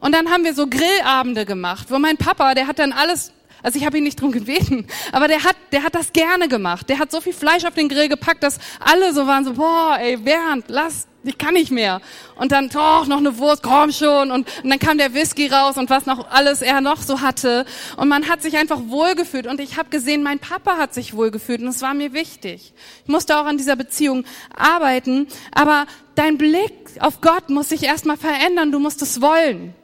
Und 0.00 0.12
dann 0.12 0.30
haben 0.30 0.44
wir 0.44 0.54
so 0.54 0.66
Grillabende 0.66 1.46
gemacht, 1.46 1.86
wo 1.90 1.98
mein 1.98 2.18
Papa, 2.18 2.54
der 2.54 2.66
hat 2.66 2.78
dann 2.78 2.92
alles, 2.92 3.32
also 3.62 3.78
ich 3.78 3.86
habe 3.86 3.96
ihn 3.96 4.04
nicht 4.04 4.20
drum 4.20 4.30
gebeten, 4.30 4.86
aber 5.12 5.26
der 5.26 5.42
hat, 5.42 5.56
der 5.72 5.82
hat 5.82 5.94
das 5.94 6.12
gerne 6.12 6.46
gemacht. 6.46 6.90
Der 6.90 6.98
hat 6.98 7.10
so 7.10 7.22
viel 7.22 7.32
Fleisch 7.32 7.64
auf 7.64 7.74
den 7.74 7.88
Grill 7.88 8.10
gepackt, 8.10 8.42
dass 8.42 8.58
alle 8.78 9.14
so 9.14 9.26
waren 9.26 9.46
so, 9.46 9.54
boah, 9.54 9.96
ey, 9.98 10.18
Bernd, 10.18 10.66
lass, 10.68 11.06
ich 11.24 11.38
kann 11.38 11.54
nicht 11.54 11.70
mehr. 11.70 12.00
Und 12.36 12.52
dann, 12.52 12.68
doch, 12.68 13.06
noch 13.06 13.18
eine 13.18 13.38
Wurst, 13.38 13.62
komm 13.62 13.92
schon. 13.92 14.30
Und, 14.30 14.48
und 14.62 14.70
dann 14.70 14.78
kam 14.78 14.98
der 14.98 15.14
Whisky 15.14 15.46
raus 15.46 15.76
und 15.76 15.90
was 15.90 16.06
noch 16.06 16.30
alles 16.30 16.62
er 16.62 16.80
noch 16.80 17.02
so 17.02 17.20
hatte. 17.20 17.64
Und 17.96 18.08
man 18.08 18.28
hat 18.28 18.42
sich 18.42 18.56
einfach 18.56 18.80
wohlgefühlt. 18.86 19.46
Und 19.46 19.60
ich 19.60 19.78
habe 19.78 19.88
gesehen, 19.88 20.22
mein 20.22 20.38
Papa 20.38 20.76
hat 20.76 20.94
sich 20.94 21.14
wohlgefühlt. 21.14 21.60
Und 21.60 21.68
es 21.68 21.82
war 21.82 21.94
mir 21.94 22.12
wichtig. 22.12 22.74
Ich 23.04 23.08
musste 23.08 23.38
auch 23.38 23.46
an 23.46 23.56
dieser 23.56 23.76
Beziehung 23.76 24.24
arbeiten. 24.54 25.26
Aber 25.52 25.86
dein 26.14 26.38
Blick 26.38 26.72
auf 27.00 27.20
Gott 27.20 27.50
muss 27.50 27.70
sich 27.70 27.82
erstmal 27.82 28.16
verändern. 28.16 28.70
Du 28.72 28.78
musst 28.78 29.02
es 29.02 29.20
wollen. 29.20 29.74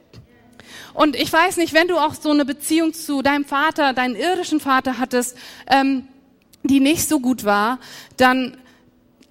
Und 0.93 1.15
ich 1.15 1.31
weiß 1.31 1.57
nicht, 1.57 1.73
wenn 1.73 1.87
du 1.87 1.97
auch 1.97 2.13
so 2.13 2.31
eine 2.31 2.45
Beziehung 2.45 2.93
zu 2.93 3.21
deinem 3.21 3.45
Vater, 3.45 3.93
deinen 3.93 4.15
irdischen 4.15 4.59
Vater 4.59 4.97
hattest, 4.99 5.37
ähm, 5.67 6.07
die 6.63 6.79
nicht 6.79 7.07
so 7.07 7.19
gut 7.19 7.45
war, 7.45 7.79
dann 8.17 8.57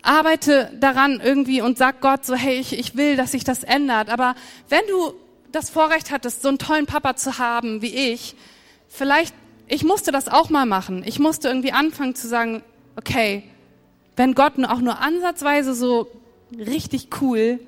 arbeite 0.02 0.70
daran 0.80 1.20
irgendwie 1.22 1.60
und 1.60 1.78
sag 1.78 2.00
Gott 2.00 2.24
so, 2.24 2.34
hey, 2.34 2.58
ich, 2.58 2.78
ich 2.78 2.96
will, 2.96 3.16
dass 3.16 3.32
sich 3.32 3.44
das 3.44 3.64
ändert. 3.64 4.08
Aber 4.10 4.34
wenn 4.68 4.86
du 4.88 5.14
das 5.52 5.70
Vorrecht 5.70 6.10
hattest, 6.10 6.42
so 6.42 6.48
einen 6.48 6.58
tollen 6.58 6.86
Papa 6.86 7.16
zu 7.16 7.38
haben 7.38 7.82
wie 7.82 8.12
ich, 8.12 8.34
vielleicht, 8.88 9.34
ich 9.68 9.84
musste 9.84 10.12
das 10.12 10.28
auch 10.28 10.50
mal 10.50 10.66
machen. 10.66 11.02
Ich 11.04 11.18
musste 11.18 11.48
irgendwie 11.48 11.72
anfangen 11.72 12.14
zu 12.14 12.28
sagen, 12.28 12.62
okay, 12.96 13.44
wenn 14.16 14.34
Gott 14.34 14.52
auch 14.64 14.80
nur 14.80 15.00
ansatzweise 15.00 15.74
so 15.74 16.10
richtig 16.56 17.08
cool 17.20 17.60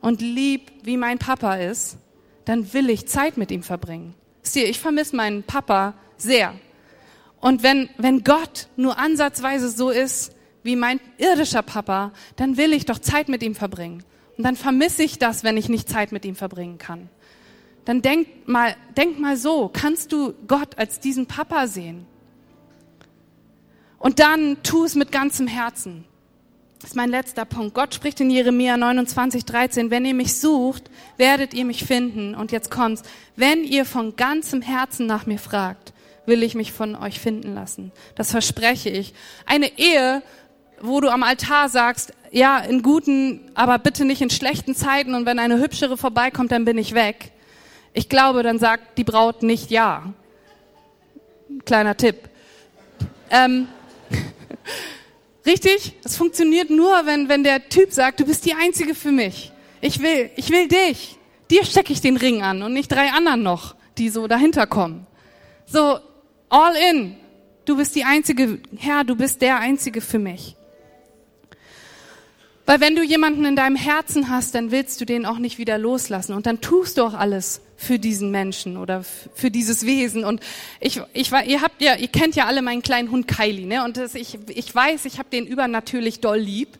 und 0.00 0.20
lieb 0.20 0.72
wie 0.82 0.96
mein 0.96 1.18
Papa 1.18 1.56
ist, 1.56 1.98
dann 2.44 2.72
will 2.72 2.90
ich 2.90 3.06
Zeit 3.06 3.36
mit 3.36 3.50
ihm 3.50 3.62
verbringen. 3.62 4.14
Sieh, 4.42 4.64
ich 4.64 4.80
vermisse 4.80 5.14
meinen 5.14 5.42
Papa 5.42 5.94
sehr. 6.16 6.54
Und 7.40 7.62
wenn, 7.62 7.88
wenn 7.96 8.24
Gott 8.24 8.68
nur 8.76 8.98
ansatzweise 8.98 9.70
so 9.70 9.90
ist, 9.90 10.32
wie 10.62 10.76
mein 10.76 11.00
irdischer 11.18 11.62
Papa, 11.62 12.12
dann 12.36 12.56
will 12.56 12.72
ich 12.72 12.84
doch 12.84 12.98
Zeit 12.98 13.28
mit 13.28 13.42
ihm 13.42 13.54
verbringen. 13.54 14.04
Und 14.36 14.44
dann 14.44 14.56
vermisse 14.56 15.02
ich 15.02 15.18
das, 15.18 15.44
wenn 15.44 15.56
ich 15.56 15.68
nicht 15.68 15.88
Zeit 15.88 16.12
mit 16.12 16.24
ihm 16.24 16.36
verbringen 16.36 16.78
kann. 16.78 17.08
Dann 17.84 18.02
denk 18.02 18.48
mal, 18.48 18.74
denk 18.96 19.18
mal 19.18 19.36
so, 19.36 19.70
kannst 19.72 20.12
du 20.12 20.34
Gott 20.46 20.78
als 20.78 21.00
diesen 21.00 21.26
Papa 21.26 21.66
sehen? 21.66 22.06
Und 23.98 24.18
dann 24.18 24.62
tu 24.62 24.84
es 24.84 24.94
mit 24.94 25.12
ganzem 25.12 25.46
Herzen. 25.46 26.04
Das 26.80 26.90
ist 26.90 26.96
mein 26.96 27.10
letzter 27.10 27.44
Punkt. 27.44 27.74
Gott 27.74 27.94
spricht 27.94 28.20
in 28.20 28.30
Jeremia 28.30 28.78
29, 28.78 29.44
13, 29.44 29.90
wenn 29.90 30.06
ihr 30.06 30.14
mich 30.14 30.40
sucht, 30.40 30.90
werdet 31.18 31.52
ihr 31.52 31.66
mich 31.66 31.84
finden. 31.84 32.34
Und 32.34 32.52
jetzt 32.52 32.70
kommt's. 32.70 33.02
Wenn 33.36 33.64
ihr 33.64 33.84
von 33.84 34.16
ganzem 34.16 34.62
Herzen 34.62 35.06
nach 35.06 35.26
mir 35.26 35.38
fragt, 35.38 35.92
will 36.24 36.42
ich 36.42 36.54
mich 36.54 36.72
von 36.72 36.96
euch 36.96 37.20
finden 37.20 37.54
lassen. 37.54 37.92
Das 38.14 38.30
verspreche 38.30 38.88
ich. 38.88 39.12
Eine 39.44 39.78
Ehe 39.78 40.22
wo 40.80 41.00
du 41.00 41.08
am 41.08 41.22
Altar 41.22 41.68
sagst, 41.68 42.12
ja, 42.32 42.58
in 42.58 42.82
guten, 42.82 43.50
aber 43.54 43.78
bitte 43.78 44.04
nicht 44.04 44.22
in 44.22 44.30
schlechten 44.30 44.74
Zeiten 44.74 45.14
und 45.14 45.26
wenn 45.26 45.38
eine 45.38 45.58
hübschere 45.58 45.96
vorbeikommt, 45.96 46.52
dann 46.52 46.64
bin 46.64 46.78
ich 46.78 46.94
weg. 46.94 47.32
Ich 47.92 48.08
glaube, 48.08 48.42
dann 48.42 48.58
sagt 48.58 48.98
die 48.98 49.04
Braut 49.04 49.42
nicht 49.42 49.70
ja. 49.70 50.12
Kleiner 51.64 51.96
Tipp. 51.96 52.28
Ähm, 53.30 53.66
richtig? 55.46 55.94
Es 56.04 56.16
funktioniert 56.16 56.70
nur, 56.70 57.06
wenn, 57.06 57.28
wenn 57.28 57.42
der 57.42 57.68
Typ 57.68 57.92
sagt, 57.92 58.20
du 58.20 58.24
bist 58.24 58.44
die 58.46 58.54
Einzige 58.54 58.94
für 58.94 59.10
mich. 59.10 59.52
Ich 59.80 60.00
will, 60.00 60.30
ich 60.36 60.50
will 60.50 60.68
dich. 60.68 61.16
Dir 61.50 61.64
stecke 61.64 61.92
ich 61.92 62.00
den 62.00 62.16
Ring 62.16 62.42
an 62.42 62.62
und 62.62 62.72
nicht 62.72 62.92
drei 62.92 63.10
anderen 63.10 63.42
noch, 63.42 63.74
die 63.98 64.08
so 64.08 64.28
dahinter 64.28 64.66
kommen. 64.68 65.06
So, 65.66 65.98
all 66.48 66.74
in. 66.90 67.16
Du 67.64 67.76
bist 67.76 67.94
die 67.94 68.04
Einzige, 68.04 68.60
Herr, 68.76 69.04
du 69.04 69.16
bist 69.16 69.42
der 69.42 69.58
Einzige 69.58 70.00
für 70.00 70.18
mich. 70.18 70.56
Weil 72.70 72.80
wenn 72.80 72.94
du 72.94 73.02
jemanden 73.02 73.44
in 73.46 73.56
deinem 73.56 73.74
Herzen 73.74 74.30
hast, 74.30 74.54
dann 74.54 74.70
willst 74.70 75.00
du 75.00 75.04
den 75.04 75.26
auch 75.26 75.38
nicht 75.38 75.58
wieder 75.58 75.76
loslassen. 75.76 76.34
Und 76.34 76.46
dann 76.46 76.60
tust 76.60 76.98
du 76.98 77.02
auch 77.02 77.14
alles 77.14 77.62
für 77.76 77.98
diesen 77.98 78.30
Menschen 78.30 78.76
oder 78.76 79.02
für 79.02 79.50
dieses 79.50 79.86
Wesen. 79.86 80.24
Und 80.24 80.40
ich, 80.78 81.00
ich 81.12 81.32
war, 81.32 81.42
ihr 81.42 81.62
habt 81.62 81.82
ja, 81.82 81.96
ihr 81.96 82.06
kennt 82.06 82.36
ja 82.36 82.46
alle 82.46 82.62
meinen 82.62 82.82
kleinen 82.82 83.10
Hund 83.10 83.26
Kylie, 83.26 83.66
ne? 83.66 83.82
Und 83.82 83.96
das, 83.96 84.14
ich, 84.14 84.38
ich 84.46 84.72
weiß, 84.72 85.04
ich 85.06 85.18
habe 85.18 85.28
den 85.30 85.48
übernatürlich 85.48 86.20
doll 86.20 86.38
lieb. 86.38 86.78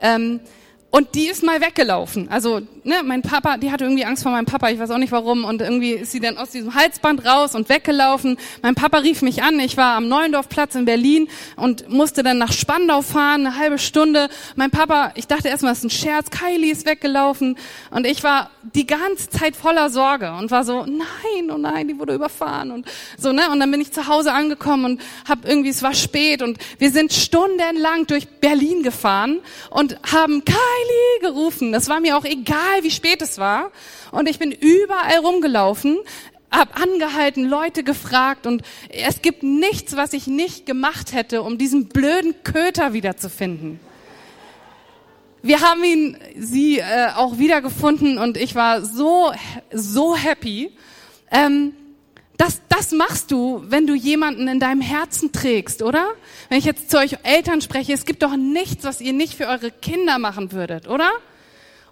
Ähm, 0.00 0.38
und 0.94 1.14
die 1.14 1.28
ist 1.28 1.42
mal 1.42 1.62
weggelaufen. 1.62 2.28
Also, 2.28 2.60
ne, 2.84 2.96
mein 3.02 3.22
Papa, 3.22 3.56
die 3.56 3.72
hatte 3.72 3.84
irgendwie 3.84 4.04
Angst 4.04 4.24
vor 4.24 4.30
meinem 4.30 4.44
Papa, 4.44 4.68
ich 4.68 4.78
weiß 4.78 4.90
auch 4.90 4.98
nicht 4.98 5.10
warum. 5.10 5.46
Und 5.46 5.62
irgendwie 5.62 5.92
ist 5.92 6.12
sie 6.12 6.20
dann 6.20 6.36
aus 6.36 6.50
diesem 6.50 6.74
Halsband 6.74 7.24
raus 7.24 7.54
und 7.54 7.70
weggelaufen. 7.70 8.36
Mein 8.60 8.74
Papa 8.74 8.98
rief 8.98 9.22
mich 9.22 9.42
an, 9.42 9.58
ich 9.58 9.78
war 9.78 9.96
am 9.96 10.08
Neuendorfplatz 10.08 10.74
in 10.74 10.84
Berlin 10.84 11.28
und 11.56 11.88
musste 11.88 12.22
dann 12.22 12.36
nach 12.36 12.52
Spandau 12.52 13.00
fahren, 13.00 13.46
eine 13.46 13.56
halbe 13.56 13.78
Stunde. 13.78 14.28
Mein 14.54 14.70
Papa, 14.70 15.12
ich 15.14 15.26
dachte 15.26 15.48
erstmal, 15.48 15.72
das 15.72 15.78
ist 15.78 15.84
ein 15.84 15.90
Scherz, 15.90 16.28
Kylie 16.28 16.70
ist 16.70 16.84
weggelaufen. 16.84 17.56
Und 17.90 18.06
ich 18.06 18.22
war 18.22 18.50
die 18.74 18.86
ganze 18.86 19.30
Zeit 19.30 19.56
voller 19.56 19.88
Sorge 19.88 20.34
und 20.34 20.50
war 20.50 20.64
so, 20.64 20.84
nein, 20.84 21.50
oh 21.50 21.56
nein, 21.56 21.88
die 21.88 21.98
wurde 21.98 22.12
überfahren. 22.12 22.70
Und 22.70 22.86
so, 23.16 23.32
ne, 23.32 23.48
und 23.50 23.60
dann 23.60 23.70
bin 23.70 23.80
ich 23.80 23.92
zu 23.92 24.08
Hause 24.08 24.34
angekommen 24.34 24.84
und 24.84 25.00
hab 25.26 25.48
irgendwie, 25.48 25.70
es 25.70 25.82
war 25.82 25.94
spät 25.94 26.42
und 26.42 26.58
wir 26.76 26.90
sind 26.90 27.14
stundenlang 27.14 28.06
durch 28.06 28.28
Berlin 28.28 28.82
gefahren 28.82 29.38
und 29.70 29.96
haben 30.12 30.44
Kylie 30.44 30.81
Kylie 30.82 31.20
gerufen. 31.20 31.72
Das 31.72 31.88
war 31.88 32.00
mir 32.00 32.16
auch 32.16 32.24
egal, 32.24 32.82
wie 32.82 32.90
spät 32.90 33.22
es 33.22 33.38
war. 33.38 33.70
Und 34.10 34.28
ich 34.28 34.38
bin 34.38 34.52
überall 34.52 35.18
rumgelaufen, 35.18 35.98
hab 36.50 36.80
angehalten, 36.80 37.44
Leute 37.44 37.82
gefragt 37.82 38.46
und 38.46 38.62
es 38.90 39.22
gibt 39.22 39.42
nichts, 39.42 39.96
was 39.96 40.12
ich 40.12 40.26
nicht 40.26 40.66
gemacht 40.66 41.14
hätte, 41.14 41.42
um 41.42 41.56
diesen 41.56 41.88
blöden 41.88 42.34
Köter 42.44 42.92
wiederzufinden. 42.92 43.80
Wir 45.42 45.60
haben 45.60 45.82
ihn, 45.82 46.16
sie 46.38 46.78
äh, 46.78 47.08
auch 47.16 47.38
wiedergefunden 47.38 48.18
und 48.18 48.36
ich 48.36 48.54
war 48.54 48.84
so, 48.84 49.32
so 49.72 50.14
happy. 50.14 50.72
Ähm, 51.32 51.72
das, 52.42 52.60
das 52.68 52.90
machst 52.90 53.30
du, 53.30 53.62
wenn 53.68 53.86
du 53.86 53.94
jemanden 53.94 54.48
in 54.48 54.58
deinem 54.58 54.80
Herzen 54.80 55.30
trägst, 55.30 55.80
oder? 55.80 56.08
Wenn 56.48 56.58
ich 56.58 56.64
jetzt 56.64 56.90
zu 56.90 56.98
euch 56.98 57.18
Eltern 57.22 57.60
spreche, 57.60 57.92
es 57.92 58.04
gibt 58.04 58.24
doch 58.24 58.36
nichts, 58.36 58.82
was 58.82 59.00
ihr 59.00 59.12
nicht 59.12 59.34
für 59.34 59.46
eure 59.46 59.70
Kinder 59.70 60.18
machen 60.18 60.50
würdet, 60.50 60.88
oder? 60.88 61.08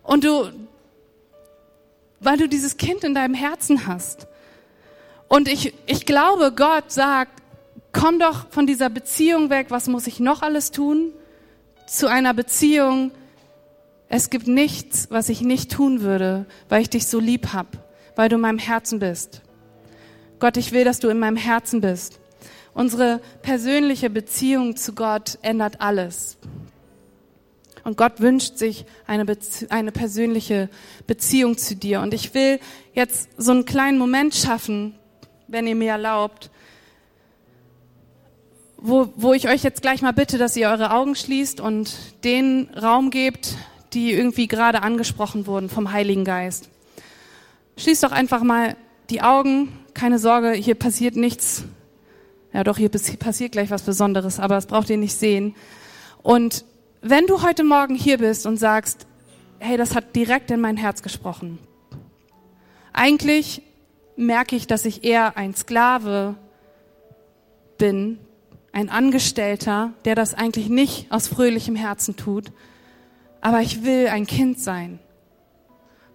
Und 0.03 0.25
du, 0.25 0.51
weil 2.19 2.37
du 2.37 2.49
dieses 2.49 2.79
Kind 2.79 3.05
in 3.05 3.15
deinem 3.15 3.35
Herzen 3.35 3.87
hast. 3.87 4.27
Und 5.29 5.47
ich, 5.47 5.73
ich 5.87 6.05
glaube, 6.05 6.51
Gott 6.51 6.91
sagt, 6.91 7.41
komm 7.93 8.19
doch 8.19 8.51
von 8.51 8.67
dieser 8.67 8.91
Beziehung 8.91 9.51
weg, 9.51 9.67
was 9.69 9.87
muss 9.87 10.09
ich 10.09 10.19
noch 10.19 10.43
alles 10.43 10.73
tun? 10.73 11.13
Zu 11.87 12.09
einer 12.09 12.35
Beziehung, 12.35 13.13
es 14.09 14.31
gibt 14.31 14.49
nichts, 14.49 15.07
was 15.13 15.29
ich 15.29 15.43
nicht 15.43 15.71
tun 15.71 16.01
würde, 16.01 16.47
weil 16.69 16.83
ich 16.83 16.91
dich 16.91 17.07
so 17.07 17.21
lieb 17.21 17.53
hab, 17.53 17.69
weil 18.17 18.29
du 18.29 18.35
in 18.35 18.43
meinem 18.43 18.59
Herzen 18.59 18.99
bist. 18.99 19.43
Gott, 20.41 20.57
ich 20.57 20.73
will, 20.73 20.85
dass 20.85 20.99
du 21.01 21.09
in 21.09 21.19
meinem 21.19 21.37
Herzen 21.37 21.83
bist. 21.83 22.19
Unsere 22.73 23.21
persönliche 23.43 24.09
Beziehung 24.09 24.75
zu 24.75 24.95
Gott 24.95 25.39
ändert 25.43 25.81
alles. 25.83 26.39
Und 27.85 27.97
Gott 27.97 28.21
wünscht 28.21 28.57
sich 28.57 28.87
eine, 29.07 29.25
Bezie 29.27 29.71
eine 29.71 29.93
persönliche 29.93 30.69
Beziehung 31.07 31.59
zu 31.59 31.77
dir. 31.77 32.01
Und 32.01 32.15
ich 32.15 32.35
will 32.35 32.59
jetzt 32.95 33.29
so 33.37 33.53
einen 33.53 33.67
kleinen 33.67 33.99
Moment 33.99 34.35
schaffen, 34.35 34.95
wenn 35.47 35.67
ihr 35.67 35.75
mir 35.75 35.93
erlaubt, 35.93 36.51
wo, 38.79 39.13
wo 39.17 39.35
ich 39.35 39.49
euch 39.49 39.63
jetzt 39.63 39.83
gleich 39.83 40.01
mal 40.01 40.13
bitte, 40.13 40.39
dass 40.39 40.57
ihr 40.57 40.69
eure 40.69 40.93
Augen 40.93 41.15
schließt 41.15 41.61
und 41.61 41.95
den 42.25 42.71
Raum 42.71 43.11
gebt, 43.11 43.57
die 43.93 44.13
irgendwie 44.13 44.47
gerade 44.47 44.83
angesprochen 44.83 45.47
wurden 45.47 45.69
vom 45.69 45.93
Heiligen 45.93 46.25
Geist. 46.25 46.71
Schließt 47.77 48.03
doch 48.05 48.13
einfach 48.13 48.43
mal 48.43 48.77
die 49.11 49.21
Augen 49.21 49.80
keine 50.01 50.19
Sorge, 50.19 50.53
hier 50.53 50.77
passiert 50.77 51.15
nichts. 51.15 51.65
Ja, 52.55 52.65
doch, 52.65 52.79
hier 52.79 52.89
passiert 52.89 53.53
gleich 53.53 53.69
was 53.71 53.83
Besonderes, 53.83 54.41
aber 54.41 54.55
das 54.55 54.65
braucht 54.65 54.89
ihr 54.89 54.97
nicht 54.97 55.15
sehen. 55.15 55.55
Und 56.23 56.65
wenn 57.03 57.27
du 57.27 57.43
heute 57.43 57.65
Morgen 57.65 57.97
hier 57.97 58.17
bist 58.17 58.47
und 58.47 58.57
sagst, 58.57 59.07
hey, 59.59 59.77
das 59.77 59.95
hat 59.95 60.17
direkt 60.17 60.51
in 60.51 60.59
mein 60.59 60.79
Herz 60.79 61.03
gesprochen. 61.03 61.59
Eigentlich 62.95 63.61
merke 64.17 64.57
ich, 64.57 64.67
dass 64.67 64.87
ich 64.87 65.05
eher 65.05 65.37
ein 65.37 65.55
Sklave 65.55 66.35
bin, 67.77 68.19
ein 68.73 68.89
Angestellter, 68.89 69.93
der 70.07 70.15
das 70.15 70.33
eigentlich 70.33 70.71
nicht 70.71 71.13
aus 71.13 71.29
fröhlichem 71.29 71.77
Herzen 71.77 72.17
tut, 72.17 72.53
aber 73.43 73.61
ich 73.61 73.85
will 73.85 74.09
ein 74.09 74.27
Kind 74.27 74.59
sein. 74.59 74.99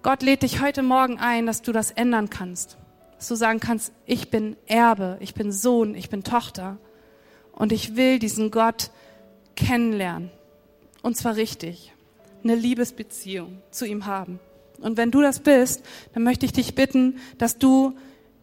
Gott 0.02 0.24
lädt 0.24 0.42
dich 0.42 0.60
heute 0.60 0.82
Morgen 0.82 1.20
ein, 1.20 1.46
dass 1.46 1.62
du 1.62 1.72
das 1.72 1.92
ändern 1.92 2.32
kannst 2.32 2.80
dass 3.26 3.30
du 3.30 3.44
sagen 3.44 3.60
kannst, 3.60 3.92
ich 4.06 4.30
bin 4.30 4.56
Erbe, 4.68 5.18
ich 5.20 5.34
bin 5.34 5.52
Sohn, 5.52 5.96
ich 5.96 6.12
bin 6.12 6.24
Tochter 6.24 6.78
und 7.54 7.72
ich 7.72 7.96
will 7.96 8.20
diesen 8.20 8.52
Gott 8.52 8.92
kennenlernen. 9.56 10.30
Und 11.02 11.18
zwar 11.18 11.36
richtig. 11.36 11.92
Eine 12.44 12.54
Liebesbeziehung 12.54 13.64
zu 13.72 13.86
ihm 13.88 14.06
haben. 14.06 14.40
Und 14.80 14.98
wenn 14.98 15.10
du 15.10 15.24
das 15.24 15.40
bist, 15.40 15.84
dann 16.14 16.22
möchte 16.22 16.46
ich 16.46 16.54
dich 16.54 16.76
bitten, 16.76 17.18
dass 17.40 17.58
du 17.58 17.98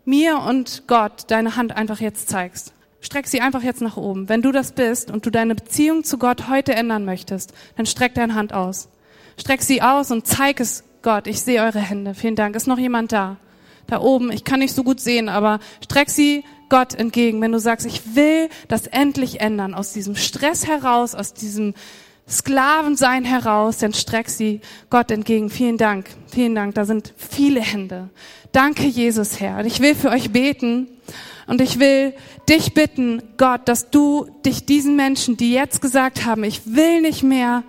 mir 0.05 0.41
und 0.41 0.83
Gott 0.89 1.31
deine 1.31 1.55
Hand 1.55 1.77
einfach 1.77 2.01
jetzt 2.01 2.29
zeigst. 2.29 2.73
Streck 3.01 3.29
sie 3.29 3.41
einfach 3.41 3.63
jetzt 3.63 3.83
nach 3.83 3.97
oben. 3.97 4.29
Wenn 4.29 4.43
du 4.43 4.51
das 4.51 4.73
bist 4.73 5.13
und 5.13 5.25
du 5.25 5.31
deine 5.31 5.55
Beziehung 5.55 6.03
zu 6.03 6.19
Gott 6.19 6.49
heute 6.49 6.75
ändern 6.75 7.05
möchtest, 7.05 7.55
dann 7.77 7.87
streck 7.87 8.15
deine 8.15 8.35
Hand 8.35 8.53
aus. 8.53 8.89
Streck 9.37 9.63
sie 9.63 9.81
aus 9.81 10.11
und 10.11 10.27
zeig 10.27 10.59
es 10.59 10.83
Gott. 11.03 11.29
Ich 11.29 11.41
sehe 11.41 11.63
eure 11.63 11.79
Hände. 11.79 12.15
Vielen 12.15 12.35
Dank. 12.35 12.57
Ist 12.57 12.67
noch 12.67 12.79
jemand 12.79 13.13
da? 13.13 13.37
Da 13.87 14.01
oben, 14.01 14.33
ich 14.33 14.45
kann 14.45 14.61
nicht 14.61 14.75
so 14.75 14.85
gut 14.85 15.01
sehen, 15.01 15.29
aber 15.29 15.61
streck 15.83 16.11
sie 16.11 16.45
Gott 16.69 16.95
entgegen, 16.95 17.41
wenn 17.41 17.53
du 17.53 17.59
sagst, 17.59 17.87
ich 17.87 18.15
will 18.15 18.49
das 18.69 18.87
endlich 18.87 19.41
ändern, 19.41 19.75
aus 19.75 19.93
diesem 19.93 20.17
Stress 20.17 20.67
heraus, 20.67 21.15
aus 21.15 21.35
diesem 21.35 21.75
Sklavensein 22.29 23.25
heraus, 23.25 23.79
dann 23.79 23.93
streck 23.93 24.31
sie 24.31 24.61
Gott 24.89 25.11
entgegen. 25.11 25.51
Vielen 25.51 25.77
Dank, 25.77 26.07
vielen 26.29 26.55
Dank, 26.55 26.75
da 26.75 26.85
sind 26.85 27.13
viele 27.17 27.61
Hände. 27.61 28.09
Danke, 28.53 28.87
Jesus, 28.87 29.41
Herr. 29.41 29.59
Und 29.59 29.67
ich 29.67 29.81
will 29.81 29.95
für 29.95 30.11
euch 30.11 30.31
beten 30.31 30.89
und 31.47 31.61
ich 31.61 31.79
will 31.79 32.15
dich 32.49 32.75
bitten, 32.75 33.23
Gott, 33.37 33.69
dass 33.69 33.91
du 33.91 34.27
dich 34.45 34.65
diesen 34.65 34.97
Menschen, 34.97 35.37
die 35.37 35.53
jetzt 35.53 35.83
gesagt 35.83 36.25
haben, 36.25 36.45
ich 36.45 36.63
will 36.75 37.03
nicht 37.03 37.23
mehr 37.23 37.65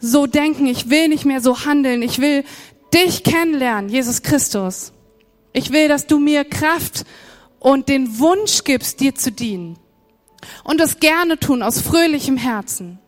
so 0.00 0.26
denken, 0.26 0.66
ich 0.66 0.90
will 0.90 1.08
nicht 1.08 1.24
mehr 1.24 1.40
so 1.40 1.64
handeln, 1.64 2.02
ich 2.02 2.20
will 2.20 2.44
dich 2.92 3.22
kennenlernen, 3.24 3.88
Jesus 3.88 4.22
Christus. 4.22 4.92
Ich 5.56 5.72
will, 5.72 5.88
dass 5.88 6.06
du 6.06 6.18
mir 6.18 6.44
Kraft 6.44 7.06
und 7.58 7.88
den 7.88 8.18
Wunsch 8.18 8.62
gibst, 8.64 9.00
dir 9.00 9.14
zu 9.14 9.32
dienen. 9.32 9.78
Und 10.64 10.78
das 10.80 11.00
gerne 11.00 11.38
tun 11.38 11.62
aus 11.62 11.80
fröhlichem 11.80 12.36
Herzen. 12.36 12.98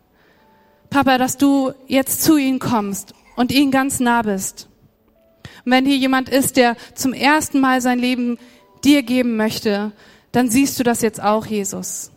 Papa, 0.88 1.18
dass 1.18 1.36
du 1.36 1.74
jetzt 1.88 2.22
zu 2.22 2.38
ihnen 2.38 2.58
kommst 2.58 3.12
und 3.36 3.52
ihnen 3.52 3.70
ganz 3.70 4.00
nah 4.00 4.22
bist. 4.22 4.70
Und 5.66 5.72
wenn 5.72 5.84
hier 5.84 5.98
jemand 5.98 6.30
ist, 6.30 6.56
der 6.56 6.78
zum 6.94 7.12
ersten 7.12 7.60
Mal 7.60 7.82
sein 7.82 7.98
Leben 7.98 8.38
dir 8.82 9.02
geben 9.02 9.36
möchte, 9.36 9.92
dann 10.32 10.48
siehst 10.48 10.78
du 10.78 10.84
das 10.84 11.02
jetzt 11.02 11.22
auch, 11.22 11.44
Jesus. 11.44 12.12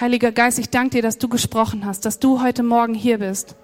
Heiliger 0.00 0.32
Geist, 0.32 0.58
ich 0.58 0.70
danke 0.70 0.96
dir, 0.96 1.02
dass 1.02 1.18
du 1.18 1.28
gesprochen 1.28 1.84
hast, 1.84 2.04
dass 2.06 2.18
du 2.18 2.42
heute 2.42 2.64
Morgen 2.64 2.94
hier 2.94 3.18
bist 3.18 3.54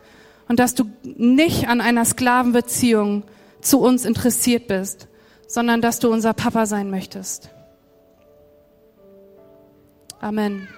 und 0.47 0.61
dass 0.61 0.77
du 0.77 0.85
nicht 1.03 1.67
an 1.67 1.81
einer 1.81 2.05
Sklavenbeziehung 2.05 3.25
zu 3.67 3.81
uns 3.81 4.05
interessiert 4.05 4.69
bist, 4.69 5.09
sondern 5.49 5.81
dass 5.81 5.99
du 5.99 6.11
unser 6.11 6.33
Papa 6.33 6.67
sein 6.67 6.91
möchtest. 6.91 7.51
Amen. 10.21 10.69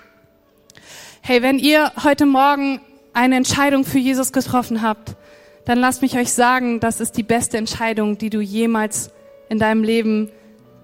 Hey, 1.20 1.42
wenn 1.42 1.58
ihr 1.58 1.92
heute 2.02 2.26
Morgen 2.26 2.80
eine 3.12 3.36
Entscheidung 3.36 3.84
für 3.84 3.98
Jesus 3.98 4.32
getroffen 4.32 4.82
habt, 4.82 5.16
dann 5.64 5.78
lasst 5.78 6.00
mich 6.00 6.16
euch 6.16 6.32
sagen, 6.32 6.80
das 6.80 7.00
ist 7.00 7.16
die 7.16 7.22
beste 7.22 7.58
Entscheidung, 7.58 8.16
die 8.16 8.30
du 8.30 8.40
jemals 8.40 9.10
in 9.48 9.58
deinem 9.58 9.82
Leben 9.82 10.30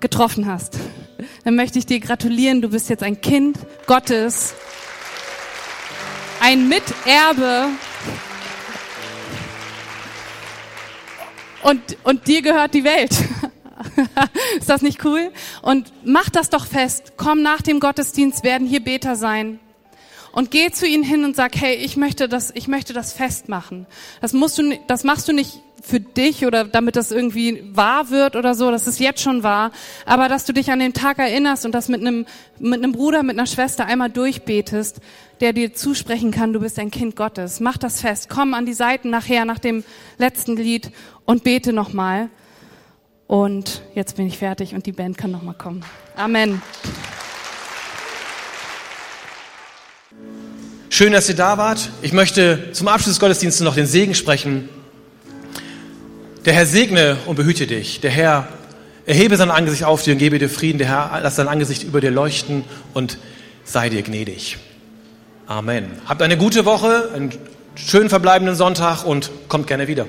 getroffen 0.00 0.46
hast. 0.46 0.78
Dann 1.44 1.56
möchte 1.56 1.78
ich 1.78 1.86
dir 1.86 2.00
gratulieren, 2.00 2.60
du 2.60 2.68
bist 2.68 2.90
jetzt 2.90 3.02
ein 3.02 3.20
Kind 3.20 3.58
Gottes, 3.86 4.54
ein 6.40 6.68
Miterbe 6.68 7.68
und, 11.64 11.80
und 12.04 12.26
dir 12.26 12.42
gehört 12.42 12.74
die 12.74 12.84
Welt. 12.84 13.12
Ist 14.58 14.68
das 14.68 14.82
nicht 14.82 15.04
cool? 15.04 15.32
Und 15.62 15.92
mach 16.04 16.30
das 16.30 16.50
doch 16.50 16.66
fest. 16.66 17.14
Komm 17.16 17.42
nach 17.42 17.62
dem 17.62 17.80
Gottesdienst, 17.80 18.44
werden 18.44 18.66
hier 18.66 18.82
Beter 18.82 19.16
sein. 19.16 19.58
Und 20.34 20.50
geh 20.50 20.70
zu 20.70 20.86
ihnen 20.86 21.04
hin 21.04 21.24
und 21.24 21.36
sag, 21.36 21.54
hey, 21.56 21.76
ich 21.76 21.96
möchte 21.96 22.28
das, 22.28 22.50
ich 22.54 22.66
möchte 22.66 22.92
das 22.92 23.12
festmachen. 23.12 23.86
Das 24.20 24.32
musst 24.32 24.58
du, 24.58 24.76
das 24.88 25.04
machst 25.04 25.28
du 25.28 25.32
nicht 25.32 25.60
für 25.80 26.00
dich 26.00 26.44
oder 26.44 26.64
damit 26.64 26.96
das 26.96 27.12
irgendwie 27.12 27.62
wahr 27.72 28.10
wird 28.10 28.34
oder 28.34 28.54
so, 28.54 28.70
das 28.70 28.86
ist 28.86 28.98
jetzt 28.98 29.20
schon 29.20 29.42
wahr, 29.42 29.70
aber 30.06 30.28
dass 30.28 30.46
du 30.46 30.52
dich 30.54 30.72
an 30.72 30.78
den 30.78 30.94
Tag 30.94 31.18
erinnerst 31.18 31.66
und 31.66 31.72
das 31.72 31.88
mit 31.88 32.00
einem, 32.00 32.26
mit 32.58 32.82
einem 32.82 32.92
Bruder, 32.92 33.22
mit 33.22 33.38
einer 33.38 33.46
Schwester 33.46 33.84
einmal 33.84 34.10
durchbetest, 34.10 35.00
der 35.40 35.52
dir 35.52 35.74
zusprechen 35.74 36.30
kann, 36.30 36.52
du 36.52 36.60
bist 36.60 36.78
ein 36.78 36.90
Kind 36.90 37.16
Gottes. 37.16 37.60
Mach 37.60 37.76
das 37.76 38.00
fest. 38.00 38.28
Komm 38.28 38.54
an 38.54 38.66
die 38.66 38.72
Seiten 38.72 39.10
nachher, 39.10 39.44
nach 39.44 39.58
dem 39.58 39.84
letzten 40.18 40.56
Lied 40.56 40.90
und 41.26 41.44
bete 41.44 41.72
nochmal. 41.72 42.30
Und 43.26 43.82
jetzt 43.94 44.16
bin 44.16 44.26
ich 44.26 44.38
fertig 44.38 44.74
und 44.74 44.86
die 44.86 44.92
Band 44.92 45.18
kann 45.18 45.30
nochmal 45.30 45.54
kommen. 45.54 45.84
Amen. 46.16 46.62
Schön, 50.96 51.12
dass 51.12 51.28
ihr 51.28 51.34
da 51.34 51.58
wart. 51.58 51.90
Ich 52.02 52.12
möchte 52.12 52.70
zum 52.70 52.86
Abschluss 52.86 53.14
des 53.14 53.18
Gottesdienstes 53.18 53.64
noch 53.64 53.74
den 53.74 53.86
Segen 53.86 54.14
sprechen. 54.14 54.68
Der 56.44 56.52
Herr 56.52 56.66
segne 56.66 57.16
und 57.26 57.34
behüte 57.34 57.66
dich. 57.66 58.00
Der 58.00 58.12
Herr 58.12 58.46
erhebe 59.04 59.36
sein 59.36 59.50
Angesicht 59.50 59.82
auf 59.82 60.04
dir 60.04 60.12
und 60.12 60.20
gebe 60.20 60.38
dir 60.38 60.48
Frieden. 60.48 60.78
Der 60.78 60.86
Herr 60.86 61.20
lasse 61.20 61.38
sein 61.38 61.48
Angesicht 61.48 61.82
über 61.82 62.00
dir 62.00 62.12
leuchten 62.12 62.62
und 62.92 63.18
sei 63.64 63.88
dir 63.88 64.02
gnädig. 64.02 64.58
Amen. 65.48 65.90
Habt 66.06 66.22
eine 66.22 66.36
gute 66.36 66.64
Woche, 66.64 67.10
einen 67.12 67.32
schönen 67.74 68.08
verbleibenden 68.08 68.54
Sonntag 68.54 69.04
und 69.04 69.32
kommt 69.48 69.66
gerne 69.66 69.88
wieder. 69.88 70.06